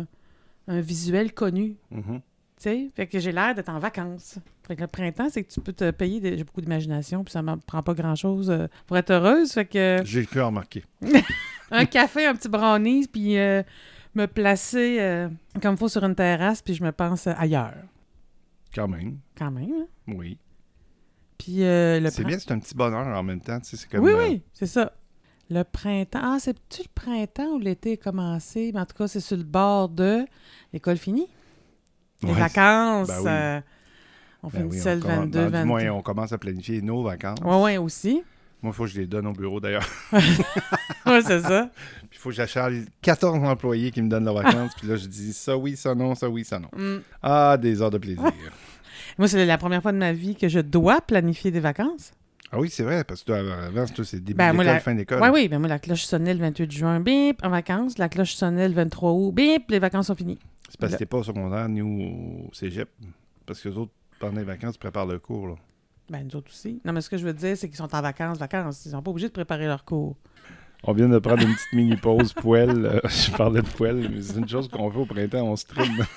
un 0.67 0.81
visuel 0.81 1.33
connu. 1.33 1.77
Mhm. 1.89 2.19
Tu 2.19 2.32
sais, 2.63 2.89
fait 2.95 3.07
que 3.07 3.19
j'ai 3.19 3.31
l'air 3.31 3.53
d'être 3.55 3.69
en 3.69 3.79
vacances. 3.79 4.39
Fait 4.67 4.75
que 4.75 4.81
le 4.81 4.87
printemps, 4.87 5.27
c'est 5.29 5.43
que 5.43 5.51
tu 5.51 5.59
peux 5.61 5.73
te 5.73 5.91
payer. 5.91 6.19
des- 6.19 6.37
J'ai 6.37 6.43
beaucoup 6.43 6.61
d'imagination, 6.61 7.23
puis 7.23 7.31
ça 7.31 7.41
me 7.41 7.55
prend 7.57 7.81
pas 7.83 7.93
grand-chose 7.93 8.49
euh, 8.49 8.67
pour 8.87 8.97
être 8.97 9.11
heureuse. 9.11 9.51
Fait 9.51 9.65
que 9.65 10.01
J'ai 10.05 10.25
cru 10.25 10.41
remarquer. 10.41 10.83
un 11.71 11.85
café, 11.85 12.25
un 12.25 12.35
petit 12.35 12.49
brownie, 12.49 13.07
puis 13.07 13.37
euh, 13.37 13.63
me 14.15 14.25
placer 14.27 14.97
euh, 14.99 15.29
comme 15.61 15.77
faut 15.77 15.89
sur 15.89 16.03
une 16.03 16.15
terrasse, 16.15 16.61
puis 16.61 16.73
je 16.73 16.83
me 16.83 16.91
pense 16.91 17.27
ailleurs. 17.27 17.75
Quand 18.73 18.87
même. 18.87 19.19
Quand 19.37 19.51
même. 19.51 19.71
hein? 19.71 19.85
Oui. 20.07 20.37
Puis 21.37 21.63
euh, 21.63 21.99
le 21.99 22.09
C'est 22.09 22.23
bien, 22.23 22.39
c'est 22.39 22.51
un 22.51 22.59
petit 22.59 22.75
bonheur 22.75 23.05
en 23.05 23.23
même 23.23 23.41
temps. 23.41 23.59
C'est 23.63 23.89
comme, 23.89 24.01
Oui, 24.03 24.13
oui, 24.17 24.41
c'est 24.53 24.65
ça. 24.67 24.93
Le 25.49 25.63
printemps. 25.63 26.19
Ah, 26.23 26.37
c'est-tu 26.39 26.83
le 26.83 26.89
printemps 26.95 27.49
ou 27.55 27.59
l'été 27.59 27.93
a 27.93 27.97
commencé? 27.97 28.71
Mais 28.73 28.79
en 28.79 28.85
tout 28.85 28.95
cas, 28.95 29.07
c'est 29.07 29.19
sur 29.19 29.35
le 29.37 29.43
bord 29.43 29.89
de 29.89 30.25
l'école 30.71 30.97
finie. 30.97 31.27
Les 32.23 32.33
Ouais. 32.33 32.39
vacances. 32.39 33.07
Ben 33.07 33.19
oui. 33.19 33.25
euh, 33.27 33.61
on 34.43 34.47
ben 34.49 34.63
oui, 34.63 34.69
finissait 34.71 34.91
on 34.91 34.95
le 34.95 35.01
commence- 35.01 35.17
22, 35.17 35.39
ben, 35.39 35.49
23. 35.49 35.61
Du 35.61 35.67
moins, 35.85 35.97
on 35.97 36.01
commence 36.01 36.31
à 36.33 36.37
planifier 36.37 36.81
nos 36.81 37.03
vacances. 37.03 37.39
Oui, 37.43 37.55
oui, 37.61 37.77
aussi. 37.77 38.23
Moi, 38.61 38.71
il 38.73 38.75
faut 38.75 38.83
que 38.83 38.89
je 38.91 38.99
les 39.01 39.07
donne 39.07 39.27
au 39.27 39.33
bureau 39.33 39.59
d'ailleurs. 39.59 39.87
Oui, 41.05 41.19
c'est 41.25 41.41
ça. 41.41 41.69
Puis 42.09 42.11
il 42.13 42.17
faut 42.17 42.29
que 42.29 42.35
j'achète 42.35 42.87
14 43.01 43.37
employés 43.45 43.91
qui 43.91 44.01
me 44.01 44.07
donnent 44.09 44.23
leurs 44.23 44.35
vacances. 44.41 44.71
Puis 44.79 44.87
là, 44.87 44.95
je 44.95 45.05
dis 45.05 45.33
ça 45.33 45.57
oui, 45.57 45.75
ça 45.75 45.93
non, 45.93 46.15
ça 46.15 46.29
oui, 46.29 46.45
ça 46.45 46.59
non. 46.59 46.69
Mm. 46.75 47.01
Ah, 47.21 47.57
des 47.59 47.81
heures 47.81 47.91
de 47.91 47.97
plaisir. 47.97 48.23
Moi, 49.17 49.27
c'est 49.27 49.45
la 49.45 49.57
première 49.57 49.81
fois 49.81 49.91
de 49.91 49.97
ma 49.97 50.13
vie 50.13 50.35
que 50.35 50.47
je 50.47 50.59
dois 50.61 51.01
planifier 51.01 51.51
des 51.51 51.59
vacances. 51.59 52.13
Ah 52.53 52.59
oui, 52.59 52.69
c'est 52.69 52.83
vrai, 52.83 53.03
parce 53.03 53.21
que 53.21 53.25
toi, 53.25 53.37
avant, 53.39 53.85
c'est 54.03 54.23
début 54.23 54.37
Ben, 54.37 54.51
d'école, 54.51 54.65
la- 54.65 54.79
fin 54.79 54.93
d'école. 54.95 55.19
Oui, 55.23 55.29
oui. 55.33 55.47
Ben 55.49 55.59
moi, 55.59 55.67
la 55.67 55.79
cloche 55.79 56.03
sonnait 56.03 56.33
le 56.33 56.39
28 56.39 56.71
juin, 56.71 56.99
bip, 57.01 57.43
en 57.43 57.49
vacances. 57.49 57.97
La 57.97 58.07
cloche 58.09 58.33
sonnait 58.35 58.69
le 58.69 58.75
23 58.75 59.11
août, 59.11 59.31
bip, 59.33 59.69
les 59.71 59.79
vacances 59.79 60.07
sont 60.07 60.15
finies. 60.15 60.39
C'est 60.73 60.79
parce 60.79 60.93
que 60.93 60.97
t'es 60.97 61.05
pas 61.05 61.17
au 61.19 61.23
secondaire 61.23 61.69
ni 61.69 61.83
au 61.83 62.51
cégep. 62.51 62.89
Parce 63.45 63.61
que 63.61 63.69
les 63.69 63.77
autres, 63.77 63.91
pendant 64.19 64.39
les 64.39 64.43
vacances, 64.43 64.73
ils 64.73 64.79
préparent 64.79 65.05
le 65.05 65.19
cours. 65.19 65.49
Là. 65.49 65.55
Ben, 66.09 66.25
nous 66.25 66.35
autres 66.35 66.49
aussi. 66.49 66.81
Non, 66.83 66.93
mais 66.93 67.01
ce 67.01 67.11
que 67.11 67.17
je 67.17 67.25
veux 67.25 67.33
dire, 67.33 67.55
c'est 67.55 67.67
qu'ils 67.67 67.77
sont 67.77 67.93
en 67.93 68.01
vacances, 68.01 68.39
vacances. 68.39 68.83
Ils 68.87 68.89
sont 68.89 69.03
pas 69.03 69.11
obligés 69.11 69.27
de 69.27 69.33
préparer 69.33 69.67
leur 69.67 69.85
cours. 69.85 70.17
On 70.83 70.93
vient 70.93 71.07
de 71.07 71.19
prendre 71.19 71.43
une 71.43 71.53
petite 71.53 71.73
mini-pause 71.73 72.33
poêle. 72.41 72.85
Euh, 72.87 72.99
je 73.07 73.29
parlais 73.37 73.61
de 73.61 73.67
poêle, 73.67 74.09
mais 74.11 74.21
c'est 74.23 74.39
une 74.39 74.49
chose 74.49 74.67
qu'on 74.67 74.89
fait 74.89 74.97
au 74.97 75.05
printemps, 75.05 75.43
on 75.43 75.55
se 75.55 75.65
trime. 75.65 76.03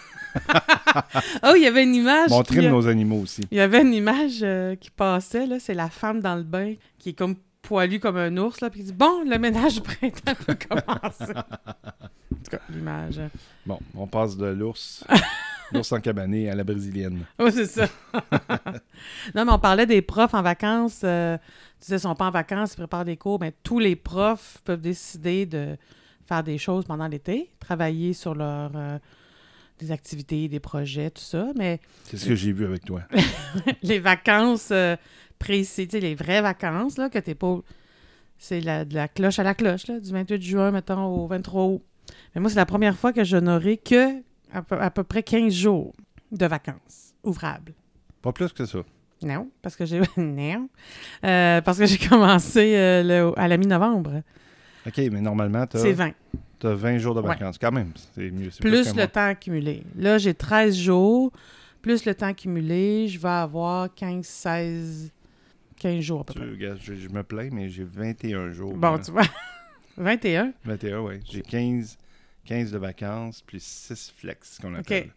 Oh, 1.42 1.52
il 1.56 1.62
y 1.62 1.66
avait 1.66 1.82
une 1.84 1.94
image. 1.94 2.30
on 2.32 2.42
trime 2.42 2.70
nos 2.70 2.86
animaux 2.86 3.20
aussi. 3.20 3.42
Il 3.50 3.58
y 3.58 3.60
avait 3.60 3.82
une 3.82 3.92
image 3.92 4.40
euh, 4.42 4.75
qui 4.76 4.90
passait, 4.90 5.46
là. 5.46 5.58
C'est 5.58 5.75
la 5.75 5.88
femme 5.90 6.20
dans 6.20 6.36
le 6.36 6.42
bain 6.42 6.75
qui 6.98 7.10
est 7.10 7.12
comme 7.12 7.36
poilue 7.66 7.99
comme 7.99 8.16
un 8.16 8.37
ours, 8.37 8.61
là. 8.61 8.70
Puis 8.70 8.80
qui 8.80 8.87
dit 8.87 8.92
Bon, 8.92 9.23
le 9.28 9.38
ménage 9.38 9.75
du 9.75 9.80
printemps 9.82 10.35
peut 10.46 10.56
commencer. 10.68 11.32
en 11.37 12.37
tout 12.44 12.50
cas, 12.50 12.61
l'image. 12.70 13.20
Bon, 13.64 13.78
on 13.94 14.06
passe 14.06 14.37
de 14.37 14.46
l'ours, 14.46 15.04
l'ours 15.73 15.90
en 15.92 16.00
cabané 16.00 16.49
à 16.50 16.54
la 16.54 16.64
brésilienne. 16.64 17.25
Oui, 17.38 17.50
c'est 17.52 17.67
ça. 17.67 17.86
non, 19.34 19.45
mais 19.45 19.52
on 19.52 19.58
parlait 19.58 19.86
des 19.86 20.02
profs 20.02 20.34
en 20.34 20.43
vacances. 20.43 21.00
euh, 21.04 21.36
tu 21.80 21.84
disais, 21.86 21.97
ils 21.97 22.00
sont 22.00 22.14
pas 22.14 22.26
en 22.26 22.30
vacances, 22.30 22.73
ils 22.75 22.76
préparent 22.76 23.04
des 23.04 23.17
cours. 23.17 23.41
Mais 23.41 23.52
tous 23.62 23.78
les 23.78 23.97
profs 23.97 24.58
peuvent 24.64 24.80
décider 24.80 25.47
de 25.47 25.76
faire 26.26 26.43
des 26.43 26.58
choses 26.58 26.84
pendant 26.84 27.06
l'été, 27.08 27.50
travailler 27.60 28.12
sur 28.12 28.34
leur, 28.34 28.73
euh, 28.75 28.99
des 29.78 29.93
activités, 29.93 30.49
des 30.49 30.58
projets, 30.60 31.10
tout 31.10 31.23
ça. 31.23 31.49
Mais 31.56 31.80
C'est 32.04 32.17
ce 32.17 32.26
que 32.26 32.34
j'ai 32.34 32.52
vu 32.52 32.64
avec 32.64 32.84
toi. 32.84 33.02
les 33.82 33.99
vacances 33.99 34.69
euh, 34.73 34.97
tu 35.40 35.64
sais, 35.64 35.86
les 36.00 36.14
vraies 36.14 36.42
vacances, 36.42 36.99
là, 36.99 37.08
que 37.08 37.18
t'es 37.18 37.34
pas... 37.34 37.58
C'est 38.38 38.60
la, 38.60 38.84
de 38.84 38.94
la 38.94 39.08
cloche 39.08 39.38
à 39.38 39.42
la 39.42 39.54
cloche, 39.54 39.86
là, 39.86 39.99
du 39.99 40.10
28 40.12 40.42
juin, 40.42 40.70
mettons, 40.70 41.04
au 41.06 41.26
23 41.26 41.64
août. 41.64 41.82
Mais 42.34 42.40
moi, 42.40 42.50
c'est 42.50 42.56
la 42.56 42.66
première 42.66 42.96
fois 42.96 43.12
que 43.12 43.25
je 43.25 43.36
n'aurai 43.36 43.78
que 43.78 44.20
à 44.52 44.62
peu, 44.62 44.78
à 44.80 44.90
peu 44.90 45.04
près 45.04 45.22
15 45.22 45.52
jours 45.52 45.94
de 46.32 46.44
vacances 46.46 47.14
ouvrables. 47.25 47.72
Pas 48.20 48.32
plus 48.32 48.52
que 48.52 48.66
ça. 48.66 48.80
Non, 49.22 49.49
parce 49.62 49.75
que 49.75 49.86
j'ai 49.86 50.00
non, 50.18 50.68
Euh, 51.25 51.60
parce 51.62 51.78
que 51.78 51.86
j'ai 51.86 51.96
commencé 51.96 52.76
euh, 52.76 53.02
le- 53.02 53.38
à 53.38 53.49
la 53.49 53.56
mi-novembre. 53.56 54.22
OK, 54.86 54.99
mais 55.10 55.20
normalement, 55.22 55.64
C'est 55.72 55.94
t'as 55.94 56.10
20. 56.62 56.70
as 56.70 56.75
20 56.75 56.99
jours 56.99 57.14
de 57.14 57.20
Ouais. 57.22 57.28
vacances. 57.28 57.56
Quand 57.58 57.72
même, 57.72 57.92
c'est 58.14 58.30
mieux. 58.30 58.50
Plus 58.60 58.92
que 58.92 58.99
le 59.00 59.08
temps 59.08 59.26
accumulé. 59.28 59.82
Là, 59.96 60.18
j'ai 60.18 60.34
13 60.34 60.76
jours. 60.76 61.32
Plus 61.80 62.04
le 62.04 62.14
temps 62.14 62.26
accumulé, 62.26 63.08
je 63.08 63.18
vais 63.18 63.28
avoir 63.28 63.92
15, 63.94 64.25
16, 64.26 65.10
15 65.78 66.00
jours 66.00 66.21
à 66.21 66.25
peu 66.25 66.34
près. 66.34 66.45
regarde, 66.49 66.78
je, 66.82 66.95
je 66.95 67.08
me 67.08 67.23
plains, 67.23 67.50
mais 67.52 67.69
j'ai 67.69 67.84
21 67.84 68.50
jours. 68.50 68.75
Bon, 68.75 68.91
moi. 68.91 68.99
tu 68.99 69.10
vois. 69.10 69.25
21. 69.97 70.52
21, 70.65 71.00
oui. 71.00 71.21
J'ai 71.30 71.43
15, 71.43 71.97
15 72.45 72.71
de 72.73 72.78
vacances, 72.78 73.43
puis 73.47 73.60
6 73.60 74.12
flex, 74.17 74.58
qu'on 74.58 74.75
appelle. 74.75 75.12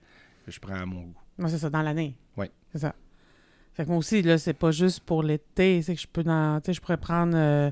Que 0.45 0.51
je 0.51 0.59
prends 0.59 0.75
à 0.75 0.85
mon 0.85 1.01
goût. 1.01 1.21
Moi, 1.37 1.49
c'est 1.49 1.57
ça, 1.57 1.69
dans 1.69 1.81
l'année. 1.81 2.15
Oui. 2.37 2.47
C'est 2.71 2.79
ça. 2.79 2.95
Fait 3.73 3.83
que 3.85 3.89
moi 3.89 3.97
aussi, 3.97 4.21
là, 4.21 4.37
c'est 4.37 4.53
pas 4.53 4.71
juste 4.71 5.01
pour 5.01 5.23
l'été. 5.23 5.81
C'est 5.81 5.95
que 5.95 6.01
je 6.01 6.07
peux 6.07 6.23
dans. 6.23 6.59
Tu 6.59 6.67
sais, 6.67 6.73
je 6.73 6.81
pourrais 6.81 6.97
prendre, 6.97 7.33
euh, 7.35 7.71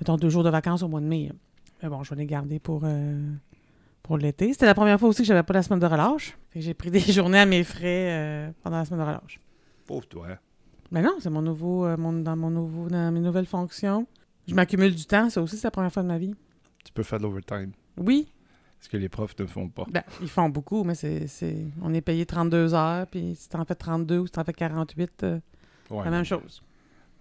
mettons, 0.00 0.16
deux 0.16 0.28
jours 0.28 0.44
de 0.44 0.50
vacances 0.50 0.82
au 0.82 0.88
mois 0.88 1.00
de 1.00 1.06
mai. 1.06 1.30
Mais 1.82 1.88
bon, 1.88 2.02
je 2.02 2.10
vais 2.10 2.16
les 2.16 2.26
garder 2.26 2.58
pour, 2.58 2.82
euh, 2.84 3.32
pour 4.02 4.18
l'été. 4.18 4.52
C'était 4.52 4.66
la 4.66 4.74
première 4.74 4.98
fois 5.00 5.08
aussi 5.08 5.22
que 5.22 5.28
j'avais 5.28 5.42
pas 5.42 5.54
la 5.54 5.62
semaine 5.62 5.80
de 5.80 5.86
relâche. 5.86 6.36
Fait 6.50 6.58
que 6.58 6.64
j'ai 6.64 6.74
pris 6.74 6.90
des 6.90 7.00
journées 7.12 7.38
à 7.38 7.46
mes 7.46 7.64
frais 7.64 8.10
euh, 8.10 8.50
pendant 8.62 8.76
la 8.78 8.84
semaine 8.84 9.00
de 9.00 9.06
relâche. 9.06 9.40
Pauvre 9.86 10.06
toi. 10.06 10.28
Mais 10.92 11.02
non, 11.02 11.16
c'est 11.20 11.30
mon 11.30 11.42
nouveau, 11.42 11.86
euh, 11.86 11.96
mon, 11.96 12.12
dans 12.12 12.36
mon 12.36 12.50
nouveau, 12.50 12.88
dans 12.88 13.10
mes 13.10 13.20
nouvelles 13.20 13.46
fonctions. 13.46 14.06
Je 14.46 14.54
m'accumule 14.54 14.94
du 14.94 15.06
temps. 15.06 15.30
Ça 15.30 15.40
aussi, 15.42 15.56
c'est 15.56 15.66
la 15.66 15.70
première 15.70 15.92
fois 15.92 16.02
de 16.02 16.08
ma 16.08 16.18
vie. 16.18 16.34
Tu 16.84 16.92
peux 16.92 17.02
faire 17.02 17.18
de 17.18 17.24
l'overtime. 17.24 17.72
Oui, 17.96 18.28
Ce 18.78 18.88
que 18.88 18.96
les 18.98 19.08
profs 19.08 19.38
ne 19.38 19.46
font 19.46 19.68
pas. 19.68 19.86
Ben, 19.90 20.02
ils 20.20 20.28
font 20.28 20.48
beaucoup, 20.50 20.84
mais 20.84 20.94
c'est, 20.94 21.26
c'est... 21.28 21.64
on 21.80 21.94
est 21.94 22.00
payé 22.02 22.26
32 22.26 22.74
heures, 22.74 23.06
puis 23.06 23.34
si 23.36 23.48
t'en 23.48 23.64
fais 23.64 23.74
32 23.74 24.18
ou 24.18 24.26
si 24.26 24.32
t'en 24.32 24.44
fais 24.44 24.52
48, 24.52 25.22
euh, 25.22 25.38
Ouais, 25.90 26.04
la 26.04 26.10
même 26.10 26.24
chose. 26.24 26.62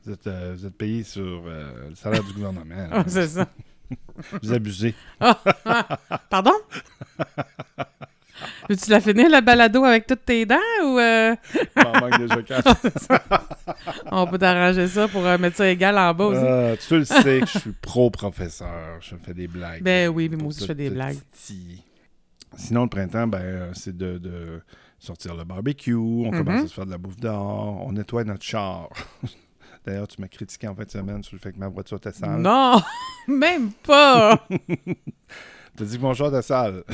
Vous 0.04 0.12
êtes, 0.12 0.28
euh, 0.28 0.54
vous 0.56 0.66
êtes 0.66 0.76
payé 0.76 1.04
sur 1.04 1.44
euh, 1.46 1.90
le 1.90 1.96
salaire 1.96 2.24
du 2.24 2.34
gouvernement. 2.34 2.76
Ah, 2.92 3.04
c'est 3.08 3.28
ça. 3.28 3.48
Vous 4.42 4.52
abusez. 4.54 4.96
Pardon? 6.30 6.54
Veux-tu 8.72 8.90
la 8.90 9.02
finir, 9.02 9.30
la 9.30 9.42
balado, 9.42 9.84
avec 9.84 10.08
toutes 10.08 10.24
tes 10.24 10.46
dents, 10.46 10.56
ou 10.86 10.98
euh, 10.98 11.36
M'en 11.76 11.92
manque 12.00 12.20
déjà 12.20 12.42
quatre. 12.42 12.78
on 14.12 14.28
peut 14.28 14.38
t'arranger 14.38 14.88
ça 14.88 15.10
pour 15.10 15.26
euh, 15.26 15.38
mettre 15.38 15.58
ça 15.58 15.70
égal 15.70 15.98
en 15.98 16.14
bas 16.14 16.26
aussi? 16.26 16.40
Ah, 16.42 16.78
tu 16.78 16.98
le 17.00 17.04
sais 17.04 17.42
que 17.42 17.48
je 17.48 17.60
suis 17.60 17.72
pro-professeur. 17.82 18.98
Je 19.02 19.16
fais 19.18 19.34
des 19.34 19.48
blagues. 19.50 19.84
Ben 19.84 20.08
oui, 20.08 20.30
mais 20.30 20.38
moi 20.38 20.48
aussi, 20.48 20.62
je 20.62 20.66
fais 20.68 20.76
des 20.76 20.90
blagues. 20.90 21.18
Sinon, 22.56 22.84
le 22.84 22.90
printemps, 22.90 23.28
ben, 23.28 23.42
euh, 23.42 23.72
c'est 23.74 23.96
de, 23.98 24.18
de 24.18 24.62
sortir 25.00 25.36
le 25.36 25.44
barbecue. 25.44 25.94
On 25.96 26.32
Mhm. 26.32 26.38
commence 26.46 26.64
à 26.64 26.68
se 26.68 26.74
faire 26.74 26.86
de 26.86 26.92
la 26.92 26.98
bouffe 26.98 27.18
dehors. 27.18 27.86
On 27.86 27.92
nettoie 27.92 28.24
notre 28.24 28.44
char. 28.44 28.88
D'ailleurs, 29.86 30.08
tu 30.08 30.22
m'as 30.22 30.28
critiqué 30.30 30.68
en 30.68 30.76
fin 30.76 30.84
de 30.84 30.92
semaine 30.92 31.24
sur 31.24 31.36
le 31.36 31.40
fait 31.42 31.52
que 31.52 31.58
ma 31.60 31.68
voiture 31.68 31.98
était 31.98 32.14
sale. 32.14 32.40
Non! 32.40 32.82
Même 33.28 33.72
pas! 33.86 34.48
T'as 35.78 35.86
dit 35.86 35.98
que 35.98 36.02
mon 36.02 36.14
char 36.14 36.28
était 36.30 36.42
sale. 36.42 36.84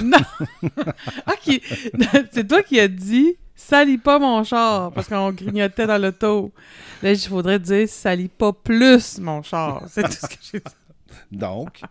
Ah, 1.25 1.33
qui- 1.41 1.61
c'est 2.31 2.47
toi 2.47 2.61
qui 2.63 2.79
as 2.79 2.87
dit 2.87 3.35
«Salis 3.55 3.97
pas 3.97 4.19
mon 4.19 4.43
char» 4.43 4.91
parce 4.93 5.07
qu'on 5.07 5.31
grignotait 5.31 5.87
dans 5.87 5.97
l'auto. 6.01 6.53
Là, 7.01 7.11
il 7.11 7.19
faudrait 7.19 7.59
dire 7.59 7.87
«Salis 7.89 8.27
pas 8.29 8.53
plus 8.53 9.17
mon 9.19 9.41
char». 9.41 9.83
C'est 9.89 10.03
tout 10.03 10.11
ce 10.11 10.27
que 10.27 10.35
j'ai 10.51 10.59
dit. 10.59 10.65
Donc, 11.31 11.81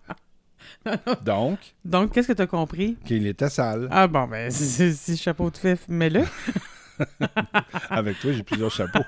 donc, 1.24 1.58
Donc, 1.84 2.12
qu'est-ce 2.12 2.28
que 2.28 2.32
tu 2.32 2.42
as 2.42 2.46
compris? 2.46 2.96
qu'il 3.04 3.26
était 3.26 3.50
sale. 3.50 3.88
Ah 3.90 4.06
bon, 4.06 4.26
ben, 4.28 4.50
si, 4.50 4.94
si 4.94 5.16
chapeau 5.16 5.50
de 5.50 5.56
fif, 5.56 5.80
mets-le. 5.88 6.22
Avec 7.90 8.20
toi, 8.20 8.32
j'ai 8.32 8.42
plusieurs 8.44 8.70
chapeaux. 8.70 9.02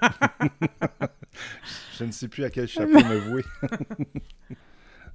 je 1.98 2.04
ne 2.04 2.10
sais 2.10 2.26
plus 2.28 2.44
à 2.44 2.50
quel 2.50 2.66
chapeau 2.66 2.90
me 2.92 3.18
vouer. 3.30 3.44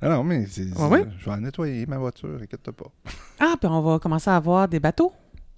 Ah 0.03 0.09
non, 0.09 0.23
mais 0.23 0.45
c'est, 0.47 0.67
Ah 0.77 0.87
ouais? 0.87 1.05
je 1.17 1.25
vais 1.25 1.31
en 1.31 1.37
nettoyer 1.41 1.85
ma 1.85 1.97
voiture, 1.97 2.39
inquiète 2.41 2.71
pas. 2.71 2.91
Ah, 3.39 3.55
puis 3.59 3.67
on 3.69 3.81
va 3.81 3.99
commencer 3.99 4.29
à 4.29 4.35
avoir 4.37 4.67
des 4.67 4.79
bateaux, 4.79 5.11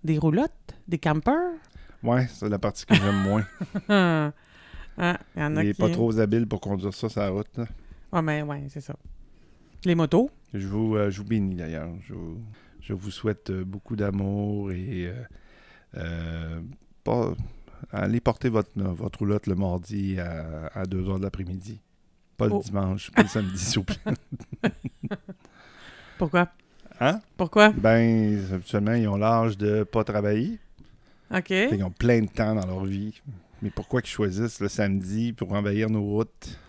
des 0.03 0.17
roulottes, 0.17 0.51
des 0.87 0.97
campers. 0.97 1.51
Ouais, 2.03 2.27
c'est 2.33 2.49
la 2.49 2.57
partie 2.59 2.85
que 2.85 2.95
j'aime 2.95 3.21
moins. 3.23 3.45
Ah, 3.89 4.31
ah, 4.97 5.17
il 5.35 5.41
y 5.41 5.43
en 5.45 5.57
a 5.57 5.63
Il 5.63 5.69
est 5.69 5.73
qui... 5.73 5.81
pas 5.81 5.89
trop 5.89 6.17
habile 6.19 6.47
pour 6.47 6.61
conduire 6.61 6.93
ça 6.93 7.09
sur 7.09 7.21
la 7.21 7.29
route. 7.29 7.57
là. 7.57 7.65
Ouais, 8.13 8.21
mais 8.21 8.41
ouais, 8.43 8.63
c'est 8.69 8.81
ça. 8.81 8.95
Les 9.83 9.93
motos? 9.95 10.29
Je 10.53 10.67
vous, 10.67 10.95
euh, 10.95 11.09
je 11.11 11.17
vous 11.21 11.27
bénis 11.27 11.55
d'ailleurs. 11.55 11.89
Je 12.07 12.13
vous, 12.13 12.39
je 12.81 12.93
vous 12.93 13.11
souhaite 13.11 13.49
euh, 13.49 13.63
beaucoup 13.65 13.95
d'amour 13.95 14.71
et 14.71 15.11
euh, 15.97 16.61
pas 17.03 17.33
allez 17.91 18.19
porter 18.19 18.49
votre, 18.49 18.69
votre 18.75 19.19
roulotte 19.19 19.47
le 19.47 19.55
mardi 19.55 20.19
à, 20.19 20.67
à 20.73 20.85
2 20.85 21.01
h 21.03 21.17
de 21.19 21.23
l'après-midi. 21.23 21.81
Pas 22.37 22.47
le 22.47 22.53
Oh. 22.53 22.61
dimanche, 22.63 23.11
pas 23.11 23.21
le 23.23 23.27
samedi, 23.29 23.57
s'il 23.57 23.79
vous 23.79 23.85
plaît. 23.85 24.71
Pourquoi? 26.17 26.47
Hein? 26.99 27.19
Pourquoi? 27.37 27.69
Ben, 27.71 28.45
habituellement, 28.53 28.93
ils 28.93 29.07
ont 29.07 29.17
l'âge 29.17 29.57
de 29.57 29.83
pas 29.83 30.03
travailler. 30.03 30.59
OK. 31.33 31.43
Qu'ils 31.45 31.83
ont 31.83 31.91
plein 31.91 32.21
de 32.21 32.27
temps 32.27 32.55
dans 32.55 32.65
leur 32.65 32.85
vie. 32.85 33.21
Mais 33.61 33.69
pourquoi 33.69 34.01
qu'ils 34.01 34.11
choisissent 34.11 34.59
le 34.59 34.67
samedi 34.67 35.33
pour 35.33 35.51
envahir 35.53 35.89
nos 35.89 36.03
routes? 36.03 36.59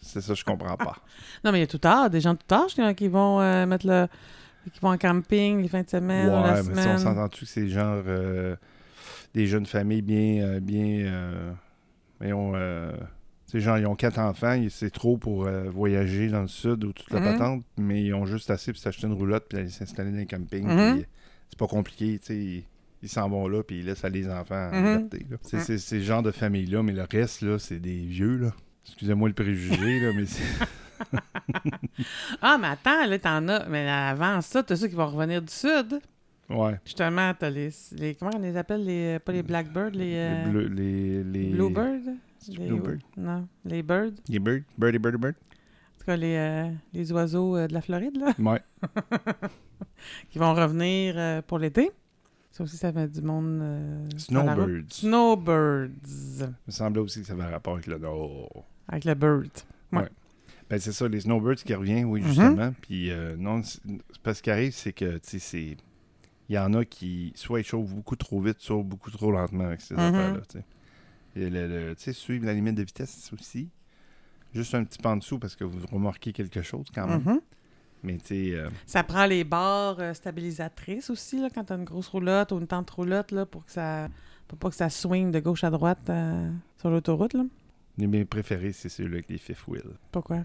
C'est 0.00 0.20
ça, 0.20 0.34
je 0.34 0.44
comprends 0.44 0.76
pas. 0.76 0.96
Non, 1.44 1.52
mais 1.52 1.58
il 1.58 1.60
y 1.62 1.64
a 1.64 1.68
tout 1.68 1.78
tard, 1.78 2.10
des 2.10 2.20
gens 2.20 2.34
de 2.34 2.38
tout 2.38 2.54
âge 2.54 2.74
qui, 2.74 2.94
qui 2.94 3.08
vont 3.08 3.40
euh, 3.40 3.66
mettre 3.66 3.86
le. 3.86 4.06
qui 4.72 4.80
vont 4.80 4.90
en 4.90 4.98
camping 4.98 5.62
les 5.62 5.68
fins 5.68 5.82
de 5.82 5.88
semaine, 5.90 6.28
la 6.28 6.40
ouais, 6.42 6.50
mais 6.50 6.74
ça, 6.74 6.82
semaine. 6.82 6.94
on 6.96 6.98
s'entend-tu 6.98 7.44
que 7.44 7.50
c'est 7.50 7.68
genre 7.68 8.02
euh, 8.06 8.56
des 9.34 9.46
jeunes 9.46 9.66
familles 9.66 10.02
bien. 10.02 10.42
euh, 10.44 10.60
bien 10.60 11.06
euh, 11.06 11.52
voyons, 12.18 12.52
euh, 13.46 13.50
c'est 13.50 13.60
genre, 13.60 13.78
ils 13.78 13.86
ont 13.86 13.94
quatre 13.96 14.18
enfants, 14.18 14.60
c'est 14.70 14.90
trop 14.90 15.16
pour 15.16 15.46
euh, 15.46 15.64
voyager 15.70 16.28
dans 16.28 16.42
le 16.42 16.48
sud 16.48 16.84
ou 16.84 16.92
toute 16.92 17.10
la 17.10 17.20
Mhm. 17.20 17.24
patente, 17.32 17.64
mais 17.78 18.02
ils 18.02 18.12
ont 18.14 18.26
juste 18.26 18.50
assez 18.50 18.72
pour 18.72 18.80
s'acheter 18.80 19.06
une 19.06 19.12
roulotte 19.14 19.46
puis 19.48 19.58
aller 19.58 19.70
s'installer 19.70 20.10
dans 20.12 20.18
un 20.18 20.24
camping. 20.26 20.64
Mhm. 20.66 20.94
puis 20.96 21.06
c'est 21.50 21.58
pas 21.58 21.66
compliqué, 21.68 22.18
tu 22.18 22.26
sais. 22.26 22.64
Ils, 23.02 23.08
s'en 23.08 23.28
vont 23.28 23.46
là, 23.46 23.62
puis 23.62 23.78
ils 23.80 23.86
laissent 23.86 24.04
aller 24.04 24.22
les 24.22 24.28
enfants 24.30 24.70
en 24.72 24.80
Mhm. 24.80 24.86
liberté. 25.10 25.26
là. 25.30 25.36
C'est, 25.60 25.78
ce 25.78 26.00
genre 26.00 26.22
de 26.22 26.32
famille-là, 26.32 26.82
mais 26.82 26.92
le 26.92 27.04
reste, 27.08 27.42
là, 27.42 27.58
c'est 27.58 27.78
des 27.78 27.98
vieux, 28.04 28.36
là. 28.36 28.52
Excusez-moi 28.84 29.28
le 29.28 29.34
préjugé, 29.34 30.00
là, 30.00 30.12
mais 30.14 30.26
c'est... 30.26 30.42
Ah, 32.42 32.56
mais 32.60 32.68
attends, 32.68 33.06
là, 33.06 33.18
t'en 33.18 33.46
as. 33.48 33.66
Mais 33.68 33.88
avant 33.88 34.40
ça, 34.40 34.62
t'as 34.62 34.76
ceux 34.76 34.88
qui 34.88 34.94
vont 34.94 35.06
revenir 35.06 35.42
du 35.42 35.52
sud. 35.52 36.00
Ouais. 36.48 36.78
Justement, 36.84 37.32
t'as 37.38 37.50
les, 37.50 37.70
les. 37.98 38.14
Comment 38.14 38.30
on 38.36 38.38
les 38.40 38.56
appelle? 38.56 38.84
Les, 38.84 39.18
pas 39.18 39.32
les 39.32 39.42
Blackbirds, 39.42 39.90
les. 39.90 40.12
euh, 40.16 40.44
Les, 40.44 40.50
bleus, 40.50 40.68
les, 40.68 41.24
les... 41.24 41.50
Bluebirds? 41.50 42.14
Les- 42.48 42.66
Bluebird? 42.68 43.00
Non, 43.16 43.48
les 43.64 43.82
birds. 43.82 44.12
Les 44.28 44.38
birds? 44.38 44.62
Birdie, 44.78 44.98
birdie, 44.98 45.18
bird? 45.18 45.34
En 45.34 45.98
tout 45.98 46.04
cas, 46.06 46.16
les, 46.16 46.36
euh, 46.36 46.70
les 46.92 47.12
oiseaux 47.12 47.56
euh, 47.56 47.66
de 47.66 47.74
la 47.74 47.80
Floride, 47.80 48.16
là, 48.16 48.32
Ouais. 48.38 48.62
qui 50.30 50.38
vont 50.38 50.54
revenir 50.54 51.14
euh, 51.16 51.42
pour 51.42 51.58
l'été. 51.58 51.90
Ça 52.50 52.64
aussi, 52.64 52.76
ça 52.76 52.92
fait 52.92 53.08
du 53.08 53.20
monde. 53.22 53.58
euh. 53.62 54.04
Snowbirds. 54.16 54.84
Snowbirds. 54.92 55.90
Il 56.40 56.46
me 56.66 56.72
semblait 56.72 57.00
aussi 57.02 57.20
que 57.20 57.26
ça 57.26 57.34
avait 57.34 57.44
rapport 57.44 57.74
avec 57.74 57.86
le 57.86 57.98
nord. 57.98 58.64
Avec 58.88 59.04
le 59.04 59.14
bird. 59.14 59.50
Ben, 60.68 60.78
c'est 60.80 60.90
ça, 60.92 61.06
les 61.06 61.20
snowbirds 61.20 61.56
qui 61.62 61.72
reviennent, 61.74 62.06
oui, 62.06 62.20
Mhm. 62.22 62.26
justement. 62.26 62.74
Puis, 62.80 63.10
euh, 63.12 63.36
non, 63.36 63.62
parce 64.24 64.40
qu'il 64.40 64.52
arrive, 64.52 64.72
c'est 64.72 64.92
que, 64.92 65.18
tu 65.18 65.20
sais, 65.22 65.38
c'est. 65.38 65.76
Il 66.48 66.54
y 66.54 66.58
en 66.58 66.74
a 66.74 66.84
qui, 66.84 67.32
soit 67.36 67.60
ils 67.60 67.64
chauffent 67.64 67.92
beaucoup 67.92 68.16
trop 68.16 68.40
vite, 68.40 68.56
soit 68.60 68.82
beaucoup 68.82 69.10
trop 69.10 69.30
lentement 69.30 69.64
avec 69.66 69.80
ces 69.80 69.94
Mhm. 69.94 70.00
affaires-là, 70.00 70.40
tu 70.48 70.58
sais. 70.58 70.64
Et 71.36 71.50
le- 71.50 71.66
le- 71.68 71.94
tu 71.96 72.02
sais, 72.04 72.12
suivre 72.12 72.46
la 72.46 72.54
limite 72.54 72.74
de 72.74 72.82
vitesse 72.82 73.30
aussi. 73.32 73.68
Juste 74.54 74.74
un 74.74 74.82
petit 74.84 74.98
peu 74.98 75.08
en 75.08 75.16
dessous 75.18 75.38
parce 75.38 75.54
que 75.54 75.64
vous 75.64 75.86
remarquez 75.92 76.32
quelque 76.32 76.62
chose 76.62 76.86
quand 76.94 77.06
même. 77.06 77.22
Mhm. 77.22 77.40
Mais, 78.02 78.18
tu 78.18 78.26
sais, 78.26 78.50
euh, 78.54 78.70
Ça 78.86 79.02
prend 79.04 79.26
les 79.26 79.44
barres 79.44 80.00
euh, 80.00 80.14
stabilisatrices 80.14 81.10
aussi, 81.10 81.40
là, 81.40 81.48
quand 81.54 81.64
t'as 81.64 81.76
une 81.76 81.84
grosse 81.84 82.08
roulotte 82.08 82.52
ou 82.52 82.58
une 82.58 82.66
tente 82.66 82.88
roulotte, 82.90 83.32
là, 83.32 83.44
pour 83.46 83.64
que 83.66 83.72
ça. 83.72 84.08
Pour 84.48 84.58
pas 84.58 84.70
que 84.70 84.76
ça 84.76 84.88
swing 84.88 85.32
de 85.32 85.40
gauche 85.40 85.64
à 85.64 85.70
droite 85.70 86.08
euh, 86.08 86.48
sur 86.78 86.88
l'autoroute, 86.88 87.34
là. 87.34 87.44
les 87.98 88.06
mes 88.06 88.24
préférés, 88.24 88.72
c'est 88.72 88.88
ceux-là 88.88 89.14
avec 89.14 89.28
les 89.28 89.38
fifth 89.38 89.66
wheels. 89.66 89.82
Pourquoi? 90.12 90.44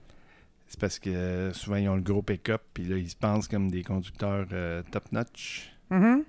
C'est 0.67 0.79
parce 0.79 0.97
que 0.97 1.09
euh, 1.11 1.53
souvent, 1.53 1.75
ils 1.75 1.87
ont 1.87 1.95
le 1.95 2.01
gros 2.01 2.23
pick-up, 2.23 2.63
puis 2.73 2.83
là, 2.85 2.97
ils 2.97 3.09
se 3.11 3.15
pensent 3.15 3.47
comme 3.47 3.69
des 3.69 3.83
conducteurs 3.83 4.47
top-notch. 4.89 5.71
Mhm. 5.91 6.23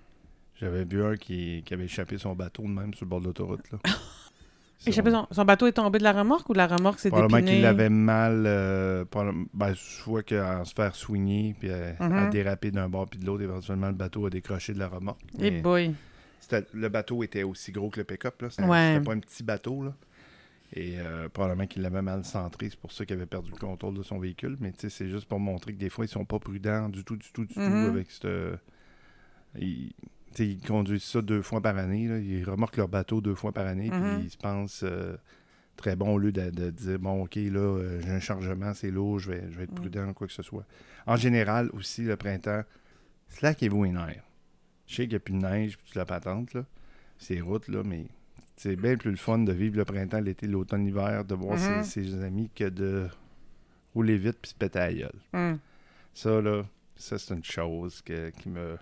J'avais 0.61 0.85
vu 0.85 1.03
un 1.03 1.17
qui, 1.17 1.63
qui 1.65 1.73
avait 1.75 1.87
échappé 1.87 2.19
son 2.19 2.35
bateau 2.35 2.63
de 2.65 2.69
même 2.69 2.93
sur 2.93 3.07
le 3.07 3.09
bord 3.11 3.21
de 3.21 3.27
l'autoroute. 3.27 3.65
là. 3.73 3.79
Échappé, 4.87 5.11
son, 5.11 5.27
son 5.31 5.45
bateau 5.45 5.67
est 5.67 5.73
tombé 5.73 5.99
de 5.99 6.05
la 6.05 6.13
remorque 6.13 6.49
ou 6.49 6.55
la 6.55 6.67
remorque 6.67 6.99
s'est 6.99 7.09
Probablement 7.11 7.47
qu'il 7.47 7.63
l'avait 7.63 7.89
mal, 7.89 8.45
euh, 8.47 9.05
probable- 9.05 9.47
ben, 9.55 9.73
soit 9.75 10.23
qu'à 10.23 10.65
se 10.65 10.75
faire 10.75 10.95
soigner, 10.95 11.55
puis 11.59 11.71
à, 11.71 11.95
à 12.01 12.09
Mhm. 12.09 12.31
déraper 12.31 12.71
d'un 12.71 12.89
bord 12.89 13.09
puis 13.09 13.19
de 13.19 13.27
l'autre, 13.27 13.43
éventuellement 13.43 13.89
le 13.89 13.95
bateau 13.95 14.27
a 14.27 14.31
décroché 14.31 14.73
de 14.75 14.79
la 14.79 14.89
remorque. 14.89 15.21
Eh 15.39 15.51
Mais 15.51 15.61
boy. 15.61 15.95
le 16.75 16.89
bateau 16.89 17.23
était 17.23 17.45
aussi 17.45 17.71
gros 17.73 17.91
que 17.91 18.01
le 18.01 18.05
pick-up, 18.05 18.43
là. 18.43 18.51
C'était 18.51 18.65
Ouais. 18.69 19.01
pas 19.01 19.13
un 19.13 19.21
petit 19.21 19.43
bateau, 19.43 19.85
là. 19.85 19.95
Et 20.75 20.95
euh, 20.99 21.29
probablement 21.29 21.67
qu'il 21.67 21.83
l'avait 21.83 22.01
mal 22.03 22.25
centré, 22.25 22.69
c'est 22.71 22.79
pour 22.81 22.93
ça 22.93 23.05
qu'il 23.05 23.15
avait 23.15 23.27
perdu 23.27 23.51
le 23.51 23.59
contrôle 23.59 23.95
de 23.95 24.03
son 24.03 24.19
véhicule. 24.19 24.57
Mais 24.59 24.73
tu 24.73 24.81
sais, 24.81 24.89
c'est 24.89 25.09
juste 25.09 25.27
pour 25.27 25.39
montrer 25.39 25.75
que 25.75 25.79
des 25.79 25.91
fois, 25.91 26.07
ils 26.07 26.09
sont 26.09 26.25
pas 26.25 26.39
prudents 26.39 26.89
du 26.89 27.05
tout, 27.05 27.17
du 27.17 27.31
tout, 27.33 27.45
du 27.45 27.55
tout 27.55 27.61
avec 27.61 28.11
cette. 28.11 28.27
Ils, 29.59 29.93
ils 30.39 30.61
conduisent 30.61 31.03
ça 31.05 31.21
deux 31.23 31.43
fois 31.43 31.61
par 31.61 31.77
année. 31.77 32.09
Là. 32.09 32.19
Ils 32.19 32.45
remorquent 32.45 32.77
leur 32.79 32.89
bateau 32.89 33.21
deux 33.21 33.35
fois 33.35 33.53
par 33.53 33.67
année. 33.67 33.91
Puis 33.91 34.01
ils 34.25 34.31
se 34.31 34.37
pensent 34.37 34.83
euh, 34.85 35.17
très 35.77 35.97
bon 35.97 36.15
au 36.15 36.19
lieu 36.19 36.33
de, 36.33 36.51
de 36.51 36.71
dire 36.71 36.99
bon, 36.99 37.23
ok, 37.25 37.35
là, 37.37 37.59
euh, 37.61 38.01
j'ai 38.03 38.11
un 38.11 38.21
chargement, 38.21 38.73
c'est 38.75 38.91
lourd, 38.91 39.19
je 39.19 39.31
vais, 39.33 39.45
je 39.51 39.57
vais 39.57 39.65
être 39.65 39.71
Mhm. 39.73 39.77
prudent, 39.79 40.13
quoi 40.13 40.27
que 40.27 40.33
ce 40.33 40.43
soit. 40.43 40.65
En 41.07 41.17
général, 41.17 41.71
aussi, 41.73 42.03
le 42.03 42.17
printemps, 42.17 42.63
slackez-vous 43.31 43.85
les 43.85 43.91
nerfs. 43.93 44.23
Je 44.87 44.95
sais 44.97 45.03
qu'il 45.03 45.11
n'y 45.11 45.17
a 45.17 45.21
plus 45.21 45.35
de 45.35 45.39
neige, 45.39 45.77
puis 45.79 45.87
toute 45.87 45.97
la 45.97 46.05
patente, 46.05 46.55
là. 46.55 46.65
Ces 47.19 47.41
routes, 47.41 47.69
là, 47.69 47.83
mais 47.85 48.07
c'est 48.57 48.77
bien 48.77 48.97
plus 48.97 49.11
le 49.11 49.17
fun 49.17 49.39
de 49.39 49.53
vivre 49.53 49.77
le 49.79 49.85
printemps, 49.85 50.21
l'été, 50.21 50.47
l'automne, 50.47 50.85
l'hiver, 50.85 51.25
de 51.25 51.35
voir 51.35 51.59
ses, 51.59 51.83
ses 51.85 52.23
amis 52.23 52.51
que 52.55 52.69
de 52.69 53.09
rouler 53.95 54.17
vite 54.19 54.39
puis 54.41 54.51
se 54.51 54.55
péter 54.55 54.79
à 54.79 54.87
la 54.89 54.95
gueule. 54.95 55.21
Hum. 55.33 55.59
Ça, 56.15 56.41
là, 56.41 56.63
ça, 56.97 57.19
c'est 57.19 57.35
une 57.35 57.45
chose 57.45 58.03
que- 58.03 58.31
qui 58.31 58.49
me. 58.51 58.77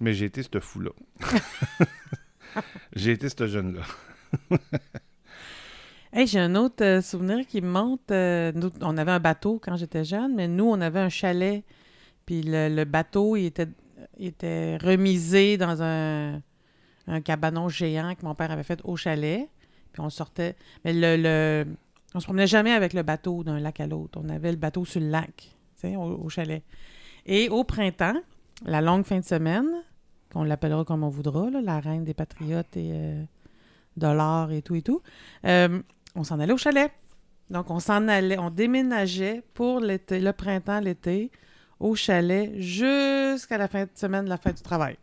Mais 0.00 0.14
j'ai 0.14 0.26
été 0.26 0.42
ce 0.42 0.58
fou-là. 0.60 0.90
j'ai 2.96 3.12
été 3.12 3.28
ce 3.28 3.46
jeune-là. 3.46 3.82
Hey, 6.12 6.26
j'ai 6.26 6.40
un 6.40 6.56
autre 6.56 6.82
euh, 6.84 7.00
souvenir 7.00 7.46
qui 7.46 7.60
me 7.60 7.70
monte. 7.70 8.10
euh, 8.10 8.50
nous, 8.56 8.70
on 8.80 8.98
avait 8.98 9.12
un 9.12 9.20
bateau 9.20 9.60
quand 9.62 9.76
j'étais 9.76 10.02
jeune, 10.04 10.34
mais 10.34 10.48
nous, 10.48 10.64
on 10.64 10.80
avait 10.80 10.98
un 10.98 11.08
chalet. 11.08 11.62
Puis 12.26 12.42
le, 12.42 12.68
le 12.68 12.84
bateau, 12.84 13.36
il 13.36 13.46
était, 13.46 13.68
il 14.18 14.26
était 14.26 14.76
remisé 14.78 15.56
dans 15.56 15.80
un, 15.84 16.42
un 17.06 17.20
cabanon 17.20 17.68
géant 17.68 18.16
que 18.16 18.24
mon 18.26 18.34
père 18.34 18.50
avait 18.50 18.64
fait 18.64 18.80
au 18.82 18.96
chalet. 18.96 19.48
Puis 19.92 20.00
on 20.02 20.10
sortait. 20.10 20.56
Mais 20.84 20.92
le, 20.92 21.16
le- 21.16 21.66
on 22.12 22.18
se 22.18 22.24
promenait 22.24 22.48
jamais 22.48 22.72
avec 22.72 22.92
le 22.92 23.04
bateau 23.04 23.44
d'un 23.44 23.60
lac 23.60 23.78
à 23.78 23.86
l'autre. 23.86 24.20
On 24.20 24.28
avait 24.30 24.50
le 24.50 24.56
bateau 24.58 24.84
sur 24.84 25.00
le 25.00 25.10
lac, 25.10 25.54
au, 25.84 26.24
au 26.24 26.28
chalet. 26.28 26.64
Et 27.24 27.48
au 27.50 27.62
printemps, 27.62 28.20
la 28.64 28.80
longue 28.80 29.04
fin 29.04 29.20
de 29.20 29.24
semaine, 29.24 29.68
qu'on 30.32 30.44
l'appellera 30.44 30.84
comme 30.84 31.02
on 31.04 31.08
voudra, 31.08 31.50
la 31.50 31.80
reine 31.80 32.04
des 32.04 32.14
patriotes 32.14 32.76
et 32.76 32.90
euh, 32.92 33.22
de 33.96 34.06
l'or 34.06 34.52
et 34.52 34.62
tout 34.62 34.74
et 34.74 34.82
tout, 34.82 35.02
euh, 35.44 35.80
on 36.14 36.24
s'en 36.24 36.40
allait 36.40 36.52
au 36.52 36.58
chalet. 36.58 36.90
Donc, 37.50 37.70
on 37.70 37.80
s'en 37.80 38.06
allait, 38.06 38.38
on 38.38 38.50
déménageait 38.50 39.42
pour 39.54 39.80
l'été, 39.80 40.20
le 40.20 40.32
printemps, 40.32 40.80
l'été, 40.80 41.30
au 41.80 41.94
chalet 41.94 42.52
jusqu'à 42.60 43.58
la 43.58 43.66
fin 43.66 43.84
de 43.84 43.90
semaine 43.94 44.28
la 44.28 44.36
fête 44.36 44.56
du 44.56 44.62
travail. 44.62 44.96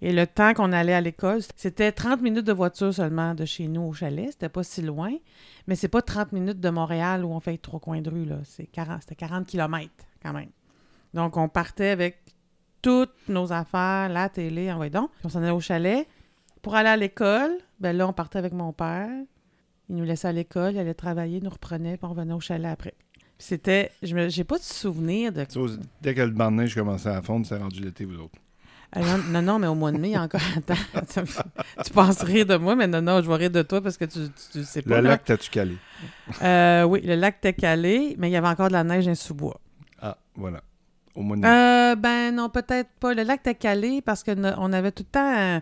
Et 0.00 0.12
le 0.12 0.26
temps 0.26 0.54
qu'on 0.54 0.72
allait 0.72 0.94
à 0.94 1.00
l'école, 1.00 1.40
c'était 1.56 1.90
30 1.90 2.20
minutes 2.20 2.44
de 2.44 2.52
voiture 2.52 2.94
seulement 2.94 3.34
de 3.34 3.44
chez 3.44 3.66
nous 3.66 3.82
au 3.82 3.92
chalet. 3.92 4.28
C'était 4.30 4.48
pas 4.48 4.62
si 4.62 4.82
loin. 4.82 5.12
Mais 5.66 5.74
c'est 5.74 5.88
pas 5.88 6.02
30 6.02 6.32
minutes 6.32 6.60
de 6.60 6.70
Montréal 6.70 7.24
où 7.24 7.30
on 7.30 7.40
fait 7.40 7.58
trois 7.58 7.80
coins 7.80 8.00
de 8.00 8.10
rue. 8.10 8.24
Là. 8.24 8.38
C'est 8.44 8.66
40, 8.66 9.02
c'était 9.02 9.16
40 9.16 9.46
km 9.46 9.90
quand 10.22 10.32
même. 10.32 10.50
Donc, 11.14 11.36
on 11.36 11.48
partait 11.48 11.88
avec 11.88 12.20
toutes 12.82 13.14
nos 13.28 13.52
affaires, 13.52 14.08
la 14.08 14.28
télé, 14.28 14.70
en 14.72 14.78
donc. 14.88 15.10
Puis 15.10 15.20
on 15.24 15.28
s'en 15.28 15.42
allait 15.42 15.50
au 15.50 15.60
chalet. 15.60 16.06
Pour 16.62 16.74
aller 16.74 16.88
à 16.88 16.96
l'école, 16.96 17.52
ben 17.80 17.96
là, 17.96 18.08
on 18.08 18.12
partait 18.12 18.38
avec 18.38 18.52
mon 18.52 18.72
père. 18.72 19.08
Il 19.88 19.96
nous 19.96 20.04
laissait 20.04 20.28
à 20.28 20.32
l'école, 20.32 20.74
il 20.74 20.78
allait 20.78 20.94
travailler, 20.94 21.38
il 21.38 21.44
nous 21.44 21.50
reprenait, 21.50 21.96
puis 21.96 22.04
on 22.04 22.10
revenait 22.10 22.34
au 22.34 22.40
chalet 22.40 22.70
après. 22.70 22.94
Puis 23.38 23.46
c'était... 23.46 23.90
Je 24.02 24.14
me, 24.14 24.28
j'ai 24.28 24.44
pas 24.44 24.58
de 24.58 24.62
souvenir 24.62 25.32
de... 25.32 25.46
Dès 26.02 26.14
que 26.14 26.20
le 26.20 26.30
banc 26.30 26.50
de 26.50 26.56
neige 26.56 26.74
commençait 26.74 27.08
à 27.08 27.22
fondre, 27.22 27.46
c'est 27.46 27.56
rendu 27.56 27.80
l'été, 27.80 28.04
vous 28.04 28.18
autres. 28.20 28.38
Ah, 28.92 29.00
non, 29.00 29.18
non, 29.30 29.42
non, 29.42 29.58
mais 29.58 29.66
au 29.66 29.74
mois 29.74 29.92
de 29.92 29.98
mai, 29.98 30.08
il 30.08 30.12
y 30.12 30.16
a 30.16 30.22
encore... 30.22 30.40
Attends, 30.56 30.74
ça 31.06 31.22
me- 31.22 31.84
tu 31.84 31.90
penses 31.92 32.22
rire 32.22 32.46
de 32.46 32.56
moi, 32.56 32.74
mais 32.74 32.86
non, 32.86 33.00
non, 33.02 33.22
je 33.22 33.28
vais 33.28 33.36
rire 33.36 33.50
de 33.50 33.62
toi 33.62 33.80
parce 33.80 33.96
que 33.96 34.06
tu, 34.06 34.18
tu, 34.20 34.30
tu 34.52 34.64
sais 34.64 34.82
pas. 34.82 35.00
Le 35.00 35.08
lac, 35.08 35.24
t'as-tu 35.24 35.50
calé? 35.50 35.76
Euh, 36.42 36.84
oui, 36.84 37.00
le 37.02 37.14
lac 37.14 37.36
était 37.38 37.52
calé, 37.52 38.14
mais 38.18 38.28
il 38.28 38.32
y 38.32 38.36
avait 38.36 38.48
encore 38.48 38.68
de 38.68 38.72
la 38.72 38.84
neige 38.84 39.06
dans 39.06 39.14
sous-bois. 39.14 39.60
Ah, 40.00 40.16
voilà. 40.34 40.62
Au 41.18 41.22
mois 41.22 41.36
de 41.36 41.42
mai? 41.42 41.48
Euh, 41.48 41.94
ben 41.96 42.34
non, 42.34 42.48
peut-être 42.48 42.90
pas. 43.00 43.12
Le 43.12 43.24
lac 43.24 43.40
était 43.40 43.54
calé 43.56 44.00
parce 44.02 44.22
que 44.22 44.30
no- 44.30 44.54
on 44.58 44.72
avait 44.72 44.92
tout 44.92 45.02
le 45.02 45.10
temps 45.10 45.36
euh, 45.36 45.60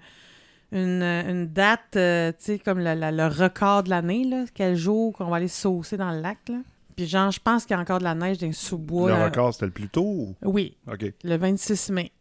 une, 0.72 1.02
une 1.02 1.46
date, 1.46 1.96
euh, 1.96 2.30
tu 2.32 2.44
sais, 2.44 2.58
comme 2.58 2.78
la- 2.78 2.94
le 3.10 3.26
record 3.26 3.82
de 3.84 3.90
l'année, 3.90 4.24
là. 4.24 4.44
Quel 4.52 4.76
jour 4.76 5.14
qu'on 5.14 5.26
va 5.30 5.36
aller 5.36 5.48
saucer 5.48 5.96
dans 5.96 6.10
le 6.12 6.20
lac, 6.20 6.38
là. 6.48 6.58
Puis 6.94 7.06
genre, 7.06 7.30
je 7.30 7.40
pense 7.40 7.64
qu'il 7.64 7.74
y 7.74 7.78
a 7.78 7.80
encore 7.80 7.98
de 7.98 8.04
la 8.04 8.14
neige 8.14 8.38
dans 8.38 8.46
le 8.46 8.52
sous-bois. 8.52 9.10
le 9.10 9.16
là. 9.16 9.24
record, 9.26 9.52
c'était 9.54 9.66
le 9.66 9.72
plus 9.72 9.88
tôt 9.88 10.02
ou... 10.04 10.34
Oui, 10.42 10.76
OK. 10.90 11.04
le 11.24 11.36
26 11.36 11.90
mai. 11.90 12.12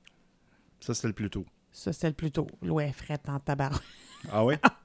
Ça, 0.80 0.94
c'était 0.94 1.08
le 1.10 1.14
plus 1.14 1.30
tôt. 1.30 1.46
Ça, 1.72 1.92
c'était 1.94 2.08
le 2.08 2.14
plus 2.14 2.32
tôt. 2.32 2.48
L'eau 2.62 2.80
est 2.80 2.92
frette 2.94 3.28
en 3.28 3.40
tabac. 3.40 3.72
Ah 4.32 4.44
ouais? 4.46 4.60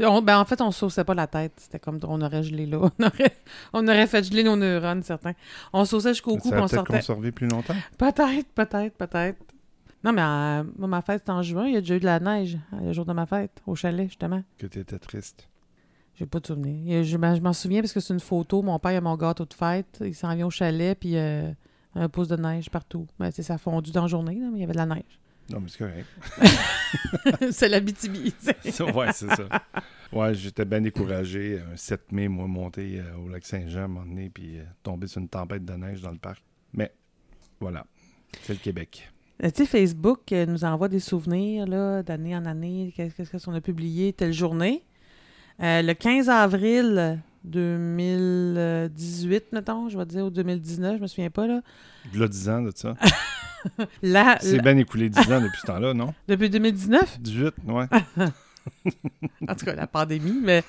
On- 0.00 0.22
ben, 0.22 0.38
en 0.38 0.44
fait, 0.44 0.60
on 0.60 0.70
sauçait 0.70 1.04
pas 1.04 1.14
la 1.14 1.26
tête. 1.26 1.52
C'était 1.56 1.78
comme 1.78 1.98
on 2.04 2.20
aurait 2.22 2.42
gelé 2.42 2.66
là. 2.66 2.78
On 2.98 3.04
aurait, 3.04 3.36
on 3.72 3.88
aurait 3.88 4.06
fait 4.06 4.22
geler 4.24 4.44
nos 4.44 4.56
neurones, 4.56 5.02
certains. 5.02 5.32
On 5.72 5.84
sauçait 5.84 6.10
jusqu'au 6.10 6.36
cou, 6.36 6.50
on 6.54 6.68
sortait. 6.68 6.92
conservé 6.98 7.32
plus 7.32 7.48
longtemps? 7.48 7.74
Peut-être, 7.98 8.46
peut-être, 8.54 8.94
peut-être. 8.96 9.38
Non, 10.04 10.12
mais 10.12 10.22
euh, 10.22 10.62
moi, 10.78 10.86
ma 10.88 11.02
fête, 11.02 11.22
c'est 11.26 11.32
en 11.32 11.42
juin. 11.42 11.66
Il 11.66 11.74
y 11.74 11.76
a 11.76 11.80
déjà 11.80 11.96
eu 11.96 12.00
de 12.00 12.04
la 12.04 12.20
neige 12.20 12.56
euh, 12.74 12.86
le 12.86 12.92
jour 12.92 13.04
de 13.04 13.12
ma 13.12 13.26
fête, 13.26 13.50
au 13.66 13.74
chalet, 13.74 14.06
justement. 14.06 14.42
Que 14.56 14.66
tu 14.68 14.78
étais 14.78 14.98
triste. 14.98 15.48
J'ai 16.14 16.26
pas 16.26 16.38
de 16.40 16.46
souvenir. 16.46 17.02
Je, 17.02 17.16
m'en- 17.16 17.34
je 17.34 17.40
m'en 17.40 17.52
souviens 17.52 17.80
parce 17.80 17.92
que 17.92 17.98
c'est 18.00 18.14
une 18.14 18.20
photo. 18.20 18.62
Mon 18.62 18.78
père 18.78 18.92
il 18.92 18.96
a 18.96 19.00
mon 19.00 19.16
gâteau 19.16 19.44
de 19.44 19.54
fête. 19.54 19.98
Il 20.00 20.14
s'en 20.14 20.32
vient 20.36 20.46
au 20.46 20.50
chalet, 20.50 20.96
puis 20.98 21.16
euh, 21.16 21.50
un 21.96 22.08
pouce 22.08 22.28
de 22.28 22.36
neige 22.36 22.70
partout. 22.70 23.06
Ben, 23.18 23.30
ça 23.32 23.54
a 23.54 23.58
fondu 23.58 23.90
dans 23.90 24.02
la 24.02 24.08
journée, 24.08 24.36
là, 24.38 24.46
mais 24.52 24.58
il 24.58 24.60
y 24.60 24.64
avait 24.64 24.72
de 24.72 24.78
la 24.78 24.86
neige. 24.86 25.18
Non, 25.50 25.60
mais 25.60 25.68
c'est 25.68 25.78
correct. 25.78 26.06
c'est 27.52 27.68
la 27.68 27.80
BTB. 27.80 28.16
ouais, 28.94 29.12
c'est 29.12 29.28
ça. 29.28 29.48
Ouais, 30.12 30.34
j'étais 30.34 30.64
bien 30.64 30.80
découragé. 30.80 31.60
Un 31.72 31.76
7 31.76 32.12
mai, 32.12 32.28
moi, 32.28 32.46
monté 32.46 33.00
euh, 33.00 33.16
au 33.16 33.28
lac 33.28 33.44
Saint-Jean, 33.44 33.80
à 33.80 33.84
un 33.84 33.88
moment 33.88 34.06
donné, 34.06 34.30
puis 34.30 34.58
euh, 34.58 34.64
tombé 34.82 35.06
sur 35.06 35.20
une 35.20 35.28
tempête 35.28 35.64
de 35.64 35.72
neige 35.74 36.00
dans 36.00 36.10
le 36.10 36.18
parc. 36.18 36.42
Mais, 36.72 36.92
voilà. 37.60 37.84
C'est 38.42 38.54
le 38.54 38.58
Québec. 38.58 39.10
Euh, 39.42 39.50
Tu 39.50 39.64
sais, 39.64 39.66
Facebook 39.66 40.32
euh, 40.32 40.46
nous 40.46 40.64
envoie 40.64 40.88
des 40.88 41.00
souvenirs 41.00 41.66
là, 41.66 42.02
d'année 42.02 42.36
en 42.36 42.44
année. 42.46 42.92
Qu'est-ce 42.96 43.44
qu'on 43.44 43.54
a 43.54 43.60
publié 43.60 44.12
telle 44.12 44.32
journée? 44.32 44.82
Euh, 45.62 45.82
le 45.82 45.94
15 45.94 46.28
avril 46.28 47.20
2018, 47.44 49.52
mettons, 49.52 49.88
je 49.88 49.98
vais 49.98 50.06
dire, 50.06 50.26
ou 50.26 50.30
2019, 50.30 50.96
je 50.96 51.02
me 51.02 51.06
souviens 51.06 51.30
pas, 51.30 51.46
là. 51.46 51.62
Il 52.12 52.20
y 52.20 52.22
a 52.22 52.28
10 52.28 52.48
ans 52.48 52.62
de 52.62 52.72
ça. 52.74 52.94
La- 54.02 54.38
C'est 54.40 54.56
la- 54.56 54.62
bien 54.62 54.76
écoulé 54.76 55.08
10 55.10 55.18
ans 55.32 55.40
depuis 55.40 55.60
ce 55.60 55.66
temps-là, 55.66 55.94
non? 55.94 56.14
depuis 56.28 56.50
2019, 56.50 57.20
18, 57.20 57.54
ouais. 57.66 57.84
en 59.48 59.54
tout 59.54 59.64
cas, 59.64 59.74
la 59.74 59.86
pandémie, 59.86 60.40
mais, 60.42 60.62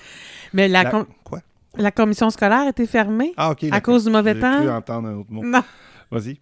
mais 0.54 0.68
la, 0.68 0.84
La- 0.84 0.92
com- 0.92 1.06
Quoi? 1.24 1.42
la 1.78 1.92
commission 1.92 2.30
scolaire 2.30 2.68
était 2.68 2.86
fermée 2.88 3.34
Ah, 3.38 3.54
à 3.72 3.82
cause 3.82 4.06
du 4.06 4.10
mauvais 4.12 4.40
temps. 4.40 4.58
cru 4.58 4.70
entendre 4.70 5.08
un 5.10 5.16
autre 5.16 5.32
mot. 5.32 5.44
Non. 5.44 5.64
Vas-y. 6.12 6.40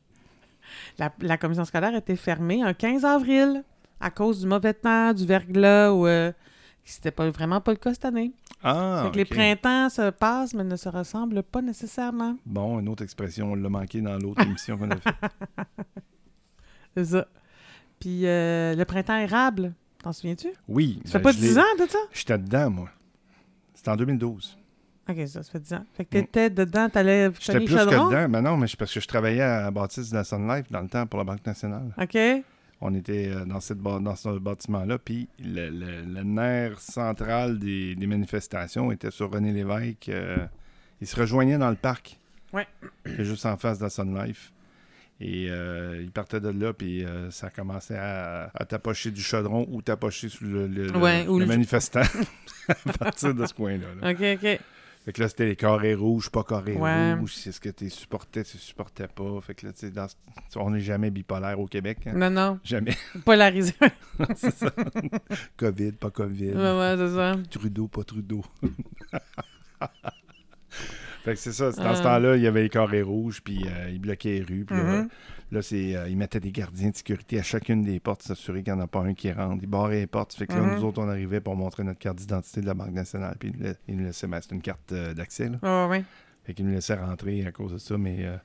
La, 0.99 1.11
la 1.21 1.37
commission 1.37 1.65
scolaire 1.65 1.95
était 1.95 2.15
fermée 2.15 2.61
un 2.63 2.73
15 2.73 3.05
avril 3.05 3.63
à 3.99 4.09
cause 4.09 4.41
du 4.41 4.47
mauvais 4.47 4.73
temps, 4.73 5.13
du 5.13 5.25
verglas, 5.25 5.91
ou 5.91 6.05
euh, 6.07 6.31
c'était 6.85 7.11
pas 7.11 7.29
vraiment 7.29 7.61
pas 7.61 7.71
le 7.71 7.77
cas 7.77 7.93
cette 7.93 8.05
année. 8.05 8.31
Ah, 8.63 9.01
Fait 9.05 9.11
que 9.11 9.17
les 9.17 9.25
printemps 9.25 9.89
se 9.89 10.09
passent, 10.09 10.53
mais 10.53 10.63
ne 10.63 10.75
se 10.75 10.89
ressemblent 10.89 11.43
pas 11.43 11.61
nécessairement. 11.61 12.35
Bon, 12.45 12.79
une 12.79 12.89
autre 12.89 13.03
expression, 13.03 13.51
on 13.51 13.55
l'a 13.55 13.69
manqué 13.69 14.01
dans 14.01 14.17
l'autre 14.17 14.41
émission 14.41 14.77
qu'on 14.77 14.89
a 14.91 14.95
fait. 14.97 15.13
C'est 16.97 17.05
ça. 17.05 17.27
Puis 17.99 18.25
euh, 18.25 18.73
le 18.75 18.85
printemps 18.85 19.17
érable, 19.17 19.73
t'en 20.03 20.11
souviens-tu? 20.13 20.47
Oui. 20.67 20.99
Ça 21.05 21.13
fait 21.13 21.17
ben, 21.19 21.23
pas 21.25 21.31
je 21.31 21.41
l'ai- 21.41 21.47
10 21.49 21.57
ans 21.59 21.75
de 21.79 21.89
ça? 21.89 21.99
J'étais 22.11 22.37
dedans, 22.37 22.69
moi. 22.71 22.89
C'était 23.75 23.89
en 23.91 23.95
2012. 23.95 24.57
Ok, 25.09 25.15
ça, 25.27 25.43
ça 25.43 25.51
fait 25.51 25.59
10 25.59 25.73
ans. 25.73 25.85
Fait 25.93 26.05
que 26.05 26.09
t'étais 26.09 26.49
dedans, 26.49 26.89
t'allais 26.89 27.29
Mm. 27.29 27.33
J'étais 27.39 27.59
plus 27.59 27.75
que 27.75 27.81
dedans. 27.85 28.27
Mais 28.29 28.41
non, 28.41 28.57
mais 28.57 28.67
parce 28.77 28.93
que 28.93 28.99
je 28.99 29.07
travaillais 29.07 29.41
à 29.41 29.69
Baptiste 29.71 30.11
de 30.11 30.15
la 30.17 30.23
Sun 30.23 30.47
Life 30.47 30.71
dans 30.71 30.81
le 30.81 30.89
temps 30.89 31.05
pour 31.05 31.19
la 31.19 31.23
Banque 31.25 31.45
nationale. 31.45 31.93
OK. 32.01 32.17
On 32.81 32.93
était 32.93 33.29
euh, 33.29 33.45
dans, 33.45 33.59
cette 33.59 33.81
dans 33.81 34.15
ce 34.15 34.37
bâtiment-là, 34.37 34.97
puis 34.99 35.27
le, 35.39 35.69
le- 35.69 36.01
le 36.03 36.23
nerf 36.23 36.79
central 36.79 37.57
des, 37.57 37.95
des 37.95 38.05
manifestations 38.07 38.91
était 38.91 39.09
sur 39.11 39.31
René 39.31 39.51
Lévesque. 39.51 40.09
euh, 40.09 40.45
il 41.01 41.07
se 41.07 41.15
rejoignait 41.15 41.57
dans 41.57 41.69
le 41.69 41.75
parc. 41.75 42.19
Ouais. 42.53 42.67
juste 43.05 43.45
en 43.45 43.57
face 43.57 43.77
de 43.79 43.83
la 43.83 43.89
Sun 43.89 44.13
Life. 44.23 44.51
Et 45.19 45.47
euh, 45.49 45.99
il 46.03 46.11
partait 46.11 46.39
de 46.39 46.49
là, 46.49 46.73
puis 46.73 47.03
euh, 47.03 47.31
ça 47.31 47.49
commençait 47.49 47.97
à, 47.97 48.51
à 48.53 48.65
tapocher 48.65 49.09
du 49.09 49.21
chaudron 49.21 49.65
ou 49.71 49.81
tapocher 49.81 50.29
sur 50.29 50.45
le, 50.45 50.67
le- 50.67 50.87
le- 50.87 50.97
Ouais, 50.99 51.25
ou 51.27 51.39
le 51.39 51.45
le- 51.45 51.47
manifestant 51.47 52.01
à 52.67 52.93
partir 52.99 53.33
de 53.33 53.45
ce 53.47 53.53
coin-là. 53.53 53.87
là. 53.99 54.11
OK, 54.11 54.21
OK. 54.43 54.59
Fait 55.05 55.13
que 55.13 55.21
là, 55.21 55.29
c'était 55.29 55.45
les 55.47 55.55
carrés 55.55 55.95
rouges, 55.95 56.29
pas 56.29 56.43
carrés 56.43 56.73
Ouais. 56.75 57.13
rouges. 57.13 57.33
C'est 57.33 57.53
ce 57.53 57.61
que 57.61 57.69
tu 57.69 57.89
supportais, 57.89 58.43
tu 58.43 58.57
supportais 58.57 59.07
pas. 59.07 59.39
Fait 59.41 59.55
que 59.55 59.65
là, 59.65 59.71
tu 59.73 59.87
sais, 59.87 59.93
on 60.57 60.69
n'est 60.71 60.81
jamais 60.81 61.09
bipolaire 61.09 61.57
au 61.59 61.65
Québec. 61.65 61.99
hein. 62.07 62.11
Non, 62.13 62.29
non, 62.29 62.59
Jamais. 62.63 62.93
polarisé. 63.25 63.73
c'est 64.35 64.53
ça. 64.53 64.69
COVID, 65.55 65.93
pas 65.93 66.11
COVID. 66.11 66.49
ouais, 66.51 66.77
ouais, 66.79 66.95
c'est 66.97 67.15
ça. 67.15 67.35
Trudeau, 67.49 67.87
pas 67.87 68.03
Trudeau. 68.03 68.43
Fait 71.29 71.33
que 71.35 71.39
c'est 71.39 71.51
ça. 71.51 71.71
Dans 71.71 71.93
ce 71.95 71.99
Ah. 71.99 72.03
temps-là, 72.03 72.35
il 72.37 72.41
y 72.43 72.47
avait 72.47 72.63
les 72.63 72.69
carrés 72.69 73.01
rouges, 73.01 73.41
puis 73.43 73.63
euh, 73.67 73.89
ils 73.91 73.99
bloquaient 73.99 74.39
les 74.39 74.41
rues. 74.43 74.65
Puis 74.65 74.75
là, 74.77 74.83
Mhm. 75.01 75.07
là, 75.51 75.61
c'est, 75.61 75.95
euh, 75.95 76.07
ils 76.09 76.17
mettaient 76.17 76.39
des 76.39 76.51
gardiens 76.51 76.89
de 76.89 76.95
sécurité 76.95 77.39
à 77.39 77.43
chacune 77.43 77.83
des 77.83 77.99
portes, 77.99 78.23
s'assurer 78.23 78.63
qu'il 78.63 78.73
n'y 78.73 78.79
en 78.79 78.83
a 78.83 78.87
pas 78.87 78.99
un 79.01 79.13
qui 79.13 79.31
rentre. 79.31 79.59
Ils 79.63 79.69
barraient 79.69 79.99
les 80.01 80.07
portes. 80.07 80.33
Fait 80.33 80.47
que 80.47 80.53
là, 80.53 80.61
Mhm. 80.61 80.75
nous 80.75 80.83
autres, 80.85 81.01
on 81.01 81.09
arrivait 81.09 81.41
pour 81.41 81.55
montrer 81.55 81.83
notre 81.83 81.99
carte 81.99 82.17
d'identité 82.17 82.61
de 82.61 82.65
la 82.65 82.73
Banque 82.73 82.91
nationale. 82.93 83.35
Puis 83.39 83.51
ils 83.87 83.95
nous 83.97 84.05
laissaient, 84.05 84.27
ben, 84.27 84.39
c'est 84.41 84.53
une 84.55 84.61
carte 84.61 84.91
euh, 84.91 85.13
d'accès. 85.13 85.49
Là. 85.49 85.87
Ouais, 85.87 85.97
ouais. 85.97 86.03
Fait 86.45 86.53
qu'ils 86.53 86.65
nous 86.65 86.73
laissaient 86.73 86.95
rentrer 86.95 87.45
à 87.45 87.51
cause 87.51 87.73
de 87.73 87.77
ça, 87.77 87.97
mais 87.97 88.25
euh, 88.25 88.29
euh, 88.31 88.37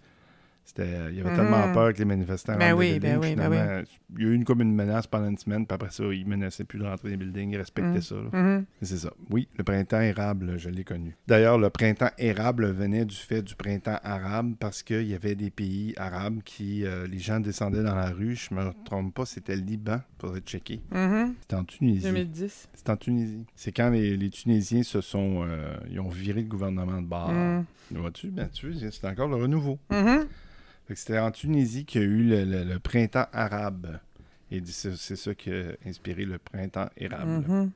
il 0.78 0.84
y 0.84 1.20
avait 1.20 1.30
Mhm. 1.30 1.36
tellement 1.36 1.72
peur 1.72 1.92
que 1.92 1.98
les 1.98 2.04
manifestants 2.04 2.56
Ben 2.56 2.70
rentrent 2.72 2.78
oui, 2.78 2.98
ben 2.98 3.18
buildings. 3.18 3.30
oui, 3.30 3.36
ben 3.36 3.50
finalement, 3.50 3.82
Il 4.16 4.22
y 4.22 4.26
a 4.26 4.30
eu 4.30 4.34
une, 4.34 4.44
comme 4.44 4.60
une 4.62 4.74
menace 4.74 5.06
pendant 5.06 5.28
une 5.28 5.36
semaine, 5.38 5.66
puis 5.66 5.74
après 5.74 5.90
ça, 5.90 6.04
ils 6.04 6.26
menaçaient 6.26 6.64
plus 6.64 6.78
de 6.78 6.84
rentrer 6.84 7.10
des 7.10 7.16
buildings, 7.16 7.50
ils 7.52 7.56
respectaient 7.56 7.90
Mhm. 7.96 8.00
ça. 8.00 8.14
Mhm. 8.32 8.64
Et 8.80 8.84
C'est 8.84 8.96
ça. 8.98 9.12
Oui, 9.30 9.48
le 9.56 9.64
printemps 9.64 10.00
érable, 10.00 10.58
je 10.58 10.68
l'ai 10.70 10.84
connu. 10.84 11.16
D'ailleurs, 11.26 11.58
le 11.58 11.68
printemps 11.70 12.10
érable 12.18 12.70
venait 12.70 13.04
du 13.04 13.16
fait 13.16 13.42
du 13.42 13.54
printemps 13.54 13.98
arabe 14.02 14.54
parce 14.60 14.82
qu'il 14.82 15.06
y 15.08 15.14
avait 15.14 15.34
des 15.34 15.50
pays 15.50 15.94
arabes 15.96 16.40
qui, 16.44 16.84
euh, 16.84 17.06
les 17.06 17.18
gens 17.18 17.40
descendaient 17.40 17.82
dans 17.82 17.94
la 17.94 18.10
rue. 18.10 18.34
Je 18.36 18.54
me 18.54 18.70
trompe 18.84 19.14
pas, 19.14 19.24
c'était 19.26 19.56
le 19.56 19.62
Liban, 19.62 20.00
faudrait 20.20 20.40
checker. 20.40 20.80
Mhm. 20.90 21.34
C'était 21.40 21.56
en 21.56 21.64
Tunisie. 21.64 22.04
2010. 22.06 22.68
C'est 22.74 22.90
en 22.90 22.96
Tunisie. 22.96 23.44
C'est 23.56 23.72
quand 23.72 23.90
les, 23.90 24.16
les 24.16 24.30
Tunisiens 24.30 24.82
se 24.82 25.00
sont, 25.00 25.44
euh, 25.46 25.74
ils 25.90 26.00
ont 26.00 26.08
viré 26.08 26.42
le 26.42 26.48
gouvernement 26.48 27.00
de 27.02 27.06
bord. 27.06 27.30
Vois-tu? 27.90 28.28
Ben, 28.28 28.48
tu 28.52 28.70
vois, 28.70 28.90
c'est 28.90 29.06
encore 29.06 29.28
le 29.28 29.36
renouveau. 29.36 29.78
Mhm. 29.90 30.26
Que 30.88 30.94
c'était 30.94 31.18
en 31.18 31.30
Tunisie 31.30 31.84
qu'il 31.84 32.00
y 32.00 32.04
a 32.04 32.06
eu 32.06 32.22
le, 32.24 32.44
le- 32.44 32.64
le 32.64 32.78
printemps 32.78 33.26
arabe. 33.32 33.98
Et 34.50 34.62
c'est 34.66 34.96
c'est 34.96 35.16
ça 35.16 35.34
qui 35.34 35.50
a 35.50 35.72
inspiré 35.86 36.24
le 36.24 36.38
printemps 36.38 36.88
érable. 36.96 37.44
Mhm. 37.48 37.70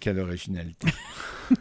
Quelle 0.00 0.18
originalité. 0.20 0.88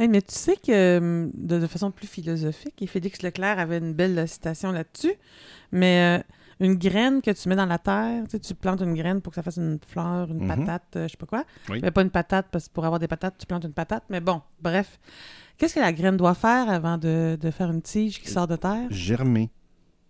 Hey, 0.00 0.06
mais 0.06 0.22
tu 0.22 0.32
sais 0.34 0.54
que 0.56 0.98
hum, 0.98 1.32
de, 1.34 1.58
de 1.58 1.66
façon 1.66 1.90
plus 1.90 2.06
philosophique, 2.06 2.80
et 2.80 2.86
Félix 2.86 3.20
Leclerc 3.22 3.58
avait 3.58 3.78
une 3.78 3.94
belle 3.94 4.28
citation 4.28 4.70
là-dessus, 4.70 5.14
mais 5.72 6.20
euh, 6.20 6.22
une 6.60 6.74
graine 6.74 7.22
que 7.22 7.30
tu 7.30 7.48
mets 7.48 7.56
dans 7.56 7.66
la 7.66 7.78
terre, 7.78 8.24
tu 8.24 8.30
sais, 8.32 8.40
tu 8.40 8.54
plantes 8.54 8.80
une 8.80 8.94
graine 8.94 9.20
pour 9.20 9.30
que 9.32 9.36
ça 9.36 9.42
fasse 9.42 9.56
une 9.58 9.78
fleur, 9.86 10.28
une 10.30 10.40
Mhm. 10.42 10.48
patate, 10.48 10.96
euh, 10.96 11.02
je 11.06 11.12
sais 11.12 11.16
pas 11.16 11.26
quoi. 11.26 11.44
Oui. 11.68 11.80
Mais 11.82 11.90
pas 11.90 12.02
une 12.02 12.10
patate, 12.10 12.46
parce 12.50 12.68
que 12.68 12.72
pour 12.72 12.84
avoir 12.84 12.98
des 12.98 13.08
patates, 13.08 13.36
tu 13.38 13.46
plantes 13.46 13.64
une 13.64 13.72
patate. 13.72 14.04
Mais 14.10 14.20
bon, 14.20 14.42
bref. 14.60 14.98
Qu'est-ce 15.56 15.74
que 15.74 15.80
la 15.80 15.92
graine 15.92 16.16
doit 16.16 16.34
faire 16.34 16.68
avant 16.70 16.98
de, 16.98 17.36
de 17.40 17.50
faire 17.50 17.70
une 17.70 17.82
tige 17.82 18.20
qui 18.20 18.30
sort 18.30 18.46
de 18.46 18.56
terre? 18.56 18.86
Germé. 18.90 19.50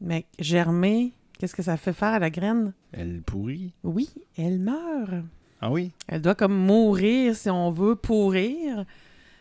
Mais 0.01 0.27
germer, 0.39 1.13
qu'est-ce 1.39 1.55
que 1.55 1.63
ça 1.63 1.77
fait 1.77 1.93
faire 1.93 2.13
à 2.15 2.19
la 2.19 2.31
graine? 2.31 2.73
Elle 2.93 3.23
pourrit. 3.23 3.73
Oui, 3.83 4.09
elle 4.37 4.59
meurt. 4.59 5.25
Ah 5.61 5.71
oui? 5.71 5.93
Elle 6.07 6.23
doit 6.23 6.35
comme 6.35 6.55
mourir, 6.57 7.35
si 7.35 7.51
on 7.51 7.71
veut, 7.71 7.97
pourrir, 7.97 8.85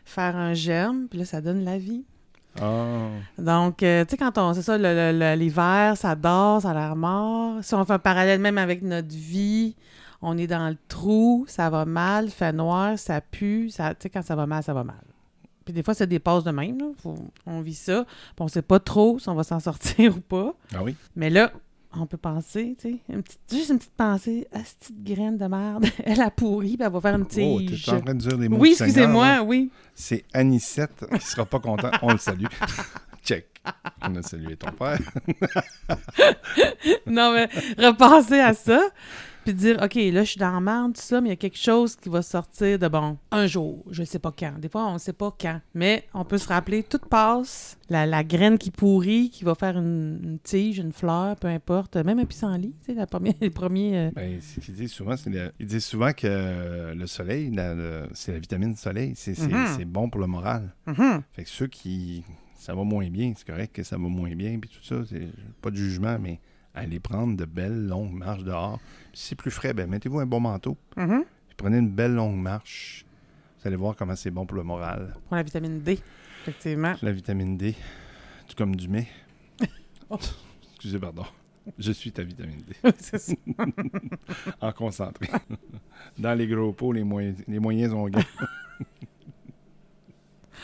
faire 0.05 0.35
un 0.35 0.53
germe, 0.53 1.07
puis 1.09 1.19
là, 1.19 1.25
ça 1.25 1.41
donne 1.41 1.63
la 1.63 1.77
vie. 1.77 2.05
Ah. 2.61 3.07
Donc, 3.37 3.83
euh, 3.83 4.03
tu 4.05 4.11
sais, 4.11 4.17
quand 4.17 4.37
on. 4.37 4.53
C'est 4.53 4.61
ça, 4.61 4.77
l'hiver, 5.35 5.95
ça 5.97 6.15
dort, 6.15 6.61
ça 6.61 6.71
a 6.71 6.73
l'air 6.73 6.95
mort. 6.95 7.63
Si 7.63 7.73
on 7.75 7.83
fait 7.85 7.93
un 7.93 7.99
parallèle 7.99 8.39
même 8.39 8.57
avec 8.57 8.81
notre 8.81 9.13
vie, 9.13 9.75
on 10.21 10.37
est 10.37 10.47
dans 10.47 10.69
le 10.69 10.77
trou, 10.87 11.45
ça 11.47 11.69
va 11.69 11.85
mal, 11.85 12.29
fait 12.29 12.53
noir, 12.53 12.97
ça 12.97 13.21
pue. 13.21 13.69
Ça, 13.69 13.91
tu 13.93 14.03
sais, 14.03 14.09
quand 14.09 14.23
ça 14.23 14.35
va 14.35 14.45
mal, 14.47 14.63
ça 14.63 14.73
va 14.73 14.83
mal. 14.83 14.95
Puis 15.65 15.73
des 15.73 15.83
fois, 15.83 15.93
des 15.93 16.19
passes 16.19 16.43
de 16.45 16.51
même. 16.51 16.77
là. 16.79 16.85
Faut- 17.03 17.17
on 17.45 17.59
vit 17.61 17.73
ça. 17.73 18.05
Puis 18.05 18.35
on 18.39 18.47
sait 18.47 18.61
pas 18.61 18.79
trop 18.79 19.19
si 19.19 19.27
on 19.27 19.35
va 19.35 19.43
s'en 19.43 19.59
sortir 19.59 20.15
ou 20.17 20.21
pas. 20.21 20.53
Ah 20.73 20.81
oui? 20.81 20.95
Mais 21.15 21.29
là, 21.29 21.51
on 22.01 22.05
peut 22.05 22.17
penser, 22.17 22.75
tu 22.79 22.89
sais, 22.91 22.97
une 23.09 23.23
petite- 23.23 23.39
juste 23.51 23.69
une 23.69 23.77
petite 23.77 23.95
pensée. 23.97 24.47
Ah, 24.53 24.59
cette 24.63 24.79
petite 24.79 25.03
graine 25.03 25.37
de 25.37 25.45
merde, 25.47 25.85
elle 26.05 26.21
a 26.21 26.29
pourri, 26.31 26.77
puis 26.77 26.85
elle 26.85 26.91
va 26.91 27.01
faire 27.01 27.15
une 27.15 27.21
Oh, 27.23 27.25
tige. 27.25 27.85
t'es 27.85 27.91
en 27.91 28.01
train 28.01 28.13
de 28.13 28.19
dire 28.19 28.37
des 28.37 28.49
mots 28.49 28.57
oui, 28.59 28.71
excusez-moi, 28.71 29.41
oui. 29.43 29.71
C'est 29.95 30.23
Anicette 30.33 31.05
qui 31.19 31.25
sera 31.25 31.45
pas 31.45 31.59
content. 31.59 31.91
On 32.01 32.11
le 32.11 32.17
salue. 32.17 32.45
Check. 33.23 33.47
On 34.01 34.15
a 34.15 34.21
salué 34.21 34.55
ton 34.55 34.71
père. 34.71 34.99
non, 37.05 37.33
mais 37.33 37.49
repenser 37.77 38.39
à 38.39 38.53
ça, 38.53 38.81
puis 39.47 39.55
dire, 39.55 39.77
OK, 39.81 39.95
là, 39.95 40.23
je 40.23 40.29
suis 40.31 40.39
dans 40.39 40.51
la 40.51 40.59
merde, 40.59 40.93
tout 40.95 41.01
ça, 41.01 41.21
mais 41.21 41.29
il 41.29 41.31
y 41.31 41.33
a 41.33 41.37
quelque 41.37 41.57
chose 41.57 41.95
qui 41.95 42.09
va 42.09 42.21
sortir 42.21 42.77
de 42.79 42.87
bon. 42.87 43.17
Un 43.31 43.47
jour, 43.47 43.83
je 43.89 44.03
sais 44.03 44.19
pas 44.19 44.31
quand. 44.37 44.53
Des 44.59 44.69
fois, 44.69 44.85
on 44.87 44.93
ne 44.93 44.97
sait 44.97 45.13
pas 45.13 45.35
quand. 45.39 45.61
Mais 45.73 46.05
on 46.13 46.25
peut 46.25 46.37
se 46.37 46.47
rappeler, 46.47 46.83
tout 46.83 46.99
passe. 47.09 47.77
La, 47.89 48.05
la 48.05 48.23
graine 48.23 48.57
qui 48.57 48.69
pourrit, 48.71 49.29
qui 49.29 49.43
va 49.45 49.55
faire 49.55 49.77
une, 49.77 50.19
une 50.23 50.39
tige, 50.39 50.79
une 50.79 50.91
fleur, 50.91 51.35
peu 51.37 51.47
importe. 51.47 51.95
Même 51.95 52.19
un 52.19 52.25
pissenlit, 52.25 52.75
tu 52.83 52.87
sais, 52.87 52.93
la 52.93 53.07
première, 53.07 53.33
les 53.41 53.49
premiers... 53.49 53.97
euh, 53.97 54.11
Ben, 54.13 54.39
ce 54.41 54.59
qu'ils 54.59 54.73
disent 54.73 54.91
souvent, 54.91 55.15
c'est 55.15 55.31
ils 55.59 55.65
disent 55.65 55.85
souvent 55.85 56.11
que 56.11 56.27
euh, 56.27 56.93
le 56.93 57.07
soleil, 57.07 57.51
c'est 58.13 58.33
la 58.33 58.39
vitamine 58.39 58.75
soleil. 58.75 59.13
C'est 59.15 59.33
c'est- 59.35 59.47
Mhm. 59.47 59.67
c'est 59.77 59.85
bon 59.85 60.09
pour 60.09 60.19
le 60.21 60.27
moral. 60.27 60.73
mhm. 60.85 61.21
Fait 61.31 61.43
que 61.43 61.49
ceux 61.49 61.67
qui. 61.67 62.23
Ça 62.59 62.73
va 62.75 62.83
moins 62.83 63.07
bien, 63.09 63.31
c'est 63.37 63.47
correct 63.47 63.73
que 63.73 63.83
ça 63.83 63.97
va 63.97 64.07
moins 64.09 64.35
bien, 64.35 64.57
puis 64.59 64.69
tout 64.69 64.83
ça, 64.83 64.95
c'est 65.07 65.29
pas 65.61 65.69
de 65.69 65.75
jugement, 65.77 66.17
mais 66.19 66.41
allez 66.73 66.99
prendre 66.99 67.37
de 67.37 67.45
belles 67.45 67.85
longues 67.87 68.11
marches 68.13 68.43
dehors. 68.43 68.79
Si 69.17 69.29
c'est 69.29 69.35
plus 69.35 69.49
frais, 69.49 69.73
ben 69.73 69.89
mettez-vous 69.89 70.19
un 70.19 70.27
bon 70.27 70.39
manteau, 70.39 70.77
Mhm. 70.95 71.23
puis 71.47 71.55
prenez 71.57 71.79
une 71.79 71.89
belle 71.89 72.13
longue 72.13 72.35
marche. 72.37 73.03
Vous 73.59 73.67
allez 73.67 73.75
voir 73.75 73.95
comment 73.95 74.15
c'est 74.15 74.29
bon 74.29 74.45
pour 74.45 74.55
le 74.57 74.61
moral. 74.63 75.15
Pour 75.27 75.35
la 75.37 75.41
vitamine 75.41 75.81
D, 75.81 75.99
effectivement. 76.43 76.93
La 77.01 77.11
vitamine 77.11 77.57
D, 77.57 77.73
tout 78.47 78.55
comme 78.55 78.75
du 78.75 78.87
mets. 78.87 79.07
Oh. 80.11 80.17
Excusez, 80.69 80.99
pardon. 80.99 81.23
Je 81.79 81.91
suis 81.91 82.11
ta 82.11 82.21
vitamine 82.21 82.61
D. 82.61 82.75
Oui, 82.83 82.91
c'est 82.99 83.17
ça. 83.17 83.33
En 84.61 84.71
concentré. 84.71 85.27
Dans 86.19 86.35
les 86.37 86.47
gros 86.47 86.71
pots, 86.71 86.93
les 86.93 87.03
moyens, 87.03 87.43
les 87.47 87.57
moyens 87.59 87.93
ont 87.93 88.07
gain. 88.07 88.21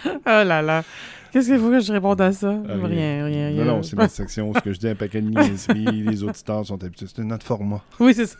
Oh 0.25 0.43
là 0.43 0.61
là. 0.61 0.83
Qu'est-ce 1.31 1.47
qu'il 1.47 1.59
faut 1.59 1.69
que 1.71 1.79
je 1.79 1.91
réponde 1.91 2.21
à 2.21 2.31
ça? 2.31 2.55
Ah, 2.69 2.73
rien, 2.73 3.25
rien, 3.25 3.47
rien. 3.47 3.65
Non, 3.65 3.77
non, 3.77 3.83
c'est 3.83 3.95
ma 3.95 4.07
section 4.07 4.53
ce 4.53 4.59
que 4.59 4.71
je 4.71 4.79
dis 4.79 4.87
un 4.87 4.93
paquet 4.93 5.19
de 5.19 5.29
niaiseries. 5.29 6.03
les 6.05 6.23
auditeurs 6.23 6.63
sont 6.65 6.83
habitués. 6.83 7.07
C'est 7.13 7.23
notre 7.23 7.45
format. 7.45 7.81
Oui, 7.99 8.13
c'est 8.13 8.27
ça. 8.27 8.37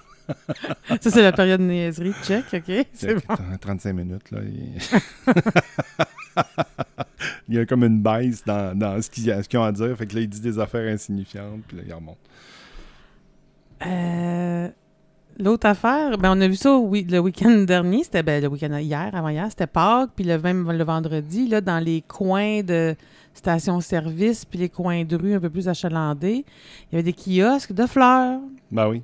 ça, 1.02 1.10
c'est 1.10 1.24
la 1.24 1.32
période 1.32 1.60
de 1.60 1.66
niaiserie. 1.66 2.14
Check, 2.24 2.46
OK? 2.54 2.86
C'est 2.94 3.16
bon. 3.16 3.36
35 3.60 3.94
minutes, 3.94 4.30
là. 4.30 4.40
Il... 7.48 7.56
y 7.56 7.60
a 7.60 7.66
comme 7.66 7.84
une 7.84 8.00
baisse 8.00 8.44
dans, 8.46 8.78
dans 8.78 9.02
ce 9.02 9.10
qu'ils 9.10 9.58
ont 9.58 9.64
à 9.64 9.72
dire. 9.72 9.98
Fait 9.98 10.06
que 10.06 10.16
là, 10.16 10.22
il 10.22 10.30
dit 10.30 10.40
des 10.40 10.60
affaires 10.60 10.92
insignifiantes, 10.94 11.62
puis 11.68 11.78
là, 11.78 11.84
il 11.88 11.94
remonte. 11.94 12.18
L'autre 15.40 15.68
affaire, 15.68 16.18
ben 16.18 16.38
on 16.38 16.42
a 16.42 16.48
vu 16.48 16.56
ça 16.56 16.78
oui, 16.78 17.06
le 17.10 17.20
week-end 17.20 17.64
dernier, 17.68 18.04
c'était 18.04 18.22
ben, 18.22 18.42
le 18.42 18.50
week-end 18.50 18.78
hier, 18.78 19.10
avant-hier, 19.14 19.48
c'était 19.50 19.68
Pâques, 19.68 20.12
puis 20.16 20.26
le 20.26 20.38
même 20.38 20.72
le 20.72 20.84
vendredi, 20.84 21.48
là, 21.48 21.60
dans 21.60 21.84
les 21.84 22.02
coins 22.02 22.62
de 22.62 22.96
stations-service, 23.34 24.46
puis 24.46 24.60
les 24.60 24.70
coins 24.70 25.04
de 25.04 25.16
rue 25.16 25.34
un 25.34 25.40
peu 25.40 25.50
plus 25.50 25.68
achalandés, 25.68 26.46
il 26.92 26.96
y 26.96 26.96
avait 26.96 27.04
des 27.04 27.14
kiosques 27.14 27.74
de 27.74 27.88
fleurs. 27.88 28.40
Ben 28.72 28.88
oui. 28.88 29.02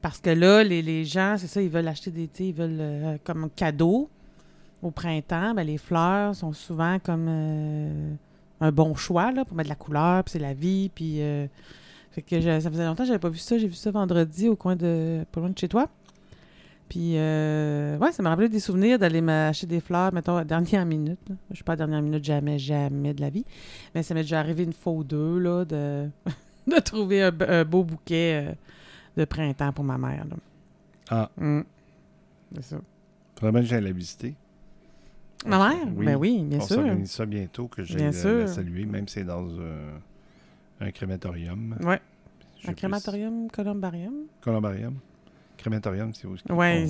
Parce 0.00 0.18
que 0.18 0.30
là, 0.30 0.64
les, 0.64 0.82
les 0.82 1.04
gens, 1.04 1.36
c'est 1.38 1.46
ça, 1.46 1.60
ils 1.62 1.68
veulent 1.68 1.88
acheter 1.88 2.10
des, 2.10 2.28
sais, 2.32 2.46
ils 2.46 2.54
veulent 2.54 2.78
euh, 2.80 3.16
comme 3.22 3.48
cadeau 3.54 4.08
au 4.82 4.90
printemps. 4.90 5.54
Ben, 5.54 5.64
les 5.64 5.78
fleurs 5.78 6.34
sont 6.34 6.52
souvent 6.52 6.98
comme 6.98 7.26
euh, 7.28 8.14
un 8.60 8.72
bon 8.72 8.94
choix 8.94 9.30
là, 9.30 9.44
pour 9.44 9.56
mettre 9.56 9.68
de 9.68 9.72
la 9.72 9.76
couleur, 9.76 10.24
puis 10.24 10.32
c'est 10.32 10.38
la 10.38 10.54
vie. 10.54 10.90
Puis, 10.92 11.22
euh, 11.22 11.46
fait 12.12 12.22
que 12.22 12.40
ça 12.40 12.70
faisait 12.70 12.84
longtemps 12.86 13.02
que 13.02 13.08
j'avais 13.08 13.18
pas 13.18 13.28
vu 13.30 13.38
ça. 13.38 13.58
J'ai 13.58 13.66
vu 13.68 13.74
ça 13.74 13.90
vendredi 13.90 14.48
au 14.48 14.54
coin 14.56 14.76
de, 14.76 15.24
pas 15.32 15.40
loin 15.40 15.50
de 15.50 15.58
chez 15.58 15.68
toi. 15.68 15.88
Puis, 16.88 17.14
euh, 17.16 17.96
ouais, 17.98 18.12
ça 18.12 18.22
m'a 18.22 18.28
rappelé 18.30 18.50
des 18.50 18.60
souvenirs 18.60 18.98
d'aller 18.98 19.22
m'acheter 19.22 19.66
des 19.66 19.80
fleurs, 19.80 20.12
mettons, 20.12 20.36
à 20.36 20.44
dernière 20.44 20.84
minute. 20.84 21.18
là. 21.28 21.36
Je 21.50 21.54
suis 21.56 21.64
pas 21.64 21.72
à 21.72 21.76
dernière 21.76 22.02
minute, 22.02 22.22
jamais, 22.22 22.58
jamais 22.58 23.14
de 23.14 23.22
la 23.22 23.30
vie. 23.30 23.46
Mais 23.94 24.02
ça 24.02 24.12
m'est 24.12 24.22
déjà 24.22 24.40
arrivé 24.40 24.64
une 24.64 24.74
fois 24.74 24.92
ou 24.92 25.02
deux, 25.04 25.38
là, 25.38 25.64
de, 25.64 26.08
de 26.66 26.78
trouver 26.80 27.22
un, 27.22 27.30
be- 27.30 27.48
un 27.48 27.64
beau 27.64 27.82
bouquet 27.82 28.44
euh, 28.46 28.52
de 29.16 29.24
printemps 29.24 29.72
pour 29.72 29.84
ma 29.84 29.96
mère. 29.96 30.24
Là. 30.28 30.36
Ah, 31.08 31.30
Mm. 31.38 31.60
C'est 32.56 32.64
ça. 32.64 32.76
faudrait 33.40 33.62
bien 33.62 33.70
que 33.70 33.82
la 33.82 33.92
visiter. 33.92 34.34
Ma 35.46 35.70
mère? 35.70 35.86
Ben 35.86 36.16
oui, 36.16 36.42
bien 36.42 36.58
on 36.60 36.66
sûr. 36.66 36.76
s'organise 36.76 37.10
ça 37.10 37.24
bientôt, 37.24 37.66
que 37.68 37.82
j'aille 37.82 38.12
la, 38.12 38.46
saluer, 38.46 38.84
même 38.84 39.08
si 39.08 39.14
c'est 39.14 39.24
dans 39.24 39.46
euh, 39.48 39.90
un 40.80 40.90
crématorium. 40.90 41.76
J'ai 41.80 41.86
Un 42.68 42.72
plus- 42.72 42.74
crématorium, 42.76 43.50
columbarium? 43.50 44.14
Columbarium. 44.40 44.98
Crématorium, 45.56 46.12
c'est 46.14 46.26
où? 46.26 46.36
ce 46.36 46.42
qu'ils 46.42 46.52
Ouais, 46.52 46.86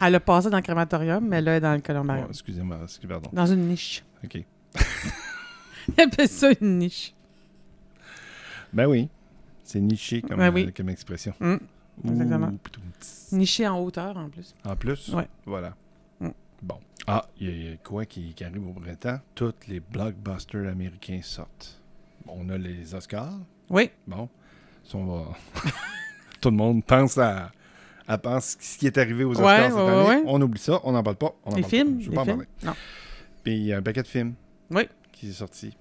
Elle 0.00 0.14
a 0.14 0.20
passé 0.20 0.48
dans 0.50 0.58
le 0.58 0.62
crématorium, 0.62 1.26
mais 1.26 1.40
là, 1.40 1.52
elle 1.52 1.56
est 1.58 1.60
dans 1.60 1.74
le 1.74 1.80
columbarium. 1.80 2.26
Oh, 2.28 2.30
excusez-moi, 2.32 2.78
excusez 2.84 3.08
pardon. 3.08 3.30
Dans 3.32 3.46
une 3.46 3.66
niche. 3.68 4.04
OK. 4.24 4.44
Elle 5.96 6.04
appelle 6.08 6.28
ça 6.28 6.50
une 6.60 6.78
niche. 6.78 7.14
Ben 8.72 8.86
oui, 8.86 9.08
c'est 9.64 9.80
niché 9.80 10.20
comme, 10.22 10.38
Ben 10.38 10.52
oui. 10.52 10.66
euh, 10.68 10.70
comme 10.76 10.90
expression. 10.90 11.32
Mm. 11.40 11.56
exactement. 12.06 12.48
Ouh. 12.48 13.36
Nichée 13.36 13.66
en 13.66 13.80
hauteur, 13.80 14.16
en 14.16 14.28
plus. 14.28 14.54
En 14.64 14.76
plus, 14.76 15.08
Ouais. 15.14 15.26
voilà. 15.46 15.74
Mm. 16.20 16.28
Bon. 16.62 16.78
Ah, 17.06 17.26
il 17.40 17.46
y, 17.46 17.50
a- 17.50 17.54
il 17.54 17.70
y 17.70 17.72
a 17.72 17.76
quoi 17.78 18.04
qui, 18.04 18.34
qui 18.34 18.44
arrive 18.44 18.66
au 18.68 18.72
printemps? 18.72 19.18
Tous 19.34 19.54
les 19.68 19.80
blockbusters 19.80 20.68
américains 20.70 21.20
sortent. 21.22 21.77
On 22.28 22.48
a 22.50 22.58
les 22.58 22.94
Oscars. 22.94 23.38
Oui. 23.70 23.90
Bon. 24.06 24.28
Si 24.84 24.94
on 24.96 25.04
va- 25.06 25.36
Tout 26.40 26.50
le 26.50 26.56
monde 26.56 26.84
pense 26.84 27.18
à, 27.18 27.50
à 28.06 28.16
pense 28.18 28.56
ce 28.60 28.78
qui 28.78 28.86
est 28.86 28.96
arrivé 28.98 29.24
aux 29.24 29.32
Oscars 29.32 29.46
Ouais, 29.46 29.64
cette 29.68 29.74
ouais, 29.74 29.80
année. 29.80 30.08
ouais. 30.08 30.22
On 30.26 30.40
oublie 30.40 30.60
ça, 30.60 30.80
on 30.84 30.92
n'en 30.92 31.02
parle 31.02 31.16
pas. 31.16 31.34
On 31.44 31.52
en 31.52 31.56
Les 31.56 31.62
parle 31.62 31.70
films? 31.70 31.96
Pas. 31.96 32.00
Je 32.00 32.04
veux 32.06 32.10
les 32.10 32.14
pas 32.16 32.20
en 32.22 32.24
films? 32.24 32.36
parler. 32.36 32.48
Non. 32.64 32.72
Puis 33.42 33.52
il 33.56 33.64
y 33.64 33.72
a 33.72 33.78
un 33.78 33.82
paquet 33.82 34.02
de 34.02 34.06
films 34.08 34.34
Oui. 34.70 34.82
qui 35.12 35.28
est 35.30 35.32
sorti. 35.32 35.76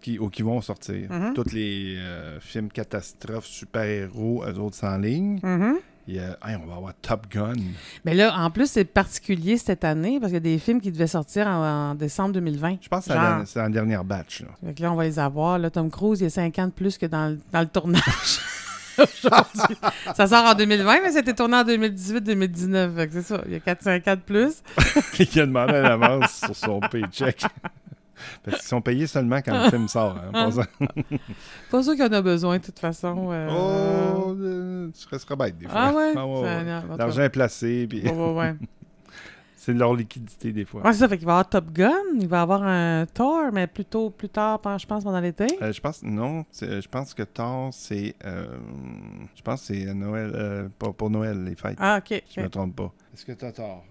Qui, 0.00 0.18
ou 0.18 0.28
qui 0.28 0.42
vont 0.42 0.60
sortir. 0.60 1.10
Mhm. 1.10 1.32
Tous 1.34 1.50
les 1.54 1.96
euh, 1.96 2.38
films 2.40 2.68
catastrophes, 2.68 3.46
super-héros, 3.46 4.44
eux 4.46 4.58
autres 4.58 4.84
en 4.84 4.98
ligne. 4.98 5.40
Mhm. 5.42 5.76
Il 5.78 5.93
hey, 6.12 6.56
on 6.62 6.66
va 6.66 6.76
avoir 6.76 6.92
Top 7.00 7.26
Gun. 7.30 7.54
Mais 8.04 8.14
là, 8.14 8.34
en 8.38 8.50
plus, 8.50 8.70
c'est 8.70 8.84
particulier 8.84 9.56
cette 9.58 9.84
année 9.84 10.18
parce 10.20 10.30
qu'il 10.32 10.36
y 10.44 10.48
a 10.48 10.52
des 10.54 10.58
films 10.58 10.80
qui 10.80 10.92
devaient 10.92 11.06
sortir 11.06 11.46
en, 11.46 11.90
en 11.90 11.94
décembre 11.94 12.32
2020. 12.34 12.78
Je 12.82 12.88
pense 12.88 13.06
que 13.06 13.12
c'est 13.46 13.58
la, 13.58 13.62
la 13.62 13.68
dernière 13.70 14.04
batch. 14.04 14.42
Là. 14.42 14.48
Fait 14.66 14.74
que 14.74 14.82
là, 14.82 14.92
on 14.92 14.96
va 14.96 15.04
les 15.04 15.18
avoir. 15.18 15.58
Là, 15.58 15.70
Tom 15.70 15.90
Cruise, 15.90 16.20
il 16.20 16.24
y 16.24 16.26
a 16.26 16.30
5 16.30 16.58
ans 16.58 16.66
de 16.66 16.72
plus 16.72 16.98
que 16.98 17.06
dans, 17.06 17.30
le- 17.30 17.40
dans 17.52 17.60
le 17.60 17.66
tournage. 17.66 18.02
Aujourd'hui. 18.98 19.76
ça 20.14 20.26
sort 20.28 20.44
en 20.44 20.54
2020, 20.54 21.00
mais 21.02 21.10
c'était 21.12 21.34
tourné 21.34 21.56
en 21.56 21.64
2018-2019. 21.64 22.94
Fait 22.94 23.06
que 23.08 23.12
c'est 23.14 23.22
ça. 23.22 23.40
Il 23.46 23.52
y 23.52 23.56
a 23.56 23.58
4-5 23.58 24.08
ans 24.10 24.14
de 24.14 24.20
plus. 24.20 24.62
qui 25.14 25.40
a 25.40 25.46
demandé 25.46 25.74
à 25.74 25.82
l'avance 25.82 26.38
sur 26.44 26.54
son 26.54 26.80
paycheck. 26.80 27.42
Parce 28.44 28.58
qu'ils 28.58 28.68
sont 28.68 28.80
payés 28.80 29.06
seulement 29.06 29.40
quand 29.42 29.64
le 29.64 29.70
film 29.70 29.88
sort. 29.88 30.16
Hein, 30.16 30.30
Ah. 30.32 30.48
pas 31.70 31.82
sûr 31.82 31.94
qu'il 31.94 32.04
y 32.04 32.08
en 32.08 32.12
a 32.12 32.22
besoin, 32.22 32.58
de 32.58 32.62
toute 32.64 32.78
façon. 32.78 33.28
euh. 33.30 33.48
Oh, 33.50 34.34
euh, 34.38 34.88
tu 34.98 35.06
resterais 35.08 35.36
bête 35.36 35.58
des 35.58 35.66
fois. 35.66 35.74
Ah 35.76 35.92
ouais? 35.94 36.12
Ah 36.16 36.26
ouais, 36.26 36.40
ouais. 36.42 36.96
L'argent 36.98 37.22
est 37.22 37.28
placé, 37.30 37.86
puis 37.88 38.08
Ouais, 38.08 38.54
c'est 39.56 39.72
de 39.74 39.78
leur 39.78 39.94
liquidité 39.94 40.52
des 40.52 40.64
fois. 40.64 40.82
Ouais, 40.82 40.92
c'est 40.92 40.98
ça. 41.00 41.08
Fait 41.08 41.16
qu'il 41.16 41.26
va 41.26 41.32
y 41.32 41.34
avoir 41.34 41.48
Top 41.48 41.70
Gun, 41.72 41.90
il 42.20 42.28
va 42.28 42.38
y 42.38 42.40
avoir 42.40 42.62
un 42.62 43.06
Thor, 43.06 43.50
mais 43.52 43.66
plutôt 43.66 44.10
plus 44.10 44.28
tard, 44.28 44.60
je 44.78 44.86
pense, 44.86 45.04
pendant 45.04 45.20
l'été. 45.20 45.46
Euh, 45.62 45.72
je 45.72 45.80
pense 45.80 46.02
non, 46.02 46.44
je 46.60 46.86
pense 46.88 47.14
que 47.14 47.22
Thor 47.22 47.70
c'est 47.72 48.14
je 48.24 49.42
pense 49.42 49.62
c'est 49.62 49.86
Noël 49.94 50.68
pour 50.78 51.10
Noël 51.10 51.42
les 51.44 51.54
fêtes. 51.54 51.78
Ah, 51.80 51.98
ok. 52.04 52.22
Je 52.34 52.40
me 52.42 52.48
trompe 52.48 52.76
pas. 52.76 52.92
Est-ce 53.14 53.24
que 53.24 53.32
t'as 53.32 53.52
tort 53.52 53.84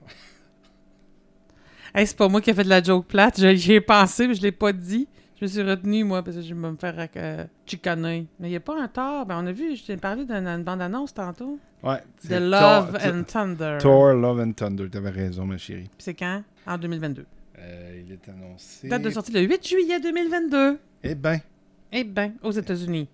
Hey, 1.95 2.07
c'est 2.07 2.17
pas 2.17 2.27
moi 2.27 2.41
qui 2.41 2.49
ai 2.49 2.53
fait 2.53 2.63
de 2.63 2.69
la 2.69 2.81
joke 2.81 3.05
plate. 3.07 3.39
Je- 3.39 3.55
J'y 3.55 3.73
ai 3.73 3.81
pensé, 3.81 4.27
mais 4.27 4.33
je 4.33 4.41
l'ai 4.41 4.51
pas 4.51 4.73
dit. 4.73 5.07
Je 5.39 5.45
me 5.45 5.49
suis 5.49 5.61
retenue, 5.61 6.03
moi, 6.03 6.23
parce 6.23 6.37
que 6.37 6.41
je 6.41 6.53
vais 6.53 6.59
me 6.71 6.75
faire 6.77 6.95
euh, 7.17 7.45
chicaner. 7.65 8.27
Mais 8.39 8.47
il 8.47 8.51
n'y 8.51 8.55
a 8.55 8.59
pas 8.61 8.81
un 8.81 8.87
tort. 8.87 9.25
Ben, 9.25 9.41
on 9.43 9.45
a 9.47 9.51
vu, 9.51 9.75
je 9.75 9.83
t'ai 9.83 9.97
parlé 9.97 10.25
d'une 10.25 10.63
bande-annonce 10.63 11.13
tantôt. 11.13 11.59
Ouais, 11.83 11.99
The 12.27 12.39
Love 12.39 12.97
and 13.03 13.23
Thunder. 13.23 13.77
Thor 13.81 14.13
Love 14.13 14.39
and 14.39 14.53
Thunder, 14.53 14.89
t'avais 14.89 15.09
raison 15.09 15.45
ma 15.45 15.57
chérie. 15.57 15.83
Puis 15.83 15.97
c'est 15.99 16.13
quand? 16.13 16.43
En 16.65 16.77
2022. 16.77 17.25
Euh, 17.59 18.01
il 18.05 18.11
est 18.13 18.29
annoncé. 18.29 18.87
Date 18.87 19.01
de 19.01 19.09
sortie 19.09 19.31
le 19.33 19.41
8 19.41 19.67
juillet 19.67 19.99
2022. 19.99 20.79
Eh 21.03 21.15
ben, 21.15 21.39
Eh 21.91 22.03
ben, 22.05 22.33
aux 22.41 22.51
États-Unis. 22.51 23.07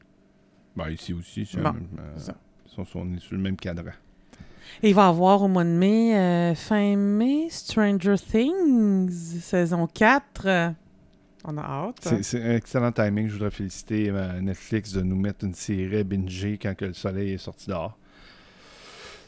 ben 0.75 0.89
ici 0.89 1.13
aussi, 1.13 1.45
c'est 1.45 1.59
Bon, 1.59 1.69
un- 1.69 1.73
euh, 1.99 2.17
ça. 2.17 2.35
ils 2.65 2.71
sont- 2.71 2.85
sont- 2.85 2.99
on 3.01 3.13
est 3.15 3.19
sur 3.19 3.35
le 3.35 3.41
même 3.41 3.57
cadran. 3.57 3.91
Et 4.84 4.89
il 4.89 4.95
va 4.95 5.05
y 5.05 5.10
avoir 5.10 5.41
au 5.41 5.47
mois 5.47 5.63
de 5.63 5.69
mai, 5.69 6.15
euh, 6.15 6.55
fin 6.55 6.95
mai, 6.95 7.47
Stranger 7.49 8.15
Things, 8.17 9.39
saison 9.41 9.88
4. 9.88 10.45
Euh, 10.45 10.69
on 11.45 11.58
a 11.58 11.62
hâte. 11.62 11.97
C'est 12.01 12.23
c'est 12.23 12.43
un 12.43 12.55
excellent 12.55 12.91
timing. 12.91 13.27
Je 13.27 13.34
voudrais 13.34 13.51
féliciter 13.51 14.10
euh, 14.10 14.39
Netflix 14.41 14.93
de 14.93 15.01
nous 15.01 15.15
mettre 15.15 15.45
une 15.45 15.53
série 15.53 16.03
bingée 16.03 16.58
quand 16.62 16.75
que 16.75 16.86
le 16.86 16.93
soleil 16.93 17.34
est 17.34 17.38
sorti 17.38 17.67
dehors. 17.67 17.97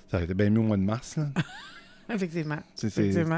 Ça 0.10 0.18
aurait 0.18 0.26
été 0.26 0.34
bien 0.34 0.50
mieux 0.50 0.60
au 0.60 0.64
mois 0.64 0.78
de 0.78 0.84
mars. 0.84 1.18
Là. 1.18 1.28
Effectivement. 2.14 2.60
Effectivement. 2.84 3.38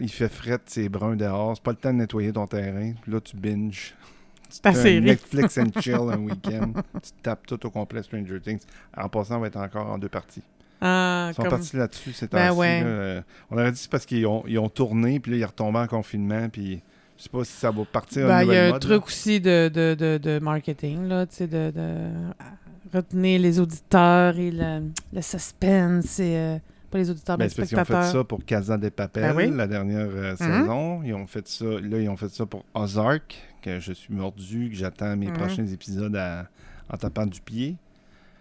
il 0.00 0.10
fait 0.10 0.28
fret, 0.28 0.58
c'est 0.66 0.88
brun 0.88 1.14
dehors. 1.14 1.54
C'est 1.56 1.62
pas 1.62 1.70
le 1.70 1.76
temps 1.76 1.92
de 1.92 1.98
nettoyer 1.98 2.32
ton 2.32 2.46
terrain. 2.46 2.92
Puis 3.00 3.12
là, 3.12 3.20
tu 3.20 3.36
binges. 3.36 3.94
Ta 4.62 4.74
série. 4.74 5.00
Netflix 5.00 5.58
and 5.58 5.70
chill 5.80 5.94
un 5.94 6.18
week-end. 6.24 6.72
tu 6.94 7.10
tapes 7.22 7.46
tout 7.46 7.64
au 7.64 7.70
complet 7.70 8.02
Stranger 8.02 8.40
Things. 8.40 8.62
En 8.96 9.08
passant, 9.08 9.36
on 9.36 9.40
va 9.40 9.46
être 9.46 9.56
encore 9.56 9.86
en 9.88 9.98
deux 9.98 10.08
parties. 10.08 10.42
Ah, 10.80 11.28
Ils 11.30 11.34
sont 11.34 11.42
comme- 11.42 11.50
partis 11.50 11.76
là-dessus 11.76 12.12
ces 12.12 12.26
Ben 12.28 12.48
temps-ci. 12.48 12.58
ouais. 12.60 12.80
là. 12.80 12.86
Euh, 12.86 13.22
On 13.50 13.56
aurait 13.58 13.72
dit 13.72 13.78
c'est 13.78 13.90
parce 13.90 14.06
qu'ils 14.06 14.26
ont, 14.26 14.42
ils 14.46 14.58
ont 14.58 14.68
tourné, 14.68 15.20
puis 15.20 15.32
là, 15.32 15.38
ils 15.38 15.44
retombé 15.44 15.78
en 15.78 15.86
confinement, 15.86 16.48
puis 16.48 16.82
je 17.18 17.22
sais 17.24 17.28
pas 17.28 17.44
si 17.44 17.52
ça 17.52 17.70
va 17.70 17.84
partir 17.84 18.26
Ben, 18.26 18.36
un 18.38 18.42
il 18.44 18.48
y 18.52 18.56
a 18.56 18.66
un 18.66 18.70
mode, 18.70 18.80
truc 18.80 19.06
aussi 19.06 19.40
de, 19.40 19.68
de, 19.68 19.94
de, 19.94 20.18
de 20.18 20.38
marketing, 20.38 21.06
là, 21.06 21.26
tu 21.26 21.36
sais, 21.36 21.46
de, 21.46 21.70
de 21.70 22.08
retenir 22.94 23.40
les 23.40 23.60
auditeurs 23.60 24.36
et 24.38 24.50
le, 24.50 24.82
le 25.12 25.22
suspense 25.22 26.18
et 26.18 26.36
euh, 26.36 26.58
pas 26.90 26.98
les 26.98 27.10
auditeurs, 27.10 27.36
Ben, 27.38 27.44
mais 27.44 27.48
les 27.50 27.54
parce 27.54 27.68
qu'ils 27.68 27.78
ont 27.78 27.84
fait 27.84 28.12
ça 28.12 28.24
pour 28.24 28.44
Casa 28.44 28.76
de 28.78 28.88
Papel, 28.88 29.22
Ben 29.22 29.36
oui. 29.36 29.56
la 29.56 29.66
dernière 29.66 30.08
euh, 30.10 30.34
saison. 30.34 31.02
Ils 31.04 31.14
ont 31.14 31.26
fait 31.26 31.46
ça, 31.46 31.64
là, 31.66 31.98
ils 32.00 32.08
ont 32.08 32.16
fait 32.16 32.30
ça 32.30 32.46
pour 32.46 32.64
Ozark, 32.74 33.36
que 33.62 33.78
je 33.80 33.92
suis 33.92 34.12
mordu, 34.14 34.70
que 34.70 34.76
j'attends 34.76 35.14
mes 35.16 35.26
Mhm. 35.28 35.34
prochains 35.34 35.66
épisodes 35.66 36.16
à- 36.16 36.46
en 36.92 36.96
tapant 36.96 37.26
du 37.26 37.40
pied. 37.40 37.76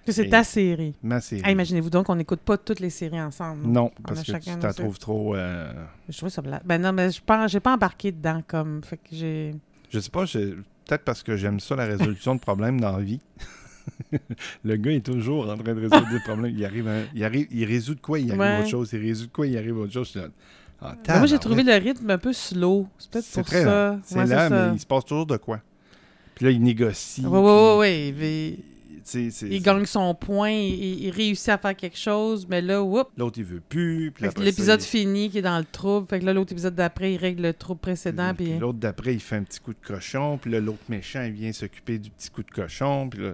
Que 0.10 0.24
c'est 0.24 0.30
ta 0.30 0.44
série. 0.44 0.96
Ma 1.04 1.22
série. 1.22 1.42
Ah, 1.46 1.52
Imaginez-vous 1.52 1.90
donc 1.90 2.06
qu'on 2.08 2.16
n'écoute 2.16 2.40
pas 2.42 2.58
toutes 2.58 2.80
les 2.80 2.90
séries 2.90 3.22
ensemble. 3.22 3.66
non, 3.68 3.92
On 4.00 4.02
parce 4.04 4.24
que 4.24 4.32
tu 4.38 4.58
t'en 4.60 4.74
trouves 4.74 5.00
trop. 5.00 5.36
euh, 5.36 5.72
Je 6.10 6.18
trouve 6.18 6.30
ça 6.30 6.42
plat. 6.42 6.62
Ben 6.66 6.82
non, 6.82 6.92
mais 6.94 7.10
je 7.12 7.20
j'ai 7.48 7.60
pas 7.60 7.74
embarqué 7.74 8.12
dedans 8.12 8.42
comme. 8.48 8.82
Fait 8.84 8.98
que 8.98 9.04
j'ai. 9.12 9.56
Je 9.90 10.00
sais 10.00 10.10
pas, 10.10 10.26
peut-être 10.26 11.04
parce 11.04 11.24
que 11.24 11.36
j'aime 11.36 11.60
ça, 11.60 11.76
la 11.76 11.86
résolution 11.86 12.36
de 12.36 12.40
problèmes 12.40 12.80
dans 12.80 12.98
la 12.98 13.04
vie. 13.04 13.20
le 14.64 14.76
gars 14.76 14.92
est 14.92 15.06
toujours 15.06 15.50
en 15.50 15.56
train 15.58 15.74
de 15.74 15.82
résoudre 15.82 16.10
des 16.12 16.20
problèmes. 16.20 16.54
Il 16.56 16.64
arrive, 16.66 16.90
il 17.16 17.24
arrive, 17.24 17.48
il 17.52 17.66
résout 17.66 17.96
de 17.96 18.00
quoi, 18.02 18.20
il 18.20 18.30
arrive 18.32 18.40
Ouais. 18.42 18.60
autre 18.60 18.70
chose. 18.70 18.90
Il 18.94 19.00
résout 19.02 19.28
de 19.28 19.32
quoi, 19.32 19.48
il 19.48 19.58
arrive 19.58 19.78
autre 19.78 19.94
chose. 19.94 20.18
Ah, 20.82 20.96
Ben, 21.08 21.18
moi, 21.18 21.28
j'ai 21.28 21.40
trouvé 21.40 21.64
le 21.64 21.74
rythme 21.74 22.10
un 22.10 22.18
peu 22.18 22.32
slow. 22.34 22.88
C'est 22.98 23.12
peut-être 23.12 23.32
pour 23.32 23.44
très 23.44 23.64
ça. 23.64 24.00
C'est 24.04 24.16
Ouais, 24.18 24.26
là, 24.26 24.50
mais 24.50 24.76
il 24.76 24.80
se 24.80 24.86
passe 24.86 25.06
toujours 25.06 25.26
de 25.26 25.38
quoi. 25.38 25.60
Puis 26.36 26.46
là, 26.46 26.52
il 26.52 26.62
négocie. 26.62 27.26
Ouais, 27.26 27.38
ouais, 27.40 27.78
ouais, 27.78 28.56
sais, 29.32 29.48
Il 29.48 29.62
gagne 29.62 29.86
son 29.86 30.14
point, 30.16 30.52
il, 30.52 31.06
il 31.06 31.10
réussit 31.12 31.50
à 31.50 31.58
faire 31.58 31.76
quelque 31.76 31.98
chose, 31.98 32.48
mais 32.50 32.62
là, 32.62 32.84
whoop, 32.84 33.08
L'autre, 33.18 33.38
il 33.40 33.46
veut 33.46 33.62
plus. 33.68 34.14
l'épisode 34.38 34.82
il- 34.82 34.86
fini 34.86 35.30
qui 35.30 35.40
est 35.40 35.42
dans 35.42 35.58
le 35.60 35.66
trouble, 35.66 36.08
fait 36.10 36.20
que 36.20 36.26
là, 36.26 36.34
l'autre 36.34 36.52
épisode 36.52 36.76
d'après, 36.76 37.14
il 37.14 37.18
règle 37.18 37.44
le 37.44 37.54
trouble 37.54 37.80
précédent, 37.80 38.34
puis... 38.36 38.58
L'autre 38.60 38.80
d'après, 38.80 39.14
il 39.14 39.20
fait 39.20 39.36
un 39.38 39.44
petit 39.44 39.60
coup 39.60 39.74
de 39.74 39.80
cochon. 39.86 40.38
Puis 40.42 40.52
là, 40.52 40.60
l'autre 40.60 40.84
méchant, 40.90 41.24
il 41.24 41.32
vient 41.34 41.52
s'occuper 41.52 41.98
du 41.98 42.10
petit 42.10 42.30
coup 42.30 42.44
de 42.44 42.52
cochon. 42.52 43.10
Puis 43.10 43.22
là, 43.24 43.32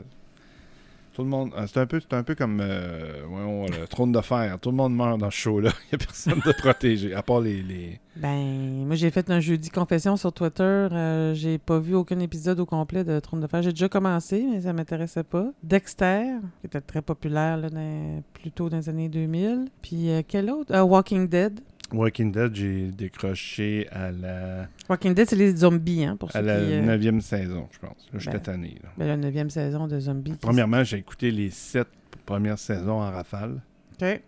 tout 1.15 1.23
le 1.23 1.29
monde. 1.29 1.51
euh, 1.57 1.65
C'est 1.67 1.79
un 1.79 1.85
peu, 1.85 1.99
un 2.11 2.23
peu 2.23 2.35
comme 2.35 2.59
euh, 2.61 3.67
le 3.79 3.87
trône 3.87 4.11
de 4.11 4.21
fer. 4.21 4.57
Tout 4.59 4.69
le 4.71 4.75
monde 4.75 4.95
meurt 4.95 5.17
dans 5.19 5.31
ce 5.31 5.35
show-là. 5.37 5.71
Il 5.91 5.97
n'y 5.97 6.03
a 6.03 6.05
personne 6.05 6.41
de 6.45 6.51
protégé, 6.51 7.13
à 7.13 7.23
part 7.23 7.39
les. 7.41 7.63
les... 7.63 7.99
Ben, 8.17 8.85
moi, 8.85 8.95
j'ai 8.95 9.11
fait 9.11 9.29
un 9.29 9.39
jeudi 9.39 9.69
confession 9.69 10.15
sur 10.17 10.31
Twitter. 10.31 10.63
euh, 10.63 11.33
j'ai 11.33 11.57
pas 11.57 11.79
vu 11.79 11.95
aucun 11.95 12.19
épisode 12.19 12.59
au 12.59 12.65
complet 12.65 13.03
de 13.03 13.19
Trône 13.19 13.41
de 13.41 13.47
Fer. 13.47 13.61
J'ai 13.61 13.71
déjà 13.71 13.89
commencé, 13.89 14.45
mais 14.51 14.61
ça 14.61 14.73
m'intéressait 14.73 15.23
pas. 15.23 15.47
Dexter, 15.63 16.25
qui 16.61 16.67
était 16.67 16.81
très 16.81 17.01
populaire 17.01 17.57
là, 17.57 17.69
dans- 17.69 18.21
plus 18.33 18.51
tôt 18.51 18.69
dans 18.69 18.77
les 18.77 18.89
années 18.89 19.09
2000. 19.09 19.65
Puis 19.81 20.09
euh, 20.09 20.21
quel 20.27 20.49
autre? 20.49 20.71
Ah, 20.73 20.85
Walking 20.85 21.27
Dead. 21.27 21.59
Walking 21.91 22.31
Dead, 22.31 22.55
j'ai 22.55 22.87
décroché 22.91 23.87
à 23.91 24.11
la, 24.11 24.67
Walking 24.89 25.13
Dead, 25.13 25.29
c'est 25.29 25.35
les 25.35 25.55
zombies, 25.55 26.03
hein, 26.03 26.15
pour 26.17 26.31
ceux 26.31 26.39
à 26.39 26.41
la 26.41 26.53
euh, 26.55 26.81
neuvième 26.81 27.21
saison, 27.21 27.67
je 27.71 27.79
pense. 27.79 28.09
Là, 28.11 28.15
je 28.15 28.19
suis 28.19 28.29
ben, 28.31 28.39
tanné, 28.39 28.75
là. 28.83 28.89
ben, 28.97 29.07
la 29.07 29.17
neuvième 29.17 29.49
saison 29.49 29.87
de 29.87 29.99
zombies. 29.99 30.33
Premièrement, 30.41 30.83
j'ai 30.83 30.97
écouté 30.97 31.29
les 31.31 31.51
sept 31.51 31.87
premières 32.25 32.57
saisons 32.59 33.01
en 33.01 33.11
rafale. 33.11 33.61
OK. 34.01 34.21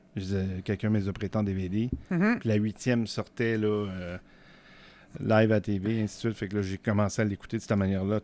Quelqu'un 0.63 0.89
me 0.89 0.99
les 0.99 1.07
a 1.09 1.13
prêtés 1.13 1.37
en 1.37 1.43
DVD. 1.43 1.89
Mhm. 2.09 2.37
Puis 2.39 2.49
la 2.49 2.55
huitième 2.55 3.05
sortait 3.07 3.57
là, 3.57 3.67
euh, 3.67 4.17
live 5.19 5.51
à 5.51 5.59
TV, 5.61 6.01
ainsi 6.01 6.15
de 6.17 6.19
suite. 6.31 6.33
Fait 6.37 6.47
que 6.47 6.55
là, 6.55 6.61
j'ai 6.61 6.77
commencé 6.77 7.21
à 7.21 7.25
l'écouter 7.25 7.57
de 7.57 7.61
cette 7.61 7.77
manière-là 7.77 8.19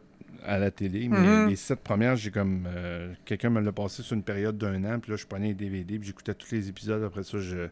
à 0.46 0.58
la 0.60 0.72
télé. 0.72 1.08
Mais 1.10 1.20
Mhm. 1.20 1.50
les 1.50 1.56
sept 1.56 1.80
premières, 1.82 2.16
j'ai 2.16 2.32
comme. 2.32 2.68
euh, 2.68 3.14
Quelqu'un 3.26 3.50
me 3.50 3.62
l'a 3.62 3.72
passé 3.72 4.04
sur 4.04 4.16
une 4.16 4.24
période 4.24 4.58
d'un 4.58 4.84
an. 4.86 5.00
Puis 5.00 5.12
là, 5.12 5.18
je 5.18 5.26
prenais 5.26 5.48
les 5.50 5.54
DVD. 5.54 5.98
Puis 6.00 6.08
j'écoutais 6.08 6.34
tous 6.34 6.52
les 6.52 6.70
épisodes. 6.70 7.04
Après 7.04 7.24
ça, 7.24 7.38
je. 7.40 7.68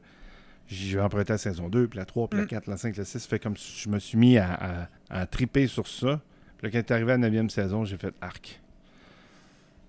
J'ai 0.72 1.00
emprunté 1.00 1.34
la 1.34 1.38
saison 1.38 1.70
2, 1.70 1.88
puis 1.88 1.98
la 2.00 2.06
3, 2.06 2.28
puis 2.30 2.40
la 2.40 2.46
Mm. 2.46 2.50
4, 2.50 2.68
la 2.68 2.78
5, 2.78 2.98
la 2.98 3.06
6. 3.06 3.26
Fait 3.28 3.40
comme 3.40 3.58
si 3.58 3.82
je 3.84 3.90
me 3.90 4.00
suis 4.00 4.18
mis 4.18 4.38
à, 4.38 4.88
à, 5.10 5.22
à 5.22 5.26
triper 5.26 5.68
sur 5.68 5.88
ça. 5.88 6.22
Puis 6.58 6.68
là, 6.68 6.72
quand 6.72 6.78
est 6.78 6.92
arrivé 6.92 7.12
à 7.14 7.18
la 7.18 7.30
9e 7.30 7.50
saison, 7.50 7.84
j'ai 7.86 7.98
fait 7.98 8.14
arc. 8.22 8.62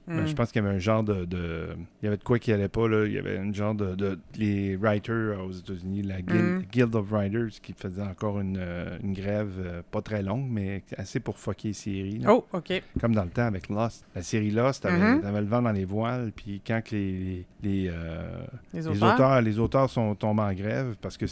Ben, 0.08 0.22
Mm. 0.22 0.26
je 0.26 0.34
pense 0.34 0.50
qu'il 0.50 0.60
y 0.62 0.66
avait 0.66 0.74
un 0.74 0.80
genre 0.80 1.04
de, 1.04 1.24
de- 1.24 1.76
Il 2.02 2.06
y 2.06 2.08
avait 2.08 2.16
de 2.16 2.24
quoi 2.24 2.38
qui 2.40 2.52
allait 2.52 2.68
pas, 2.68 2.88
là. 2.88 3.06
Il 3.06 3.12
y 3.12 3.18
avait 3.18 3.38
un 3.38 3.52
genre 3.52 3.74
de... 3.74 3.94
de- 3.94 4.18
les 4.36 4.74
writers 4.76 5.14
euh, 5.38 5.44
aux 5.46 5.52
États-Unis, 5.52 6.02
la 6.02 6.20
Guild, 6.20 6.42
Mm. 6.42 6.62
Guild 6.72 6.94
of 6.96 7.08
Writers, 7.10 7.60
qui 7.62 7.72
faisait 7.72 8.02
encore 8.02 8.40
une, 8.40 8.56
euh, 8.58 8.98
une 9.02 9.12
grève 9.12 9.52
euh, 9.60 9.82
pas 9.90 10.02
très 10.02 10.22
longue, 10.24 10.46
mais 10.50 10.82
assez 10.96 11.20
pour 11.20 11.38
fucker 11.38 11.68
les 11.68 11.74
séries. 11.74 12.18
là. 12.18 12.32
Oh, 12.34 12.44
OK. 12.52 12.82
Comme 13.00 13.14
dans 13.14 13.22
le 13.22 13.30
temps 13.30 13.46
avec 13.46 13.68
Lost. 13.68 14.04
La 14.16 14.22
série 14.22 14.50
Lost, 14.50 14.82
t'avais 14.82 14.98
Mhm. 14.98 15.20
t'avais 15.22 15.40
le 15.40 15.46
vent 15.46 15.62
dans 15.62 15.72
les 15.72 15.84
voiles, 15.84 16.32
puis 16.34 16.60
quand 16.66 16.82
que 16.84 16.96
les... 16.96 17.46
les, 17.62 17.88
euh, 17.88 18.42
Les 18.74 18.80
les 18.80 18.88
auteurs? 18.88 19.40
les 19.40 19.58
auteurs 19.60 19.88
sont 19.88 20.14
tombés 20.16 20.42
en 20.42 20.52
grève 20.52 20.96
parce 21.00 21.16
que, 21.16 21.26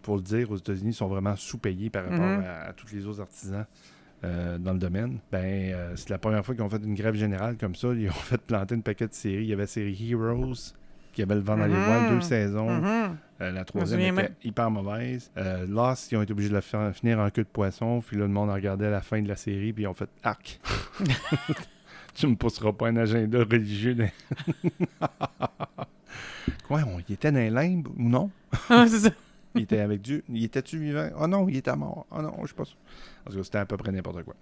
pour 0.00 0.16
le 0.16 0.22
dire, 0.22 0.50
aux 0.50 0.56
États-Unis, 0.56 0.90
ils 0.90 0.94
sont 0.94 1.08
vraiment 1.08 1.36
sous-payés 1.36 1.90
par 1.90 2.04
rapport 2.04 2.20
Mhm. 2.26 2.42
à, 2.44 2.68
à 2.68 2.72
tous 2.72 2.90
les 2.94 3.06
autres 3.06 3.20
artisans 3.20 3.66
euh, 4.24 4.58
dans 4.58 4.72
le 4.72 4.78
domaine. 4.78 5.18
Ben, 5.30 5.72
euh, 5.72 5.92
c'est 5.96 6.10
la 6.10 6.18
première 6.18 6.44
fois 6.44 6.54
qu'ils 6.54 6.64
ont 6.64 6.68
fait 6.68 6.82
une 6.82 6.94
grève 6.94 7.14
générale 7.14 7.56
comme 7.56 7.74
ça. 7.74 7.88
Ils 7.94 8.08
ont 8.08 8.12
fait 8.12 8.40
planter 8.40 8.74
une 8.74 8.82
paquet 8.82 9.06
de 9.06 9.14
séries. 9.14 9.44
Il 9.44 9.48
y 9.50 9.52
avait 9.52 9.62
la 9.64 9.66
série 9.68 10.10
Heroes, 10.10 10.72
qui 11.12 11.22
avait 11.22 11.34
le 11.36 11.40
vent 11.42 11.56
dans 11.56 11.66
les 11.66 11.74
Mhm. 11.74 11.84
voiles, 11.84 12.08
deux 12.10 12.20
saisons. 12.22 12.70
Mhm. 12.70 13.16
Euh, 13.40 13.50
la 13.50 13.64
troisième 13.64 14.00
était 14.00 14.12
même. 14.12 14.28
hyper 14.42 14.70
mauvaise. 14.70 15.30
Lost, 15.68 16.10
ils 16.12 16.16
ont 16.16 16.22
été 16.22 16.32
obligés 16.32 16.48
de 16.50 16.54
la 16.54 16.60
faire 16.60 16.94
finir 16.94 17.18
en 17.18 17.28
queue 17.30 17.42
de 17.42 17.48
poisson. 17.48 18.00
Puis 18.06 18.16
là, 18.16 18.22
le 18.22 18.28
monde 18.32 18.50
regardait 18.50 18.86
à 18.86 18.90
la 18.90 19.00
fin 19.02 19.20
de 19.20 19.28
la 19.28 19.36
série, 19.36 19.72
puis 19.72 19.84
ils 19.84 19.86
ont 19.88 19.94
fait 19.94 20.08
arc. 20.22 20.60
tu 22.14 22.26
me 22.28 22.36
pousseras 22.36 22.72
pas 22.72 22.88
un 22.88 22.96
agenda 22.96 23.38
religieux. 23.40 23.94
dans- 23.96 24.08
Quoi, 26.68 26.80
on 26.86 26.98
y 27.00 27.12
était 27.12 27.30
dans 27.32 27.38
les 27.38 27.50
limbes 27.50 27.88
ou 27.96 28.08
non? 28.08 28.30
Ah, 28.70 28.86
c'est 28.88 29.00
ça. 29.00 29.10
Il 29.54 29.62
était 29.62 29.80
avec 29.80 30.02
Dieu. 30.02 30.22
Il 30.28 30.44
était-tu 30.44 30.78
vivant? 30.78 31.08
Oh 31.20 31.26
non, 31.26 31.48
il 31.48 31.56
était 31.56 31.74
mort. 31.76 32.06
Oh 32.10 32.20
non, 32.22 32.32
je 32.42 32.48
sais 32.48 32.54
pas 32.54 32.64
ça. 32.64 32.72
Parce 33.24 33.36
que 33.36 33.42
c'était 33.42 33.58
à 33.58 33.66
peu 33.66 33.76
près 33.76 33.92
n'importe 33.92 34.22
quoi. 34.24 34.34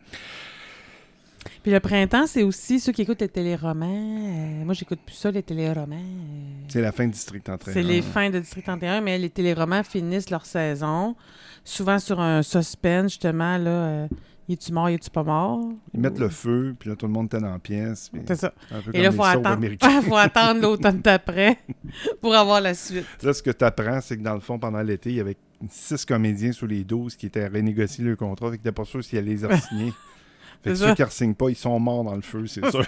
Puis 1.62 1.72
le 1.72 1.80
printemps, 1.80 2.26
c'est 2.26 2.42
aussi 2.44 2.78
ceux 2.80 2.92
qui 2.92 3.02
écoutent 3.02 3.20
les 3.20 3.28
téléromans. 3.28 3.86
Euh, 3.86 4.64
moi, 4.64 4.74
j'écoute 4.74 5.00
plus 5.04 5.14
ça, 5.14 5.30
les 5.30 5.42
téléromans. 5.42 5.96
Euh, 5.96 6.64
C'est 6.68 6.80
la 6.80 6.92
fin 6.92 7.06
de 7.06 7.12
District 7.12 7.48
Entraîneur. 7.48 7.74
C'est 7.82 7.86
les 7.88 8.00
fins 8.00 8.30
de 8.30 8.38
District 8.38 8.64
31, 8.64 9.00
mais 9.00 9.18
les 9.18 9.30
téléromans 9.30 9.82
finissent 9.82 10.30
leur 10.30 10.46
saison, 10.46 11.16
souvent 11.64 11.98
sur 11.98 12.20
un 12.20 12.42
suspense, 12.42 13.12
justement, 13.12 13.58
là. 13.58 13.70
euh, 13.70 14.08
y 14.48 14.54
es-tu 14.54 14.72
mort, 14.72 14.90
y 14.90 14.94
es-tu 14.94 15.10
pas 15.10 15.22
mort? 15.22 15.72
Ils 15.94 16.00
mettent 16.00 16.18
le 16.18 16.28
feu, 16.28 16.74
puis 16.78 16.90
là, 16.90 16.96
tout 16.96 17.06
le 17.06 17.12
monde 17.12 17.26
était 17.26 17.40
dans 17.40 17.52
la 17.52 17.58
pièce. 17.58 18.10
C'est 18.26 18.36
ça. 18.36 18.52
Un 18.70 18.80
peu 18.80 18.90
Et 18.92 19.02
là, 19.02 19.10
il 19.10 19.16
faut 19.16 19.22
attendre, 19.22 20.02
faut 20.02 20.16
attendre 20.16 20.60
l'automne 20.60 21.00
d'après 21.00 21.58
pour 22.20 22.34
avoir 22.34 22.60
la 22.60 22.74
suite. 22.74 23.06
Là, 23.22 23.32
ce 23.32 23.42
que 23.42 23.50
tu 23.50 23.64
apprends, 23.64 24.00
c'est 24.00 24.16
que 24.16 24.22
dans 24.22 24.34
le 24.34 24.40
fond, 24.40 24.58
pendant 24.58 24.82
l'été, 24.82 25.10
il 25.10 25.16
y 25.16 25.20
avait 25.20 25.36
six 25.68 26.04
comédiens 26.04 26.52
sur 26.52 26.66
les 26.66 26.82
12 26.84 27.16
qui 27.16 27.26
étaient 27.26 27.44
à 27.44 27.48
renégocier 27.48 28.04
leur 28.04 28.16
contrat. 28.16 28.50
Fait 28.50 28.58
que 28.58 28.62
t'es 28.62 28.72
pas 28.72 28.84
sûr 28.84 29.02
s'ils 29.04 29.18
allaient 29.18 29.34
les 29.34 29.46
re-signer. 29.46 29.92
Fait 30.62 30.70
que 30.70 30.76
ceux 30.76 30.94
qui 30.94 31.02
ne 31.02 31.06
re-signent 31.06 31.34
pas, 31.34 31.50
ils 31.50 31.56
sont 31.56 31.78
morts 31.80 32.04
dans 32.04 32.14
le 32.14 32.22
feu, 32.22 32.46
c'est 32.46 32.68
sûr. 32.70 32.86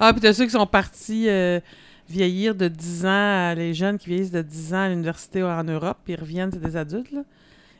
Ah, 0.00 0.12
puis 0.12 0.20
t'as 0.20 0.32
ceux 0.32 0.44
qui 0.44 0.50
sont 0.50 0.66
partis 0.66 1.28
euh, 1.28 1.60
vieillir 2.08 2.54
de 2.54 2.68
10 2.68 3.06
ans, 3.06 3.54
les 3.54 3.74
jeunes 3.74 3.98
qui 3.98 4.08
vieillissent 4.08 4.30
de 4.30 4.42
10 4.42 4.74
ans 4.74 4.82
à 4.82 4.88
l'université 4.88 5.42
en 5.42 5.64
Europe, 5.64 5.98
puis 6.04 6.14
ils 6.14 6.20
reviennent, 6.20 6.50
c'est 6.52 6.60
des 6.60 6.76
adultes, 6.76 7.12
là. 7.12 7.22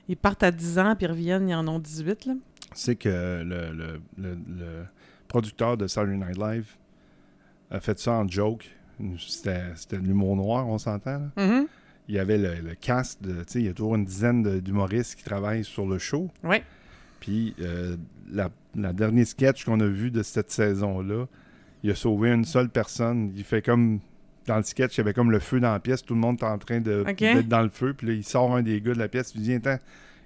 Ils 0.09 0.17
partent 0.17 0.43
à 0.43 0.51
10 0.51 0.79
ans, 0.79 0.95
puis 0.97 1.07
ils 1.07 1.11
reviennent, 1.11 1.49
ils 1.49 1.55
en 1.55 1.67
ont 1.69 1.79
18, 1.79 2.27
là. 2.27 2.35
c'est 2.75 2.97
que 2.97 3.09
le, 3.43 3.73
le- 3.73 4.01
le- 4.19 4.39
le 4.59 4.85
producteur 5.29 5.77
de 5.77 5.87
Saturday 5.87 6.17
Night 6.17 6.39
Live 6.39 6.77
a 7.71 7.81
fait 7.81 7.99
ça 7.99 8.13
en 8.13 8.29
joke. 8.29 8.69
C'était 9.19 9.63
de 9.93 9.97
l'humour 10.07 10.37
noir, 10.37 10.69
on 10.69 10.79
s'entend. 10.79 11.31
Mhm. 11.37 11.67
Il 12.09 12.15
y 12.15 12.19
avait 12.19 12.37
le, 12.39 12.61
le 12.61 12.75
cast, 12.75 13.23
de, 13.23 13.45
il 13.55 13.63
y 13.63 13.69
a 13.69 13.73
toujours 13.73 13.95
une 13.95 14.05
dizaine 14.05 14.61
d'humoristes 14.61 15.15
qui 15.17 15.25
travaillent 15.25 15.65
sur 15.65 15.87
le 15.87 15.99
show. 15.99 16.31
Puis 17.21 17.55
euh, 17.61 17.97
la, 18.31 18.51
sketch 19.25 19.65
qu'on 19.65 19.81
a 19.81 19.87
vu 19.87 20.11
de 20.11 20.23
cette 20.23 20.51
saison-là, 20.51 21.27
il 21.83 21.91
a 21.91 21.95
sauvé 21.95 22.31
une 22.31 22.45
seule 22.45 22.69
personne. 22.69 23.33
Il 23.35 23.45
fait 23.45 23.63
comme. 23.63 24.01
Dans 24.47 24.57
le 24.59 24.63
sketch, 24.63 24.97
il 24.97 24.99
y 24.99 25.01
avait 25.01 25.15
comme 25.15 25.31
le 25.31 25.39
feu 25.39 25.59
dans 25.61 25.73
la 25.73 25.81
pièce. 25.81 26.05
Tout 26.05 26.15
le 26.15 26.21
monde 26.21 26.39
est 26.41 26.45
en 26.45 26.59
train 26.59 26.81
d'être 26.81 27.49
dans 27.49 27.63
le 27.63 27.71
feu. 27.71 27.95
Puis 27.95 28.07
là, 28.07 28.13
il 28.13 28.25
sort 28.25 28.55
un 28.55 28.63
des 28.63 28.81
gars 28.81 28.93
de 28.95 28.99
la 28.99 29.09
pièce. 29.09 29.33
Il 29.35 29.43
dit 29.43 29.55
Attends, 29.55 29.79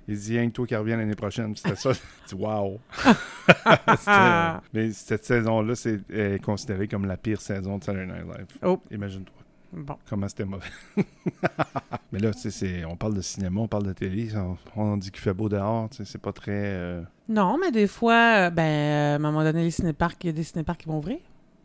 il 0.09 0.19
dit 0.19 0.39
Rien 0.39 0.49
que 0.49 0.55
toi 0.55 0.67
qui 0.67 0.75
reviens 0.77 0.97
l'année 0.97 1.15
prochaine. 1.15 1.55
C'était 1.55 1.77
ça. 1.77 1.93
Je 2.29 2.35
dis 2.35 2.35
Waouh 2.35 2.81
Mais 4.73 4.91
cette 4.93 5.25
saison-là, 5.25 5.75
c'est 5.75 6.01
est 6.11 6.43
considérée 6.43 6.89
comme 6.89 7.05
la 7.07 7.17
pire 7.17 7.41
saison 7.41 7.79
de 7.79 7.85
Saturday 7.85 8.07
Night 8.07 8.25
Live. 8.27 8.47
Oh. 8.63 8.81
Imagine-toi 8.91 9.35
Bon. 9.71 9.97
comment 10.09 10.27
c'était 10.29 10.47
mauvais. 10.47 10.65
Mais 12.11 12.19
là, 12.21 12.33
tu 12.33 12.41
sais, 12.41 12.51
c'est- 12.51 12.85
on 12.87 12.97
parle 12.97 13.13
de 13.15 13.21
cinéma, 13.21 13.61
on 13.61 13.69
parle 13.69 13.85
de 13.87 13.93
télé. 13.93 14.31
On, 14.35 14.57
on 14.77 14.97
dit 14.97 15.11
qu'il 15.11 15.21
fait 15.21 15.35
beau 15.35 15.51
dehors. 15.51 15.91
tu 15.91 15.99
sais, 15.99 16.05
C'est 16.07 16.21
pas 16.21 16.33
très. 16.33 16.53
euh, 16.55 17.03
Non, 17.29 17.59
mais 17.61 17.71
des 17.71 17.87
fois, 17.87 18.47
euh, 18.47 18.51
ben, 18.51 18.63
à 18.63 19.15
un 19.17 19.19
moment 19.19 19.43
donné, 19.45 19.63
les 19.65 19.71
cinéparcs, 19.71 20.17
il 20.25 20.29
y 20.29 20.31
a 20.31 20.33
des 20.33 20.43
cinéparcs 20.43 20.79
qui 20.79 20.89
vont 20.89 20.97
ouvrir. 20.99 21.19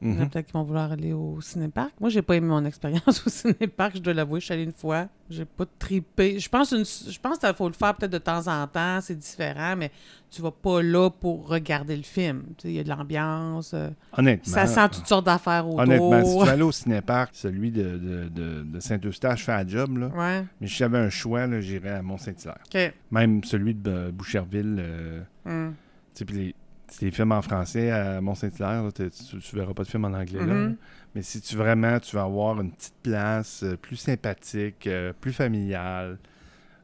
Il 0.03 0.09
y 0.09 0.17
en 0.17 0.21
a 0.21 0.23
mhm. 0.23 0.29
peut-être 0.29 0.45
qui 0.47 0.53
vont 0.53 0.63
vouloir 0.63 0.91
aller 0.91 1.13
au 1.13 1.39
cinéparc. 1.41 1.91
Moi, 1.99 2.09
j'ai 2.09 2.21
pas 2.21 2.35
aimé 2.35 2.47
mon 2.47 2.65
expérience 2.65 3.23
au 3.25 3.29
cinéparc, 3.29 3.93
je 3.95 4.01
dois 4.01 4.13
l'avouer. 4.13 4.39
Je 4.39 4.45
suis 4.45 4.53
allée 4.53 4.63
une 4.63 4.71
fois. 4.73 5.07
J'ai 5.29 5.45
pas 5.45 5.65
tripé. 5.79 6.39
Je 6.39 6.49
pense 6.49 6.71
une, 6.71 6.83
je 6.85 7.19
pense 7.19 7.37
qu'il 7.39 7.53
faut 7.53 7.67
le 7.67 7.73
faire 7.73 7.95
peut-être 7.95 8.11
de 8.11 8.17
temps 8.17 8.45
en 8.47 8.67
temps. 8.67 8.99
C'est 9.01 9.17
différent, 9.17 9.75
mais 9.77 9.89
tu 10.29 10.41
vas 10.41 10.51
pas 10.51 10.81
là 10.81 11.09
pour 11.09 11.47
regarder 11.47 11.95
le 11.95 12.03
film. 12.03 12.43
Tu 12.57 12.63
sais, 12.63 12.67
Il 12.69 12.75
y 12.75 12.79
a 12.79 12.83
de 12.83 12.89
l'ambiance. 12.89 13.71
euh, 13.73 13.89
Honnêtement. 14.17 14.53
ça 14.53 14.67
sent 14.67 14.89
toutes 14.91 15.07
sortes 15.07 15.25
d'affaires 15.25 15.65
autour. 15.67 15.79
Honnêtement, 15.79 16.25
si 16.25 16.37
tu 16.43 16.49
aller 16.49 16.61
au 16.63 16.71
cinéparc, 16.71 17.31
celui 17.33 17.71
de, 17.71 17.83
de, 17.83 18.29
de, 18.29 18.63
de 18.63 18.79
Saint-Eustache 18.79 19.45
fait 19.45 19.51
un 19.53 19.67
job, 19.67 19.97
là. 19.97 20.07
Ouais. 20.07 20.45
Mais 20.59 20.67
si 20.67 20.75
j'avais 20.75 20.97
un 20.97 21.09
choix, 21.09 21.47
j'irais 21.61 21.91
à 21.91 22.01
Mont-Saint-Hilaire. 22.01 22.91
Même 23.11 23.43
celui 23.43 23.73
de 23.75 24.11
Boucherville. 24.11 24.75
euh, 24.79 25.21
Hum. 25.45 25.73
tu 26.13 26.19
sais, 26.19 26.25
puis 26.25 26.35
les, 26.37 26.55
c'est 26.95 27.05
des 27.05 27.11
films 27.11 27.31
en 27.31 27.41
français 27.41 27.89
à 27.91 28.21
Mont-Saint-Hilaire, 28.21 28.83
tu, 28.93 29.09
tu 29.09 29.55
verras 29.55 29.73
pas 29.73 29.83
de 29.83 29.87
film 29.87 30.05
en 30.05 30.13
anglais. 30.13 30.39
là. 30.39 30.53
Mhm. 30.53 30.75
Mais 31.15 31.21
si 31.21 31.41
tu 31.41 31.55
vraiment, 31.55 31.99
tu 31.99 32.15
vas 32.15 32.23
avoir 32.23 32.59
une 32.61 32.71
petite 32.71 32.95
place 33.03 33.63
euh, 33.63 33.75
plus 33.77 33.95
sympathique, 33.97 34.87
euh, 34.87 35.13
plus 35.19 35.33
familiale. 35.33 36.17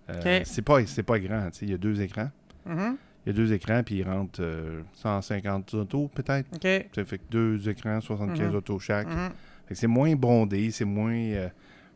euh. 0.09 0.41
C'est 0.45 0.61
pas, 0.61 0.85
c'est 0.85 1.03
pas 1.03 1.19
grand, 1.19 1.49
il 1.61 1.69
y 1.69 1.73
a 1.73 1.77
deux 1.77 2.01
écrans. 2.01 2.29
Mhm. 2.65 2.97
Il 3.25 3.29
y 3.29 3.31
a 3.31 3.33
deux 3.33 3.53
écrans, 3.53 3.83
puis 3.83 3.95
ils 3.95 4.03
rentrent 4.03 4.41
euh, 4.41 4.81
150 4.93 5.73
autos 5.75 6.07
peut-être. 6.13 6.47
OK. 6.55 6.87
Ça 6.95 7.05
fait 7.05 7.17
que 7.17 7.23
deux 7.29 7.69
écrans, 7.69 7.99
75 8.01 8.49
Mhm. 8.49 8.55
autos 8.55 8.79
chaque. 8.79 9.07
C'est 9.71 9.87
moins 9.87 10.15
bondé, 10.15 10.71
c'est 10.71 10.85
moins. 10.85 11.13
Euh, 11.13 11.49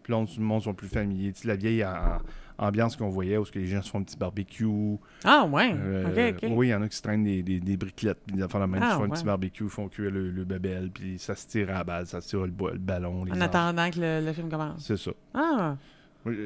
puis 0.03 0.13
là, 0.13 0.23
le 0.37 0.43
monde 0.43 0.61
sont 0.61 0.73
plus 0.75 0.87
familiers. 0.89 1.31
Tu 1.33 1.41
sais, 1.41 1.47
la 1.47 1.55
vieille 1.55 1.83
en- 1.83 2.19
ambiance 2.57 2.95
qu'on 2.95 3.09
voyait 3.09 3.37
où 3.37 3.43
que 3.43 3.57
les 3.59 3.67
gens 3.67 3.81
se 3.81 3.89
font 3.89 3.99
un 3.99 4.03
petit 4.03 4.17
barbecue. 4.17 4.97
Ah, 5.23 5.45
ouais. 5.45 5.73
Euh, 5.75 6.33
OK, 6.33 6.43
OK. 6.43 6.49
Oui, 6.55 6.67
il 6.67 6.69
y 6.71 6.75
en 6.75 6.81
a 6.81 6.87
qui 6.87 6.95
se 6.95 7.01
traînent 7.01 7.23
des, 7.23 7.43
des, 7.43 7.59
des 7.59 7.77
briquettes, 7.77 8.19
puis 8.25 8.35
des 8.35 8.43
affaires 8.43 8.61
de 8.61 8.65
même, 8.65 8.81
Ah, 8.83 8.91
qui 8.91 8.97
font 8.97 9.03
un 9.03 9.09
petit 9.09 9.23
barbecue, 9.25 9.69
font 9.69 9.87
cuire 9.87 10.11
le, 10.11 10.31
le 10.31 10.43
babel, 10.45 10.89
puis 10.91 11.17
ça 11.19 11.35
se 11.35 11.47
tire 11.47 11.69
à 11.69 11.73
la 11.73 11.83
balle, 11.83 12.07
ça 12.07 12.21
se 12.21 12.29
tire 12.29 12.41
le, 12.41 12.51
ballon. 12.77 13.23
Les 13.25 13.31
En 13.31 13.41
attendant 13.41 13.89
que 13.89 13.99
le, 13.99 14.25
le 14.25 14.33
film 14.33 14.49
commence. 14.49 14.85
C'est 14.85 14.97
ça. 14.97 15.11
Ah. 15.33 15.75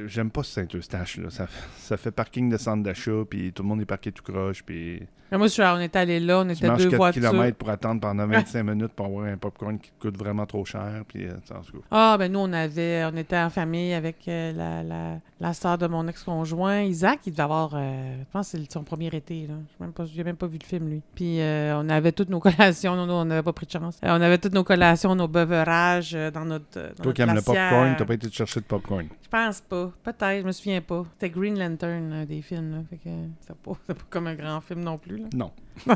J'aime 0.08 0.32
pas 0.32 0.44
Saint-Eustache, 0.44 1.18
là. 1.18 1.30
Ça, 1.30 1.48
ça 1.78 1.98
fait 1.98 2.12
parking 2.12 2.50
de 2.50 2.58
centre 2.58 2.84
d'achat, 2.84 3.24
puis 3.30 3.52
tout 3.54 3.64
le 3.64 3.70
monde 3.70 3.82
est 3.82 3.86
parqué 3.86 4.12
tout 4.12 4.24
croche, 4.24 4.64
puis 4.64 5.02
Mais 5.32 5.38
moi, 5.38 5.48
je 5.48 5.52
suis- 5.54 5.62
on 5.62 5.80
était 5.80 6.00
allé 6.00 6.20
là, 6.20 6.40
on 6.40 6.46
tu 6.48 6.54
était 6.54 6.68
deux 6.78 6.90
4 6.90 6.96
voitures. 6.96 7.22
km 7.32 7.58
pour 7.58 7.70
attendre 7.70 8.02
pendant 8.02 8.26
25 8.26 8.64
minutes 8.64 8.94
pour 8.94 9.06
avoir 9.08 9.26
un 9.26 9.38
popcorn 9.38 9.78
qui 9.78 9.92
coûte 10.00 10.18
vraiment 10.18 10.46
trop 10.46 10.66
cher, 10.66 11.04
puis 11.08 11.26
euh, 11.28 11.34
en 11.54 11.62
tout 11.62 11.74
cas. 11.80 11.86
Ah, 11.92 12.16
ben 12.18 12.32
nous, 12.32 12.40
on 12.40 12.52
avait, 12.54 13.04
on 13.12 13.16
était 13.18 13.38
en 13.38 13.50
famille 13.50 13.94
avec 13.94 14.28
euh, 14.28 14.52
la, 14.54 14.82
la, 14.84 15.20
la 15.40 15.54
sœur 15.54 15.78
de 15.78 15.86
mon 15.86 16.08
ex-conjoint, 16.08 16.82
Isaac, 16.82 17.20
il 17.28 17.32
devait 17.34 17.44
avoir, 17.44 17.72
euh, 17.76 18.16
je 18.20 18.26
pense 18.32 18.52
que 18.54 18.58
c'est 18.58 18.72
son 18.72 18.84
premier 18.84 19.08
été, 19.16 19.48
là. 19.48 19.56
Je 19.78 19.84
même 19.84 19.94
pas, 19.94 20.06
j'ai 20.06 20.24
même 20.24 20.38
pas 20.38 20.48
vu 20.48 20.58
le 20.60 20.66
film, 20.66 20.90
lui. 20.90 21.02
Puis 21.14 21.40
euh, 21.42 21.78
on 21.80 21.88
avait 21.90 22.14
toutes 22.14 22.30
nos 22.30 22.40
collations, 22.40 22.96
non, 22.96 23.06
non, 23.06 23.16
on 23.22 23.26
n'avait 23.26 23.44
pas 23.44 23.54
pris 23.54 23.66
de 23.68 23.72
chance. 23.72 24.00
On 24.02 24.08
avait 24.22 24.38
toutes 24.40 24.54
nos 24.56 24.64
collations, 24.64 25.14
nos 25.14 25.28
beuverages 25.28 26.16
euh, 26.16 26.32
dans 26.32 26.46
notre 26.46 26.64
dans 26.74 26.82
Toi 26.96 27.06
notre 27.06 27.14
qui 27.14 27.22
aimes 27.22 27.36
le 27.36 27.42
popcorn, 27.42 27.96
t'as 27.98 28.06
pas 28.06 28.14
été 28.16 28.32
chercher 28.32 28.62
de 28.62 28.66
popcorn. 28.66 29.06
Je 29.22 29.30
pense 29.30 29.60
pas. 29.68 29.92
Peut-être, 30.04 30.42
je 30.42 30.46
me 30.48 30.52
souviens 30.52 30.82
pas. 30.82 31.06
C'était 31.14 31.30
Green 31.30 31.58
Lantern, 31.58 32.12
un 32.14 32.26
des 32.26 32.42
films, 32.42 32.72
là. 32.72 32.78
Fait 32.90 32.98
que 32.98 33.10
c'est 33.42 33.56
pas, 33.56 33.72
comme 34.10 34.28
un 34.28 34.36
grand 34.36 34.62
film 34.62 34.82
non 34.82 34.98
plus, 34.98 35.18
là. 35.18 35.28
Non. 35.34 35.52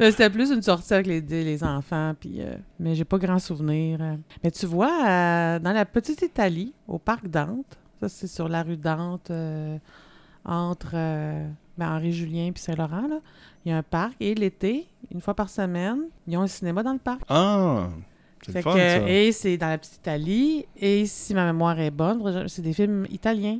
C'était 0.00 0.30
plus 0.30 0.50
une 0.50 0.62
sortie 0.62 0.94
avec 0.94 1.06
les, 1.06 1.20
les 1.20 1.64
enfants, 1.64 2.14
puis, 2.18 2.40
euh, 2.40 2.54
mais 2.78 2.94
j'ai 2.94 3.04
pas 3.04 3.18
grand 3.18 3.38
souvenir. 3.38 3.98
euh. 4.00 4.16
Mais 4.42 4.50
tu 4.50 4.66
vois, 4.66 5.04
euh, 5.06 5.58
dans 5.58 5.72
la 5.72 5.84
petite 5.84 6.22
Italie, 6.22 6.72
au 6.86 6.98
parc 6.98 7.26
Dante, 7.28 7.78
ça 8.00 8.08
c'est 8.08 8.26
sur 8.26 8.48
la 8.48 8.62
rue 8.62 8.76
Dante, 8.76 9.30
euh, 9.30 9.76
entre 10.44 10.92
euh, 10.94 11.48
ben, 11.78 11.96
Henri-Julien 11.96 12.52
puis 12.52 12.62
Saint-Laurent, 12.62 13.08
il 13.64 13.70
y 13.70 13.72
a 13.72 13.78
un 13.78 13.82
parc, 13.82 14.14
et 14.20 14.34
l'été, 14.34 14.86
une 15.12 15.20
fois 15.20 15.34
par 15.34 15.48
semaine, 15.48 16.02
ils 16.26 16.36
ont 16.36 16.42
un 16.42 16.46
cinéma 16.46 16.82
dans 16.82 16.92
le 16.92 16.98
parc. 16.98 17.22
Ah! 17.28 17.88
C'est 18.52 18.62
fun, 18.62 18.72
que- 18.74 18.78
ça. 18.78 19.08
Et 19.08 19.32
c'est 19.32 19.56
dans 19.56 19.68
la 19.68 19.78
petite 19.78 19.96
Italie. 19.96 20.66
Et 20.76 21.06
si 21.06 21.34
ma 21.34 21.44
mémoire 21.46 21.78
est 21.80 21.90
bonne, 21.90 22.48
c'est 22.48 22.62
des 22.62 22.72
films 22.72 23.06
italiens. 23.10 23.58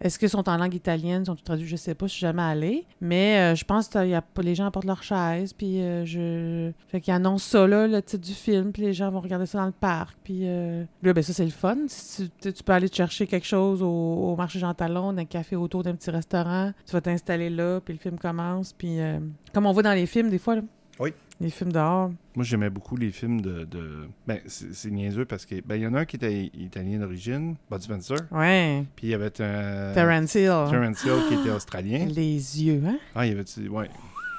Est-ce 0.00 0.18
qu'ils 0.18 0.28
sont 0.28 0.48
en 0.48 0.56
langue 0.56 0.74
italienne, 0.74 1.24
sont 1.24 1.34
traduits, 1.36 1.66
je 1.66 1.76
sais 1.76 1.94
pas, 1.94 2.06
je 2.06 2.12
suis 2.12 2.20
jamais 2.20 2.42
allée. 2.42 2.84
Mais 3.00 3.38
euh, 3.38 3.54
je 3.54 3.64
pense 3.64 3.88
que 3.88 4.06
y 4.06 4.14
a, 4.14 4.22
les 4.42 4.54
gens 4.54 4.66
apportent 4.66 4.86
leur 4.86 5.02
chaise, 5.02 5.52
puis 5.52 5.80
euh, 5.80 6.04
je... 6.04 6.70
Fait 6.88 7.00
qu'ils 7.00 7.14
annoncent 7.14 7.48
ça, 7.58 7.66
là, 7.66 7.86
le 7.86 8.02
titre 8.02 8.24
du 8.26 8.34
film, 8.34 8.72
puis 8.72 8.82
les 8.82 8.92
gens 8.92 9.10
vont 9.10 9.20
regarder 9.20 9.46
ça 9.46 9.58
dans 9.58 9.66
le 9.66 9.72
parc. 9.72 10.16
Puis 10.22 10.40
euh, 10.42 10.84
là, 11.02 11.12
ben 11.12 11.22
ça, 11.22 11.32
c'est 11.32 11.44
le 11.44 11.50
fun. 11.50 11.76
Si 11.88 12.30
tu, 12.40 12.52
tu 12.52 12.62
peux 12.62 12.72
aller 12.72 12.88
te 12.88 12.96
chercher 12.96 13.26
quelque 13.26 13.46
chose 13.46 13.82
au, 13.82 13.86
au 13.88 14.36
marché 14.36 14.58
Jean 14.58 14.74
Talon, 14.74 15.12
d'un 15.12 15.24
café 15.24 15.56
autour 15.56 15.82
d'un 15.82 15.94
petit 15.94 16.10
restaurant. 16.10 16.72
Tu 16.86 16.92
vas 16.92 17.00
t'installer 17.00 17.50
là, 17.50 17.80
puis 17.80 17.94
le 17.94 18.00
film 18.00 18.18
commence. 18.18 18.72
Puis 18.72 19.00
euh, 19.00 19.18
comme 19.52 19.66
on 19.66 19.72
voit 19.72 19.82
dans 19.84 19.94
les 19.94 20.06
films, 20.06 20.28
des 20.30 20.38
fois, 20.38 20.56
là. 20.56 20.62
Oui. 21.00 21.12
Les 21.40 21.50
films 21.50 21.72
dehors. 21.72 22.10
Moi, 22.36 22.44
j'aimais 22.44 22.70
beaucoup 22.70 22.96
les 22.96 23.10
films 23.10 23.40
de. 23.40 23.64
de- 23.64 24.06
Ben, 24.26 24.38
c'est 24.46 24.90
niaiseux 24.90 25.24
parce 25.24 25.44
que. 25.44 25.56
Ben, 25.66 25.74
il 25.76 25.82
y 25.82 25.86
en 25.86 25.94
a 25.94 26.00
un 26.00 26.04
qui 26.04 26.16
était 26.16 26.50
italien 26.54 26.98
d'origine, 27.00 27.56
Bud 27.70 27.80
Spencer. 27.82 28.18
Ouais. 28.30 28.84
Puis 28.94 29.08
il 29.08 29.10
y 29.10 29.14
avait 29.14 29.40
un. 29.40 29.92
Terence 29.92 30.34
Hill. 30.36 30.52
Terence 30.70 31.02
Hill 31.04 31.22
qui 31.28 31.34
était 31.34 31.50
australien. 31.50 32.06
Les 32.14 32.62
yeux, 32.62 32.80
hein? 32.86 32.98
Ah, 33.14 33.26
il 33.26 33.32
y 33.32 33.38
avait. 33.38 33.68
Ouais. 33.68 33.90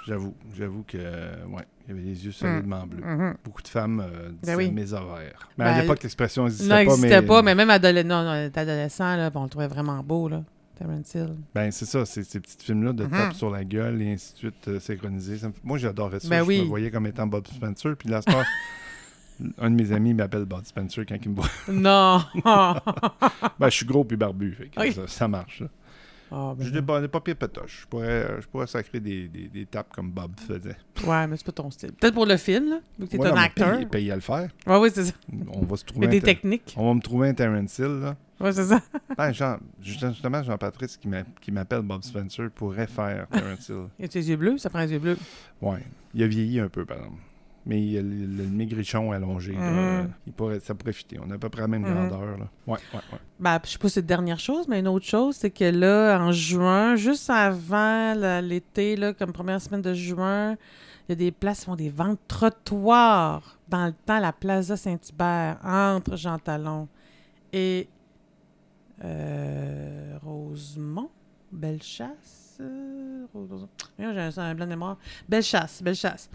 J'avoue. 0.08 0.34
J'avoue 0.58 0.84
que. 0.88 0.98
Ouais. 0.98 1.64
Il 1.88 1.96
y 1.96 2.00
avait 2.00 2.08
les 2.08 2.26
yeux 2.26 2.32
solidement 2.32 2.88
bleus. 2.88 3.04
Mhm. 3.06 3.36
Beaucoup 3.44 3.62
de 3.62 3.68
femmes 3.68 4.00
euh, 4.04 4.32
disaient 4.42 4.56
oui. 4.56 4.72
mes 4.72 4.92
ovaires. 4.94 5.50
Mais 5.56 5.66
Ben, 5.66 5.72
à 5.72 5.82
l'époque, 5.82 6.02
l'expression 6.02 6.42
Non, 6.42 6.48
n'existait 6.48 6.66
il 6.66 6.70
pas. 6.88 6.92
n'existait 6.96 7.22
mais... 7.22 7.28
pas, 7.28 7.42
mais 7.44 7.54
même 7.54 7.68
non, 8.08 8.24
non, 8.24 8.50
adolescent, 8.56 9.16
là, 9.16 9.30
puis 9.30 9.38
on 9.38 9.44
le 9.44 9.50
trouvait 9.50 9.68
vraiment 9.68 10.02
beau, 10.02 10.28
là. 10.28 10.44
Terence 10.76 11.14
Hill. 11.14 11.36
Ben, 11.54 11.72
c'est 11.72 11.86
ça, 11.86 12.06
c'est 12.06 12.24
ces 12.24 12.40
petits 12.40 12.58
films-là 12.66 12.94
de 12.94 13.06
Mhm. 13.06 13.12
tape 13.12 13.34
sur 13.34 13.50
la 13.50 13.64
gueule 13.64 14.02
et 14.02 14.12
ainsi 14.14 14.34
de 14.34 14.38
suite, 14.38 14.68
euh, 14.68 14.80
synchronisés. 14.80 15.38
Ça 15.38 15.48
me 15.48 15.54
fait- 15.54 15.62
Moi, 15.64 15.78
j'adorais 15.78 16.20
ça. 16.20 16.30
Ben 16.30 16.44
je 16.44 16.48
oui. 16.48 16.62
me 16.62 16.66
voyais 16.68 16.92
comme 16.92 17.08
étant 17.08 17.26
Bob 17.28 17.48
Spencer. 17.48 17.96
Puis 17.98 18.10
là, 18.10 18.22
un 19.58 19.70
de 19.70 19.76
mes 19.76 19.92
amis 19.92 20.14
m'appelle 20.14 20.46
Bob 20.46 20.64
Spencer 20.66 21.06
quand 21.08 21.18
il 21.24 21.30
me 21.32 21.36
voit. 21.36 21.50
Non! 21.72 22.22
Ben, 23.60 23.70
je 23.70 23.76
suis 23.76 23.86
gros 23.86 24.04
puis 24.04 24.18
barbu. 24.18 24.54
Fait 24.54 24.68
que 24.68 24.92
ça, 24.92 25.08
ça 25.08 25.28
marche. 25.28 25.62
là. 25.62 25.68
Ah, 26.32 26.54
ben 26.58 26.66
Je 26.66 26.72
n'ai 26.74 26.82
pas, 26.82 27.08
pas 27.08 27.20
pire 27.22 27.36
pétoche. 27.36 27.82
Je 27.84 27.88
pourrais, 27.88 28.08
euh, 28.08 28.42
je 28.42 28.48
pourrais 28.48 28.68
sacrer 28.68 29.00
des, 29.00 29.28
des, 29.28 29.48
des 29.48 29.66
tapes 29.66 29.92
comme 29.94 30.12
Bob 30.12 30.32
faisait. 30.40 30.76
Ouais, 31.06 31.28
mais 31.28 31.38
c'est 31.38 31.46
pas 31.46 31.52
ton 31.52 31.70
style. 31.72 31.92
Peut-être 31.94 32.14
pour 32.16 32.26
le 32.26 32.38
film, 32.38 32.70
là, 32.70 32.80
vu 33.00 33.06
que 33.06 33.12
t'es 33.12 33.18
Ouais, 33.20 33.28
un 33.30 33.34
mais 33.36 33.40
acteur. 33.42 33.78
paye- 33.78 33.86
paye 33.86 34.12
à 34.12 34.16
le 34.16 34.22
faire. 34.22 34.50
Ouais, 34.68 34.78
oui, 34.78 34.90
c'est 34.94 35.06
ça. 35.06 35.14
On 35.54 35.62
va 35.66 35.76
se 35.78 35.84
Il 35.84 35.86
trouver 35.86 36.08
un 36.08 36.10
des 36.10 36.20
ter- 36.22 36.34
techniques. 36.36 36.74
On 36.78 36.88
va 36.88 36.94
me 36.96 37.02
trouver 37.02 37.30
un 37.30 37.34
Terence 37.34 37.78
Hill, 37.78 38.00
là. 38.02 38.16
Ouais, 38.40 38.52
c'est 38.52 38.66
ça. 38.66 38.82
Ben, 39.18 39.32
Jean, 39.32 39.58
justement, 39.82 40.44
Jean-Patrice 40.44 40.98
qui 40.98 41.52
m'appelle 41.52 41.82
Bob 41.84 42.04
Spencer 42.04 42.50
pourrait 42.54 42.88
faire 42.88 43.28
Terence 43.30 43.70
Hill. 43.70 43.86
Il 44.00 44.06
a 44.06 44.08
tes 44.10 44.20
yeux 44.20 44.36
bleus, 44.36 44.58
ça 44.58 44.70
prend 44.70 44.80
les 44.82 44.92
yeux 44.92 45.00
bleus. 45.00 45.18
Ouais. 45.62 45.80
Il 46.14 46.22
a 46.24 46.28
vieilli 46.28 46.60
un 46.60 46.68
peu, 46.68 46.84
par 46.86 46.98
exemple. 46.98 47.18
Mais 47.68 47.82
il 47.82 47.98
a 47.98 48.02
le, 48.04 48.10
le 48.28 48.44
maigrichon 48.48 49.12
allongé. 49.12 49.56
euh, 49.58 50.06
il 50.28 50.34
pourrait, 50.34 50.60
ça 50.60 50.76
pourrait 50.76 50.94
fitter. 50.94 51.18
On 51.20 51.32
a 51.32 51.36
à 51.36 51.38
peu 51.40 51.50
près 51.50 51.62
la 51.62 51.68
même 51.68 51.82
Mhm. 51.82 51.94
grandeur. 52.10 52.38
Là. 52.38 52.48
Ouais, 52.68 52.78
ouais, 52.94 53.00
ouais. 53.12 53.20
Ben, 53.40 53.60
je 53.64 53.70
sais 53.72 53.78
pas 53.80 53.88
si 53.88 53.96
c'est 53.96 54.02
la 54.02 54.08
dernière 54.08 54.40
chose, 54.40 54.68
mais 54.68 54.80
une 54.82 54.88
autre 54.88 55.06
chose, 55.08 55.36
c'est 55.36 55.50
que 55.50 55.64
là, 55.66 56.20
en 56.20 56.32
juin, 56.32 56.96
juste 56.96 57.30
avant 57.30 58.14
l'été, 58.42 58.96
comme 59.18 59.34
première 59.34 59.60
semaine 59.62 59.82
de 59.82 59.94
juin, 59.96 60.52
il 61.08 61.10
y 61.10 61.14
a 61.14 61.16
des 61.16 61.32
places 61.32 61.60
qui 61.62 61.66
font 61.66 61.76
des 61.76 61.90
ventes 61.90 62.20
trottoirs 62.28 63.58
dans 63.68 63.88
le 63.88 63.94
temps, 63.94 64.20
la 64.20 64.32
Plaza 64.32 64.78
Saint-Hubert, 64.78 65.58
entre 65.64 66.16
Jean 66.18 66.38
Talon 66.38 66.88
et 67.52 67.88
euh, 69.04 70.18
Rosemont, 70.24 71.10
Bellechasse? 71.52 72.58
euh, 72.62 73.26
Rose- 73.34 73.68
Voyons, 73.98 74.14
J'ai 74.14 74.40
un, 74.40 74.46
un 74.46 74.56
blanc 74.56 74.66
de 74.66 74.70
mémoire. 74.70 74.98
Bellechasse, 75.28 75.82
Bellechasse. 75.84 76.30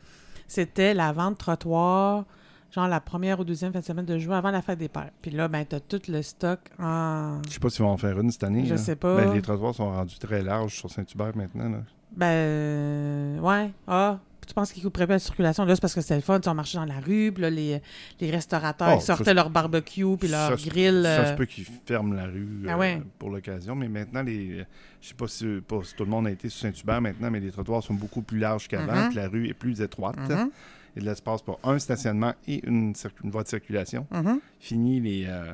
C'était 0.50 0.94
la 0.94 1.12
vente 1.12 1.38
trottoir, 1.38 2.24
genre 2.72 2.88
la 2.88 3.00
première 3.00 3.38
ou 3.38 3.44
deuxième 3.44 3.72
fin 3.72 3.78
de 3.78 3.84
semaine 3.84 4.04
de 4.04 4.18
juin 4.18 4.36
avant 4.36 4.50
la 4.50 4.62
fête 4.62 4.80
des 4.80 4.88
pères. 4.88 5.12
Puis 5.22 5.30
là, 5.30 5.46
ben, 5.46 5.64
t'as 5.64 5.78
tout 5.78 6.02
le 6.08 6.22
stock 6.22 6.58
en. 6.80 7.40
Je 7.46 7.52
sais 7.52 7.60
pas 7.60 7.70
s'ils 7.70 7.84
vont 7.84 7.92
en 7.92 7.96
faire 7.96 8.18
une 8.18 8.32
cette 8.32 8.42
année. 8.42 8.64
Je 8.64 8.74
là. 8.74 8.76
sais 8.76 8.96
pas. 8.96 9.14
Ben, 9.14 9.32
les 9.32 9.42
trottoirs 9.42 9.76
sont 9.76 9.88
rendus 9.92 10.18
très 10.18 10.42
larges 10.42 10.74
sur 10.74 10.90
Saint-Hubert 10.90 11.36
maintenant. 11.36 11.68
Là. 11.68 11.78
Ben, 12.16 12.26
euh, 12.26 13.38
ouais. 13.38 13.70
Ah, 13.86 14.18
tu 14.46 14.54
penses 14.54 14.72
qu'ils 14.72 14.82
couperaient 14.82 15.06
pas 15.06 15.12
la 15.14 15.18
circulation? 15.20 15.64
Là, 15.64 15.74
c'est 15.76 15.80
parce 15.80 15.94
que 15.94 16.00
c'était 16.00 16.16
le 16.16 16.22
fun. 16.22 16.40
Tu 16.40 16.44
sais, 16.44 16.50
on 16.50 16.54
marchait 16.54 16.78
dans 16.78 16.84
la 16.84 16.98
rue, 16.98 17.30
puis 17.32 17.42
là, 17.42 17.50
les, 17.50 17.80
les 18.20 18.30
restaurateurs 18.32 18.88
Oh, 18.94 18.98
ils 18.98 19.02
sortaient 19.02 19.24
ça, 19.24 19.34
leur 19.34 19.48
barbecue, 19.48 20.16
puis 20.18 20.28
leur 20.28 20.58
Ça 20.58 20.68
grill. 20.68 21.02
Ça 21.04 21.26
se 21.26 21.32
euh, 21.32 21.36
peut 21.36 21.46
qu'ils 21.46 21.66
ferment 21.86 22.14
la 22.14 22.24
rue 22.24 22.64
Ah 22.68 22.72
euh, 22.74 22.78
ouais. 22.78 23.02
pour 23.18 23.30
l'occasion. 23.30 23.76
Mais 23.76 23.88
maintenant, 23.88 24.22
les, 24.22 24.64
je 25.00 25.08
sais 25.08 25.14
pas 25.14 25.28
si, 25.28 25.60
pas 25.66 25.80
si 25.84 25.94
tout 25.94 26.04
le 26.04 26.10
monde 26.10 26.26
a 26.26 26.30
été 26.32 26.48
sur 26.48 26.62
Saint-Hubert 26.62 27.00
maintenant, 27.00 27.30
mais 27.30 27.38
les 27.40 27.52
trottoirs 27.52 27.82
sont 27.82 27.94
beaucoup 27.94 28.22
plus 28.22 28.38
larges 28.38 28.66
qu'avant. 28.66 29.06
Puis 29.08 29.16
La 29.16 29.28
rue 29.28 29.48
est 29.48 29.54
plus 29.54 29.80
étroite. 29.80 30.16
mhm, 30.18 30.50
Il 30.96 30.96
y 30.96 30.98
a 30.98 31.00
de 31.02 31.08
l'espace 31.10 31.42
pour 31.42 31.60
un 31.62 31.78
stationnement 31.78 32.34
et 32.48 32.66
une, 32.66 32.92
voie 33.24 33.44
de 33.44 33.48
circulation. 33.48 34.04
mhm. 34.10 34.40
Fini 34.58 34.98
les... 35.00 35.26
euh, 35.28 35.52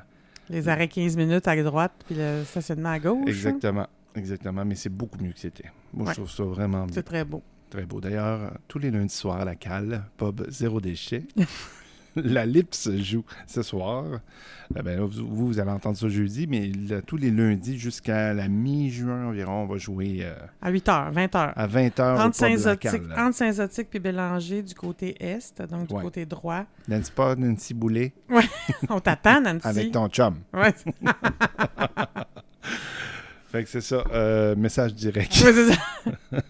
Les 0.48 0.68
arrêts 0.68 0.88
15 0.88 1.18
minutes 1.18 1.46
à 1.46 1.62
droite, 1.62 1.92
puis 2.06 2.14
le 2.18 2.44
stationnement 2.46 2.92
à 2.92 2.98
gauche. 2.98 3.28
Exactement. 3.28 3.86
Exactement, 4.16 4.64
mais 4.64 4.74
c'est 4.74 4.88
beaucoup 4.88 5.18
mieux 5.22 5.32
que 5.32 5.38
c'était. 5.38 5.70
Moi, 5.92 6.06
Ouais. 6.06 6.12
je 6.14 6.16
trouve 6.20 6.30
ça 6.30 6.42
vraiment 6.44 6.86
C'est 6.90 7.02
très 7.02 7.24
beau. 7.24 7.42
très 7.70 7.84
beau. 7.84 8.00
D'ailleurs, 8.00 8.52
tous 8.68 8.78
les 8.78 8.90
lundis 8.90 9.14
soirs 9.14 9.40
à 9.40 9.44
la 9.44 9.54
cale, 9.54 10.04
pub 10.16 10.48
zéro 10.48 10.80
déchet, 10.80 11.24
la 12.16 12.46
Lips 12.46 12.88
joue 12.96 13.24
ce 13.46 13.60
soir. 13.62 14.04
Euh, 14.76 14.82
ben, 14.82 14.98
vous, 15.00 15.26
vous, 15.46 15.58
allez 15.60 15.70
entendre 15.70 15.96
ça 15.98 16.08
jeudi, 16.08 16.46
mais 16.46 16.68
là, 16.88 17.02
tous 17.02 17.16
les 17.18 17.30
lundis 17.30 17.78
jusqu'à 17.78 18.32
la 18.32 18.48
mi-juin 18.48 19.26
environ, 19.26 19.64
on 19.64 19.66
va 19.66 19.76
jouer 19.76 20.20
euh, 20.22 20.34
À 20.62 20.70
8 20.70 20.86
h, 20.88 21.12
20 21.12 21.26
h. 21.34 21.52
à 21.54 21.66
20h 21.68 22.16
au 22.16 22.20
Entre 22.20 23.34
Saint-Zotique 23.34 23.90
puis 23.90 23.98
Bélanger 24.00 24.62
du 24.62 24.74
côté 24.74 25.14
est, 25.22 25.60
donc 25.70 25.88
du 25.88 25.94
Ouais. 25.94 26.02
côté 26.02 26.24
droit. 26.24 26.64
N'est-ce 26.88 27.12
pas, 27.12 27.36
Nancy 27.36 27.74
Boulet, 27.74 28.14
On 28.88 28.98
t'attend, 28.98 29.40
Nancy. 29.42 29.66
avec 29.68 29.92
ton 29.92 30.08
chum? 30.08 30.36
Ouais, 30.54 30.74
Fait 33.56 33.64
que 33.64 33.68
c'est 33.70 33.80
ça, 33.80 34.04
euh, 34.12 34.54
message 34.56 34.94
direct. 34.94 35.32
c'est 35.32 35.52
ça. 35.72 35.76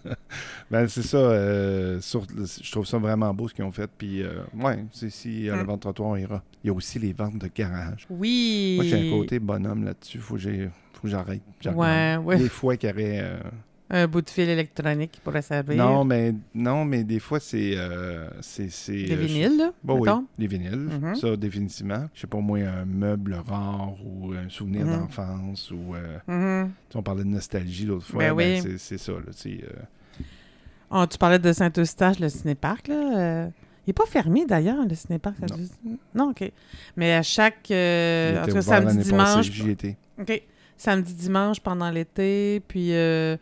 Ben, 0.69 0.85
c'est 0.89 1.01
ça. 1.03 1.15
euh, 1.17 2.01
sur- 2.01 2.25
je 2.27 2.71
trouve 2.71 2.85
ça 2.85 2.97
vraiment 2.97 3.33
beau 3.33 3.47
ce 3.47 3.53
qu'ils 3.53 3.63
ont 3.63 3.71
fait. 3.71 3.89
Puis, 3.97 4.21
euh, 4.21 4.41
ouais, 4.53 4.83
c'est 4.91 5.09
si 5.09 5.45
la 5.45 5.63
Mm. 5.63 5.67
vente 5.67 5.79
trottoir, 5.81 6.09
on 6.09 6.15
ira. 6.17 6.43
Il 6.61 6.67
y 6.67 6.69
a 6.69 6.73
aussi 6.73 6.99
les 6.99 7.13
ventes 7.13 7.37
de 7.37 7.49
garage. 7.55 8.05
Oui. 8.09 8.73
Moi, 8.75 8.83
j'ai 8.83 9.07
un 9.07 9.17
côté 9.17 9.39
bonhomme 9.39 9.85
là-dessus. 9.85 10.19
Faut 10.19 10.33
que 10.33 10.41
j'ai- 10.41 10.69
faut 10.93 11.03
que 11.03 11.07
j'arrête. 11.07 11.41
Ouais, 11.73 12.17
ouais. 12.17 12.37
Des 12.37 12.49
fois 12.49 12.75
qu'il 12.75 12.89
y 12.89 12.91
aurait. 12.91 13.39
Euh, 13.93 14.03
Un 14.03 14.07
bout 14.07 14.21
de 14.21 14.29
fil 14.29 14.49
électronique 14.49 15.11
qui 15.11 15.21
pourrait 15.21 15.41
servir. 15.41 15.75
Non, 15.77 16.03
mais, 16.03 16.33
non, 16.53 16.83
mais 16.85 17.03
des 17.03 17.19
fois, 17.19 17.39
c'est. 17.39 17.73
euh, 17.75 18.29
c'est 18.41 18.69
c'est, 18.69 18.91
Des 19.03 19.13
euh, 19.13 19.15
vinyles, 19.15 19.57
là, 19.57 19.71
Bon, 19.83 19.99
oui, 19.99 20.09
des 20.37 20.47
vinyles. 20.47 20.89
Ça, 21.19 21.35
définitivement. 21.37 22.07
Je 22.13 22.21
sais 22.21 22.27
pas, 22.27 22.39
moi, 22.39 22.59
un 22.59 22.85
meuble 22.85 23.35
rare 23.47 23.93
ou 24.05 24.33
un 24.33 24.49
souvenir 24.49 24.85
Mhm. 24.85 24.91
d'enfance 24.97 25.71
ou. 25.71 25.95
euh, 25.95 26.17
Mhm. 26.27 26.69
tu 26.69 26.93
sais, 26.93 26.97
on 26.99 27.03
parlait 27.03 27.23
de 27.23 27.29
nostalgie 27.29 27.85
l'autre 27.85 28.05
fois. 28.05 28.19
Ben 28.19 28.31
oui. 28.33 28.59
c'est- 28.61 28.77
c'est 28.77 28.97
ça, 28.97 29.13
là. 29.13 29.19
euh, 29.45 29.61
Oh, 30.89 31.05
tu 31.09 31.17
parlais 31.17 31.39
de 31.39 31.51
Saint-Eustache, 31.51 32.19
le 32.19 32.29
cinéparc, 32.29 32.87
là. 32.87 32.95
euh, 32.95 33.47
il 33.85 33.89
n'est 33.89 33.93
pas 33.93 34.05
fermé, 34.05 34.45
d'ailleurs, 34.45 34.85
le 34.87 34.95
cinéparc. 34.95 35.35
Non. 36.13 36.29
OK. 36.31 36.51
Mais 36.95 37.13
à 37.13 37.23
chaque... 37.23 37.71
euh, 37.71 38.41
en 38.41 38.45
tout 38.47 38.53
cas, 38.53 38.61
samedi, 38.61 38.97
dimanche... 38.99 39.35
passée, 39.35 39.51
J'y 39.51 39.69
étais. 39.71 39.97
OK. 40.19 40.41
Samedi, 40.77 41.13
dimanche, 41.13 41.59
pendant 41.59 41.89
l'été, 41.89 42.61
puis 42.67 42.93
euh, 42.93 43.35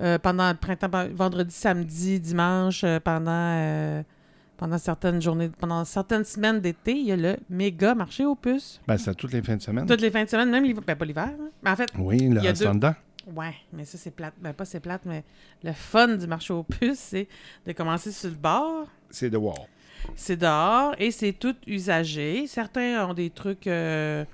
euh, 0.00 0.18
pendant 0.18 0.48
le 0.50 0.56
printemps, 0.56 0.90
vendredi, 1.14 1.54
samedi, 1.54 2.20
dimanche, 2.20 2.82
euh, 2.84 3.00
pendant... 3.00 3.30
euh, 3.30 4.02
pendant 4.56 4.78
certaines 4.78 5.20
journées, 5.20 5.48
pendant 5.58 5.84
certaines 5.84 6.24
semaines 6.24 6.60
d'été, 6.60 6.92
il 6.92 7.06
y 7.06 7.12
a 7.12 7.16
le 7.16 7.36
méga 7.50 7.92
marché 7.94 8.24
aux 8.24 8.36
puces. 8.36 8.80
Ben, 8.86 8.96
c'est 8.96 9.10
à 9.10 9.14
toutes 9.14 9.32
les 9.32 9.42
fins 9.42 9.56
de 9.56 9.62
semaine. 9.62 9.84
Toutes 9.84 10.00
les 10.00 10.12
fins 10.12 10.22
de 10.24 10.28
semaine, 10.28 10.48
même 10.48 10.62
l'hiver. 10.62 10.82
Ben, 10.86 10.94
pas 10.94 11.04
l'hiver. 11.04 11.24
hein. 11.28 11.48
Mais 11.62 11.70
en 11.70 11.76
fait, 11.76 11.90
Oui, 11.98 12.18
Il 12.20 12.26
y 12.26 12.28
le 12.30 12.38
a 12.38 12.52
deux- 12.52 12.64
restaurant. 12.68 12.94
ouais, 13.34 13.54
mais 13.72 13.84
ça, 13.84 13.98
c'est 13.98 14.12
plate. 14.12 14.32
Ben, 14.40 14.52
pas 14.52 14.64
c'est 14.64 14.78
plate, 14.78 15.02
mais 15.06 15.24
le 15.64 15.72
fun 15.72 16.16
du 16.16 16.28
marché 16.28 16.52
aux 16.54 16.62
puces, 16.62 17.00
c'est 17.00 17.26
de 17.66 17.72
commencer 17.72 18.12
sur 18.12 18.30
le 18.30 18.36
bord. 18.36 18.86
C'est 19.10 19.34
Wall. 19.34 19.54
C'est 20.14 20.36
dehors 20.36 20.94
et 20.98 21.10
c'est 21.10 21.32
tout 21.32 21.56
usagé. 21.66 22.46
Certains 22.46 23.08
ont 23.08 23.14
des 23.14 23.30
trucs 23.30 23.66
euh, 23.66 24.24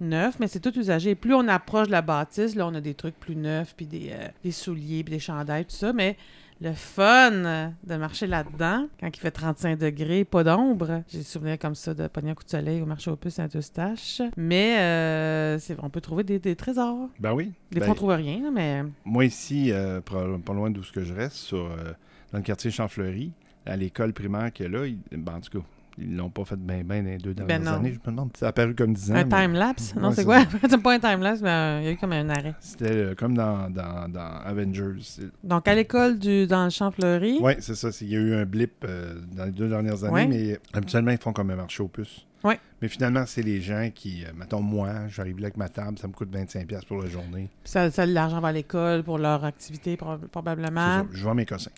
neufs, 0.00 0.38
mais 0.40 0.48
c'est 0.48 0.60
tout 0.60 0.76
usagé. 0.78 1.14
Plus 1.14 1.34
on 1.34 1.46
approche 1.48 1.86
de 1.86 1.92
la 1.92 2.02
bâtisse, 2.02 2.54
là, 2.54 2.66
on 2.66 2.74
a 2.74 2.80
des 2.80 2.94
trucs 2.94 3.18
plus 3.18 3.36
neufs, 3.36 3.74
puis 3.76 3.86
des, 3.86 4.10
euh, 4.12 4.28
des 4.44 4.52
souliers, 4.52 5.04
puis 5.04 5.14
des 5.14 5.20
chandails, 5.20 5.64
tout 5.64 5.76
ça. 5.76 5.92
Mais 5.92 6.16
le 6.60 6.72
fun 6.72 7.30
de 7.30 7.96
marcher 7.96 8.26
là-dedans, 8.26 8.88
quand 8.98 9.06
il 9.06 9.20
fait 9.20 9.30
35 9.30 9.78
degrés, 9.78 10.24
pas 10.24 10.42
d'ombre. 10.42 11.02
J'ai 11.08 11.18
des 11.18 11.24
souvenirs 11.24 11.58
comme 11.58 11.74
ça 11.76 11.94
de 11.94 12.08
pogner 12.08 12.30
un 12.30 12.34
coup 12.34 12.42
de 12.44 12.50
soleil 12.50 12.82
au 12.82 12.86
marché 12.86 13.10
aux 13.10 13.16
puces 13.16 13.34
Saint-Eustache. 13.34 14.22
Mais 14.36 14.76
euh, 14.80 15.58
on 15.82 15.88
peut 15.88 16.00
trouver 16.00 16.24
des, 16.24 16.38
des 16.38 16.56
trésors. 16.56 17.08
Ben 17.20 17.32
oui. 17.32 17.52
Des 17.70 17.78
Ben, 17.78 17.86
fois, 17.86 17.92
on 17.92 17.96
trouve 17.96 18.10
rien, 18.10 18.50
mais... 18.52 18.82
Moi, 19.04 19.26
ici, 19.26 19.70
euh, 19.70 20.00
pas, 20.00 20.52
loin 20.52 20.70
d'où 20.70 20.82
ce 20.82 20.92
que 20.92 21.04
je 21.04 21.14
reste, 21.14 21.36
sur, 21.36 21.58
euh, 21.66 21.92
dans 22.32 22.38
le 22.38 22.44
quartier 22.44 22.70
Champfleury, 22.70 23.30
à 23.64 23.76
l'école 23.76 24.12
primaire 24.12 24.52
qu'il 24.52 24.66
y 24.66 24.74
a 24.74 24.78
là, 24.80 24.86
ben, 25.12 25.34
en 25.36 25.40
tout 25.40 25.60
cas, 25.60 25.64
ils 26.00 26.16
l'ont 26.16 26.30
pas 26.30 26.44
fait 26.44 26.56
bien 26.56 26.82
ben 26.84 27.04
dans 27.04 27.10
les 27.10 27.18
deux 27.18 27.34
dernières 27.34 27.60
non. 27.60 27.72
années. 27.72 27.92
Je 27.92 27.98
me 27.98 28.14
demande, 28.16 28.30
c'est 28.38 28.46
apparu 28.46 28.74
comme 28.74 28.92
10 28.94 29.10
ans. 29.10 29.14
Un 29.14 29.24
mais 29.24 29.28
time-lapse? 29.28 29.94
Non, 29.96 30.08
Ouais, 30.08 30.14
c'est 30.14 30.24
quoi? 30.24 30.38
c'est 30.70 30.82
pas 30.82 30.94
un 30.94 30.98
time-lapse, 30.98 31.40
mais 31.42 31.48
euh, 31.50 31.80
il 31.80 31.84
y 31.86 31.88
a 31.88 31.92
eu 31.92 31.96
comme 31.96 32.12
un 32.12 32.28
arrêt. 32.30 32.54
C'était 32.60 32.84
euh, 32.92 33.14
comme 33.14 33.36
dans, 33.36 33.68
dans, 33.70 34.08
dans 34.08 34.40
Avengers. 34.44 35.00
Donc, 35.42 35.66
à 35.68 35.74
l'école 35.74 36.18
du 36.18 36.46
dans 36.46 36.64
le 36.64 36.70
champ 36.70 36.90
fleuri, 36.90 37.38
Oui, 37.40 37.52
c'est 37.60 37.74
ça. 37.74 37.88
Il 38.00 38.08
y 38.08 38.16
a 38.16 38.20
eu 38.20 38.34
un 38.34 38.44
blip 38.44 38.84
euh, 38.84 39.20
dans 39.32 39.44
les 39.44 39.50
deux 39.52 39.68
dernières 39.68 40.04
années, 40.04 40.12
Ouais. 40.12 40.26
mais 40.26 40.58
habituellement, 40.72 41.10
ils 41.10 41.18
font 41.18 41.32
comme 41.32 41.50
un 41.50 41.56
marché 41.56 41.82
aux 41.82 41.88
puces. 41.88 42.24
Ouais. 42.44 42.60
Mais 42.80 42.86
finalement, 42.86 43.24
c'est 43.26 43.42
les 43.42 43.60
gens 43.60 43.90
qui, 43.92 44.24
euh, 44.24 44.28
mettons, 44.36 44.60
moi, 44.62 45.08
j'arrive 45.08 45.38
là 45.40 45.46
avec 45.46 45.56
ma 45.56 45.68
table, 45.68 45.98
ça 45.98 46.06
me 46.06 46.12
coûte 46.12 46.30
25$ 46.32 46.86
pour 46.86 47.02
la 47.02 47.08
journée. 47.08 47.48
ça, 47.64 47.90
ça 47.90 48.06
l'argent 48.06 48.40
va 48.40 48.48
à 48.48 48.52
l'école 48.52 49.02
pour 49.02 49.18
leur 49.18 49.44
activité, 49.44 49.96
probablement. 49.96 51.00
ça. 51.00 51.06
Je 51.12 51.22
vois 51.24 51.34
mes 51.34 51.44
cossins. 51.46 51.72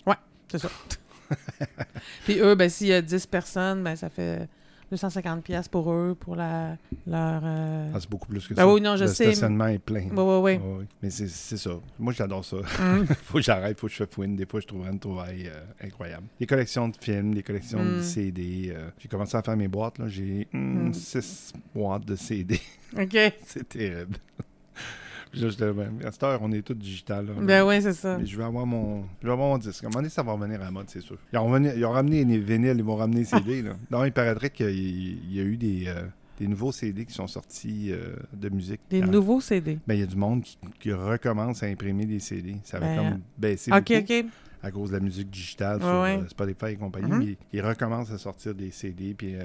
C'est 0.49 0.59
ça. 0.59 0.69
Puis 2.25 2.39
eux, 2.39 2.55
ben, 2.55 2.69
s'il 2.69 2.87
y 2.87 2.93
a 2.93 3.01
10 3.01 3.25
personnes, 3.27 3.83
ben, 3.83 3.95
ça 3.95 4.09
fait 4.09 4.47
250 4.91 5.43
pièces 5.43 5.67
pour 5.69 5.91
eux, 5.93 6.17
pour 6.19 6.35
la, 6.35 6.75
leur... 7.07 7.41
euh, 7.45 7.91
Ah, 7.93 7.97
c'est 7.99 8.09
beaucoup 8.09 8.27
plus 8.27 8.45
que 8.45 8.53
Ben 8.53 8.63
ça. 8.63 8.73
oui, 8.73 8.81
non, 8.81 8.97
je 8.97 9.05
le 9.05 9.09
sais, 9.09 9.27
mais- 9.27 9.31
stationnement 9.33 9.67
est 9.67 9.79
plein. 9.79 10.09
Oui, 10.11 10.57
oui, 10.57 10.59
oui. 10.79 10.85
Mais 11.01 11.09
c'est 11.09 11.29
c'est 11.29 11.55
ça. 11.57 11.71
Moi, 11.97 12.11
j'adore 12.11 12.43
ça. 12.43 12.57
Hum. 12.57 13.05
faut 13.23 13.35
que 13.37 13.41
j'arrête, 13.43 13.79
faut 13.79 13.87
que 13.87 13.93
je 13.93 14.03
fouine. 14.03 14.35
Des 14.35 14.45
fois, 14.45 14.59
je 14.59 14.67
trouverais 14.67 14.91
une 14.91 14.99
trouvaille 14.99 15.47
euh, 15.47 15.61
incroyable. 15.87 16.27
Des 16.39 16.45
collections 16.45 16.89
de 16.89 16.97
films, 16.99 17.33
des 17.33 17.43
collections 17.43 17.83
de 17.83 17.99
Mm. 17.99 18.03
CD. 18.03 18.73
euh, 18.75 18.89
j'ai 18.99 19.07
commencé 19.07 19.37
à 19.37 19.41
faire 19.41 19.55
mes 19.55 19.69
boîtes. 19.69 19.97
là. 19.97 20.07
J'ai 20.09 20.47
6 20.91 21.53
Mm. 21.55 21.59
boîtes 21.79 22.05
de 22.05 22.15
CD. 22.17 22.59
OK. 22.99 23.17
c'est 23.45 23.69
terrible. 23.69 24.17
Puis 24.35 24.37
là, 24.37 24.39
j'étais, 24.39 24.39
ben, 24.39 25.20
à 25.33 26.11
cette 26.11 26.23
heure, 26.23 26.39
on 26.41 26.51
est 26.51 26.61
tout 26.61 26.73
digital. 26.73 27.25
là. 27.27 27.33
Ben 27.41 27.63
oui, 27.65 27.81
c'est 27.81 27.93
ça. 27.93 28.17
Mais 28.17 28.25
je 28.25 28.37
vais 28.37 28.43
avoir 28.43 28.65
mon, 28.65 29.03
je 29.21 29.27
vais 29.27 29.33
avoir 29.33 29.49
mon 29.49 29.57
disque. 29.57 29.83
À 29.83 29.87
un 29.87 29.89
moment 29.89 29.99
donné, 29.99 30.09
ça 30.09 30.23
va 30.23 30.33
revenir 30.33 30.59
à 30.61 30.65
la 30.65 30.71
mode, 30.71 30.85
c'est 30.89 31.01
sûr. 31.01 31.17
Ils 31.31 31.39
ont, 31.39 31.49
revenu- 31.49 31.73
ils 31.75 31.85
ont 31.85 31.91
ramené 31.91 32.23
les 32.25 32.37
vinyles, 32.37 32.75
ils 32.77 32.83
vont 32.83 32.95
ramener 32.95 33.19
les 33.19 33.25
CD. 33.25 33.61
Là. 33.61 33.71
Non, 33.89 34.03
il 34.05 34.11
paraîtrait 34.11 34.49
qu'il 34.49 35.31
y, 35.33 35.39
a 35.39 35.43
eu 35.43 35.57
des, 35.57 35.85
euh, 35.87 36.03
des 36.39 36.47
nouveaux 36.47 36.71
CD 36.71 37.05
qui 37.05 37.13
sont 37.13 37.27
sortis 37.27 37.91
euh, 37.91 38.15
de 38.33 38.49
musique. 38.49 38.81
Des 38.89 39.01
Ah. 39.01 39.07
nouveaux 39.07 39.39
CD. 39.41 39.79
Ben, 39.87 39.93
il 39.93 39.99
y 40.01 40.03
a 40.03 40.07
du 40.07 40.15
monde 40.17 40.41
qui, 40.43 40.57
qui 40.79 40.91
recommence 40.91 41.63
à 41.63 41.67
imprimer 41.67 42.05
des 42.05 42.19
CD. 42.19 42.55
Ça 42.63 42.79
va 42.79 42.87
Ben, 42.87 42.95
comme 42.97 43.19
baisser 43.37 43.71
OK, 43.71 43.77
beaucoup 43.79 44.13
OK. 44.13 44.25
À 44.63 44.71
cause 44.71 44.89
de 44.89 44.95
la 44.95 44.99
musique 45.01 45.29
digitale 45.29 45.77
Ouais, 45.77 45.83
sur 45.83 46.01
ouais. 46.01 46.17
euh, 46.23 46.27
Spotify 46.27 46.65
et 46.73 46.75
compagnie. 46.75 47.11
Mhm. 47.11 47.19
Mais 47.19 47.37
ils 47.53 47.61
recommencent 47.61 48.11
à 48.11 48.17
sortir 48.17 48.53
des 48.53 48.71
CD. 48.71 49.13
Puis 49.17 49.35
euh, 49.35 49.41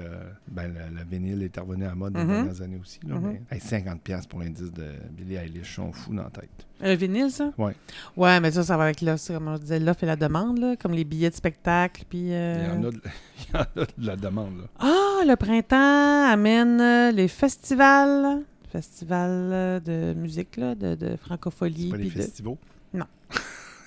ben, 0.47 0.73
la, 0.73 0.89
la 0.89 1.03
vinyle 1.03 1.41
est 1.43 1.57
revenue 1.59 1.85
à 1.85 1.89
la 1.89 1.95
mode 1.95 2.13
dans 2.13 2.19
les 2.19 2.25
dernières 2.27 2.61
années 2.61 2.79
aussi. 2.81 2.99
Là, 3.07 3.15
Mhm. 3.15 3.23
mais, 3.49 3.55
hey, 3.57 3.59
50$ 3.61 4.27
pour 4.27 4.41
un 4.41 4.49
disque 4.49 4.73
de 4.73 4.85
Billie 5.11 5.35
Eilish, 5.35 5.75
sont 5.75 5.91
fous 5.91 6.13
dans 6.13 6.23
la 6.23 6.29
tête. 6.29 6.49
Un 6.81 6.93
vinyle, 6.95 7.31
ça? 7.31 7.51
Ouais. 7.57 7.73
Ouais, 8.15 8.39
mais 8.39 8.51
ça, 8.51 8.61
ça 8.63 8.77
va 8.77 8.83
avec 8.85 9.01
l'offre, 9.01 9.33
comme 9.33 9.47
on 9.47 9.57
disait, 9.57 9.79
l'offre 9.79 10.03
et 10.03 10.07
la 10.07 10.15
demande, 10.15 10.59
là, 10.59 10.75
comme 10.75 10.91
les 10.93 11.03
billets 11.03 11.31
de 11.31 11.35
spectacle, 11.35 12.03
puis... 12.07 12.31
euh, 12.33 12.67
Il, 12.75 12.75
y 12.75 12.85
en 12.85 12.87
a 12.87 12.91
de, 12.91 13.01
il 13.39 13.55
y 13.55 13.57
en 13.57 13.61
a 13.61 13.85
de 13.97 14.05
la 14.07 14.15
demande. 14.15 14.57
Là. 14.59 14.63
Ah, 14.79 15.23
le 15.25 15.35
printemps 15.35 16.31
amène 16.31 16.79
euh, 16.79 17.11
les 17.11 17.27
festivals. 17.27 18.43
Festivals 18.71 19.49
euh, 19.53 19.79
de 19.79 20.13
musique, 20.13 20.57
là, 20.57 20.75
de, 20.75 20.93
de 20.95 21.07
C'est 21.11 21.17
francophonie. 21.17 21.89
pas 21.89 21.97
les 21.97 22.05
de- 22.05 22.09
festivals. 22.09 22.57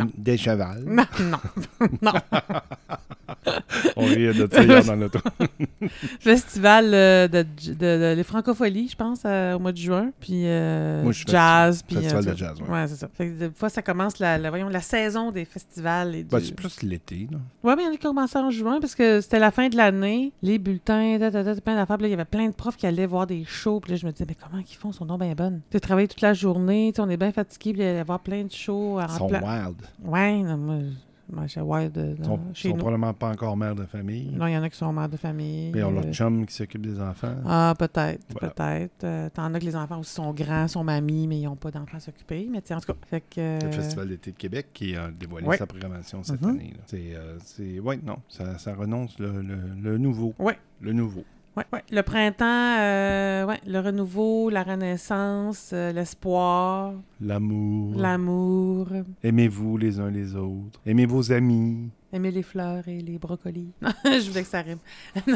Non. 0.00 0.10
Des 0.16 0.36
chevals. 0.36 0.84
Non, 0.86 1.04
non, 1.20 1.38
non. 2.02 2.12
On 3.96 4.04
riait 4.04 4.32
de 4.34 4.48
ça 4.50 4.62
hier 4.62 4.84
dans 4.84 4.94
l'auto. 4.96 5.18
Festival 6.20 6.92
euh, 6.94 7.28
de, 7.28 7.42
de, 7.42 7.74
de- 7.74 8.14
les 8.16 8.22
francopholies, 8.22 8.88
je 8.88 8.96
pense, 8.96 9.22
euh, 9.24 9.54
au 9.54 9.58
mois 9.58 9.72
de 9.72 9.76
juin. 9.78 10.10
Puis 10.20 10.42
euh, 10.46 11.02
Moi, 11.02 11.12
jazz. 11.12 11.82
Puis, 11.86 11.96
Festival 11.96 12.28
euh, 12.28 12.32
de 12.32 12.36
jazz, 12.36 12.60
ouais. 12.60 12.68
Ouais, 12.68 12.86
c'est 12.88 12.96
ça. 12.96 13.08
Fait 13.12 13.26
que 13.28 13.32
des 13.38 13.50
fois, 13.50 13.68
ça 13.68 13.82
commence 13.82 14.18
la, 14.18 14.38
la- 14.38 14.50
voyons, 14.50 14.68
la 14.68 14.80
saison 14.80 15.30
des 15.32 15.44
festivals. 15.44 16.14
Et 16.14 16.24
Ben, 16.24 16.38
du... 16.38 16.46
c'est 16.46 16.54
plus 16.54 16.82
l'été. 16.82 17.28
là. 17.30 17.38
Ouais, 17.62 17.76
mais 17.76 17.82
il 17.82 17.86
y 17.86 17.88
en 17.88 17.92
a 17.92 17.96
qui 17.96 18.02
commençaient 18.02 18.38
en 18.38 18.50
juin 18.50 18.78
parce 18.80 18.94
que 18.94 19.20
c'était 19.20 19.38
la 19.38 19.50
fin 19.50 19.68
de 19.68 19.76
l'année. 19.76 20.32
Les 20.42 20.58
bulletins, 20.58 21.18
da, 21.18 21.30
da, 21.30 21.42
da, 21.42 21.54
plein 21.60 21.76
d'affaires. 21.76 21.96
Il 22.00 22.08
y 22.08 22.14
avait 22.14 22.24
plein 22.24 22.46
de 22.48 22.54
profs 22.54 22.76
qui 22.76 22.86
allaient 22.86 23.06
voir 23.06 23.26
des 23.26 23.44
shows. 23.44 23.80
Puis 23.80 23.92
là, 23.92 23.96
je 23.96 24.06
me 24.06 24.12
disais, 24.12 24.26
mais 24.28 24.36
comment 24.36 24.62
ils 24.62 24.74
font? 24.76 24.90
Ils 24.90 24.94
sont 24.94 25.06
donc 25.06 25.20
bien 25.20 25.34
bonnes. 25.34 25.60
Tu 25.70 25.76
sais, 25.76 25.80
travailler 25.80 26.08
toute 26.08 26.20
la 26.20 26.34
journée. 26.34 26.92
On 26.98 27.08
est 27.10 27.16
bien 27.16 27.32
fatigué. 27.32 27.72
Puis 27.72 27.82
il 27.82 27.86
y 27.86 27.98
avoir 27.98 28.20
plein 28.20 28.44
de 28.44 28.52
shows. 28.52 29.00
Ils 29.00 29.10
sont 29.16 29.28
pla- 29.28 29.42
wild. 29.42 29.76
Ouais, 30.04 30.42
non, 30.42 30.56
moi, 30.56 30.76
moi 31.30 31.46
j'ai 31.46 31.60
wild 31.60 31.96
euh, 31.98 32.14
Ils 32.16 32.22
dans- 32.22 32.36
sont, 32.36 32.40
chez 32.54 32.68
sont 32.68 32.74
nous. 32.76 32.80
probablement 32.80 33.12
pas 33.14 33.30
encore 33.30 33.56
mères 33.56 33.74
de 33.74 33.84
famille. 33.84 34.30
Non, 34.32 34.46
il 34.46 34.52
y 34.52 34.56
en 34.56 34.62
a 34.62 34.70
qui 34.70 34.76
sont 34.76 34.92
mères 34.92 35.08
de 35.08 35.16
famille. 35.16 35.70
Mais 35.72 35.80
ils 35.80 35.84
ont 35.84 35.90
euh, 35.96 36.02
leur 36.02 36.12
chum 36.12 36.46
qui 36.46 36.54
s'occupe 36.54 36.82
des 36.86 37.00
enfants. 37.00 37.34
Ah, 37.44 37.74
peut-être, 37.78 38.22
Voilà. 38.38 38.54
peut-être. 38.54 39.04
Euh, 39.04 39.28
T'en 39.34 39.52
as 39.54 39.58
que 39.58 39.64
les 39.64 39.74
enfants 39.76 39.98
aussi 40.00 40.12
sont 40.14 40.32
grands, 40.32 40.68
sont 40.68 40.84
mamies, 40.84 41.26
mais 41.26 41.40
ils 41.40 41.44
n'ont 41.44 41.56
pas 41.56 41.70
d'enfants 41.70 41.96
à 41.96 42.00
s'occuper. 42.00 42.48
Mais 42.50 42.60
tu 42.62 42.68
sais, 42.68 42.74
en 42.74 42.80
tout 42.80 42.92
cas, 42.92 42.98
fait 43.06 43.20
que... 43.28 43.40
Le 43.60 43.66
euh, 43.68 43.72
Festival 43.72 44.08
d'été 44.08 44.30
de 44.32 44.36
Québec 44.36 44.68
qui 44.72 44.94
a 44.96 45.10
dévoilé 45.10 45.46
Ouais. 45.46 45.56
sa 45.56 45.66
programmation 45.66 46.22
cette 46.22 46.42
Mhm. 46.42 46.50
année. 46.50 46.72
C'est, 46.86 47.14
euh, 47.14 47.80
ouais, 47.80 47.98
non, 48.04 48.18
ça, 48.28 48.58
ça 48.58 48.74
renonce 48.74 49.18
le, 49.18 49.42
le, 49.42 49.56
le 49.82 49.98
nouveau. 49.98 50.34
Ouais. 50.38 50.58
Le 50.80 50.92
nouveau. 50.92 51.24
Ouais, 51.56 51.64
ouais. 51.72 51.82
Le 51.90 52.02
printemps, 52.02 52.44
euh, 52.80 53.46
ouais, 53.46 53.58
le 53.66 53.80
renouveau, 53.80 54.50
la 54.50 54.62
renaissance, 54.62 55.70
euh, 55.72 55.90
l'espoir, 55.90 56.92
L'amour. 57.20 57.94
l'amour, 57.98 58.88
Aimez-vous 59.22 59.78
les 59.78 59.98
uns 59.98 60.10
les 60.10 60.36
autres. 60.36 60.78
Aimez 60.84 61.06
vos 61.06 61.32
amis. 61.32 61.88
aimer 62.12 62.30
les 62.30 62.42
fleurs 62.42 62.86
et 62.88 63.00
les 63.00 63.18
brocolis. 63.18 63.72
Non, 63.82 63.90
je 64.04 64.28
voulais 64.28 64.42
que 64.42 64.48
ça 64.48 64.60
rime. 64.60 64.78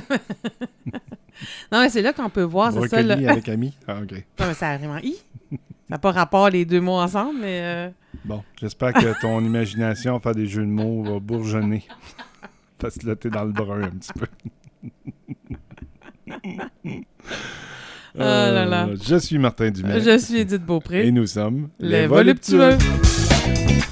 non, 1.73 1.81
mais 1.81 1.89
c'est 1.89 2.03
là 2.03 2.13
qu'on 2.13 2.29
peut 2.29 2.43
voir, 2.43 2.71
c'est 2.73 2.87
ça. 2.89 3.03
Brocoli 3.03 3.23
Le... 3.25 3.31
avec 3.31 3.49
amis? 3.49 3.75
Ah, 3.89 4.01
OK. 4.03 4.13
Non, 4.41 4.47
mais 4.47 4.55
ça 4.55 4.71
rime 4.77 4.91
en 4.91 4.99
i. 4.99 5.15
Ça 5.51 5.57
n'a 5.97 5.99
pas 5.99 6.13
rapport 6.13 6.51
les 6.51 6.65
deux 6.67 6.81
mots 6.83 7.01
ensemble, 7.01 7.39
mais... 7.41 7.61
euh, 7.63 7.91
Bon, 8.27 8.43
j'espère 8.61 8.93
que 8.93 9.19
ton 9.23 9.41
imagination 9.43 10.21
faire 10.21 10.35
des 10.35 10.47
jeux 10.47 10.63
de 10.67 10.71
mots 10.71 11.03
va 11.03 11.19
bourgeonner. 11.19 11.85
Parce 12.79 12.97
que 12.99 13.07
là, 13.07 13.17
t'es 13.17 13.31
dans 13.31 13.45
le 13.45 13.53
brun 13.53 13.83
un 13.85 13.91
petit 13.91 14.13
peu. 14.13 14.27
Oh 18.17 18.19
là 18.19 18.65
là. 18.67 18.87
Euh, 18.89 18.97
Je 19.03 19.17
suis 19.17 19.39
Martin 19.39 19.71
Dumais. 19.71 20.01
Je 20.01 20.19
suis 20.19 20.39
Edith 20.39 20.65
Beaupré. 20.65 21.07
Et 21.07 21.13
nous 21.13 21.27
sommes 21.27 21.69
Les 21.79 22.07
voluptueux. 22.09 22.77
voluptueux. 22.77 23.91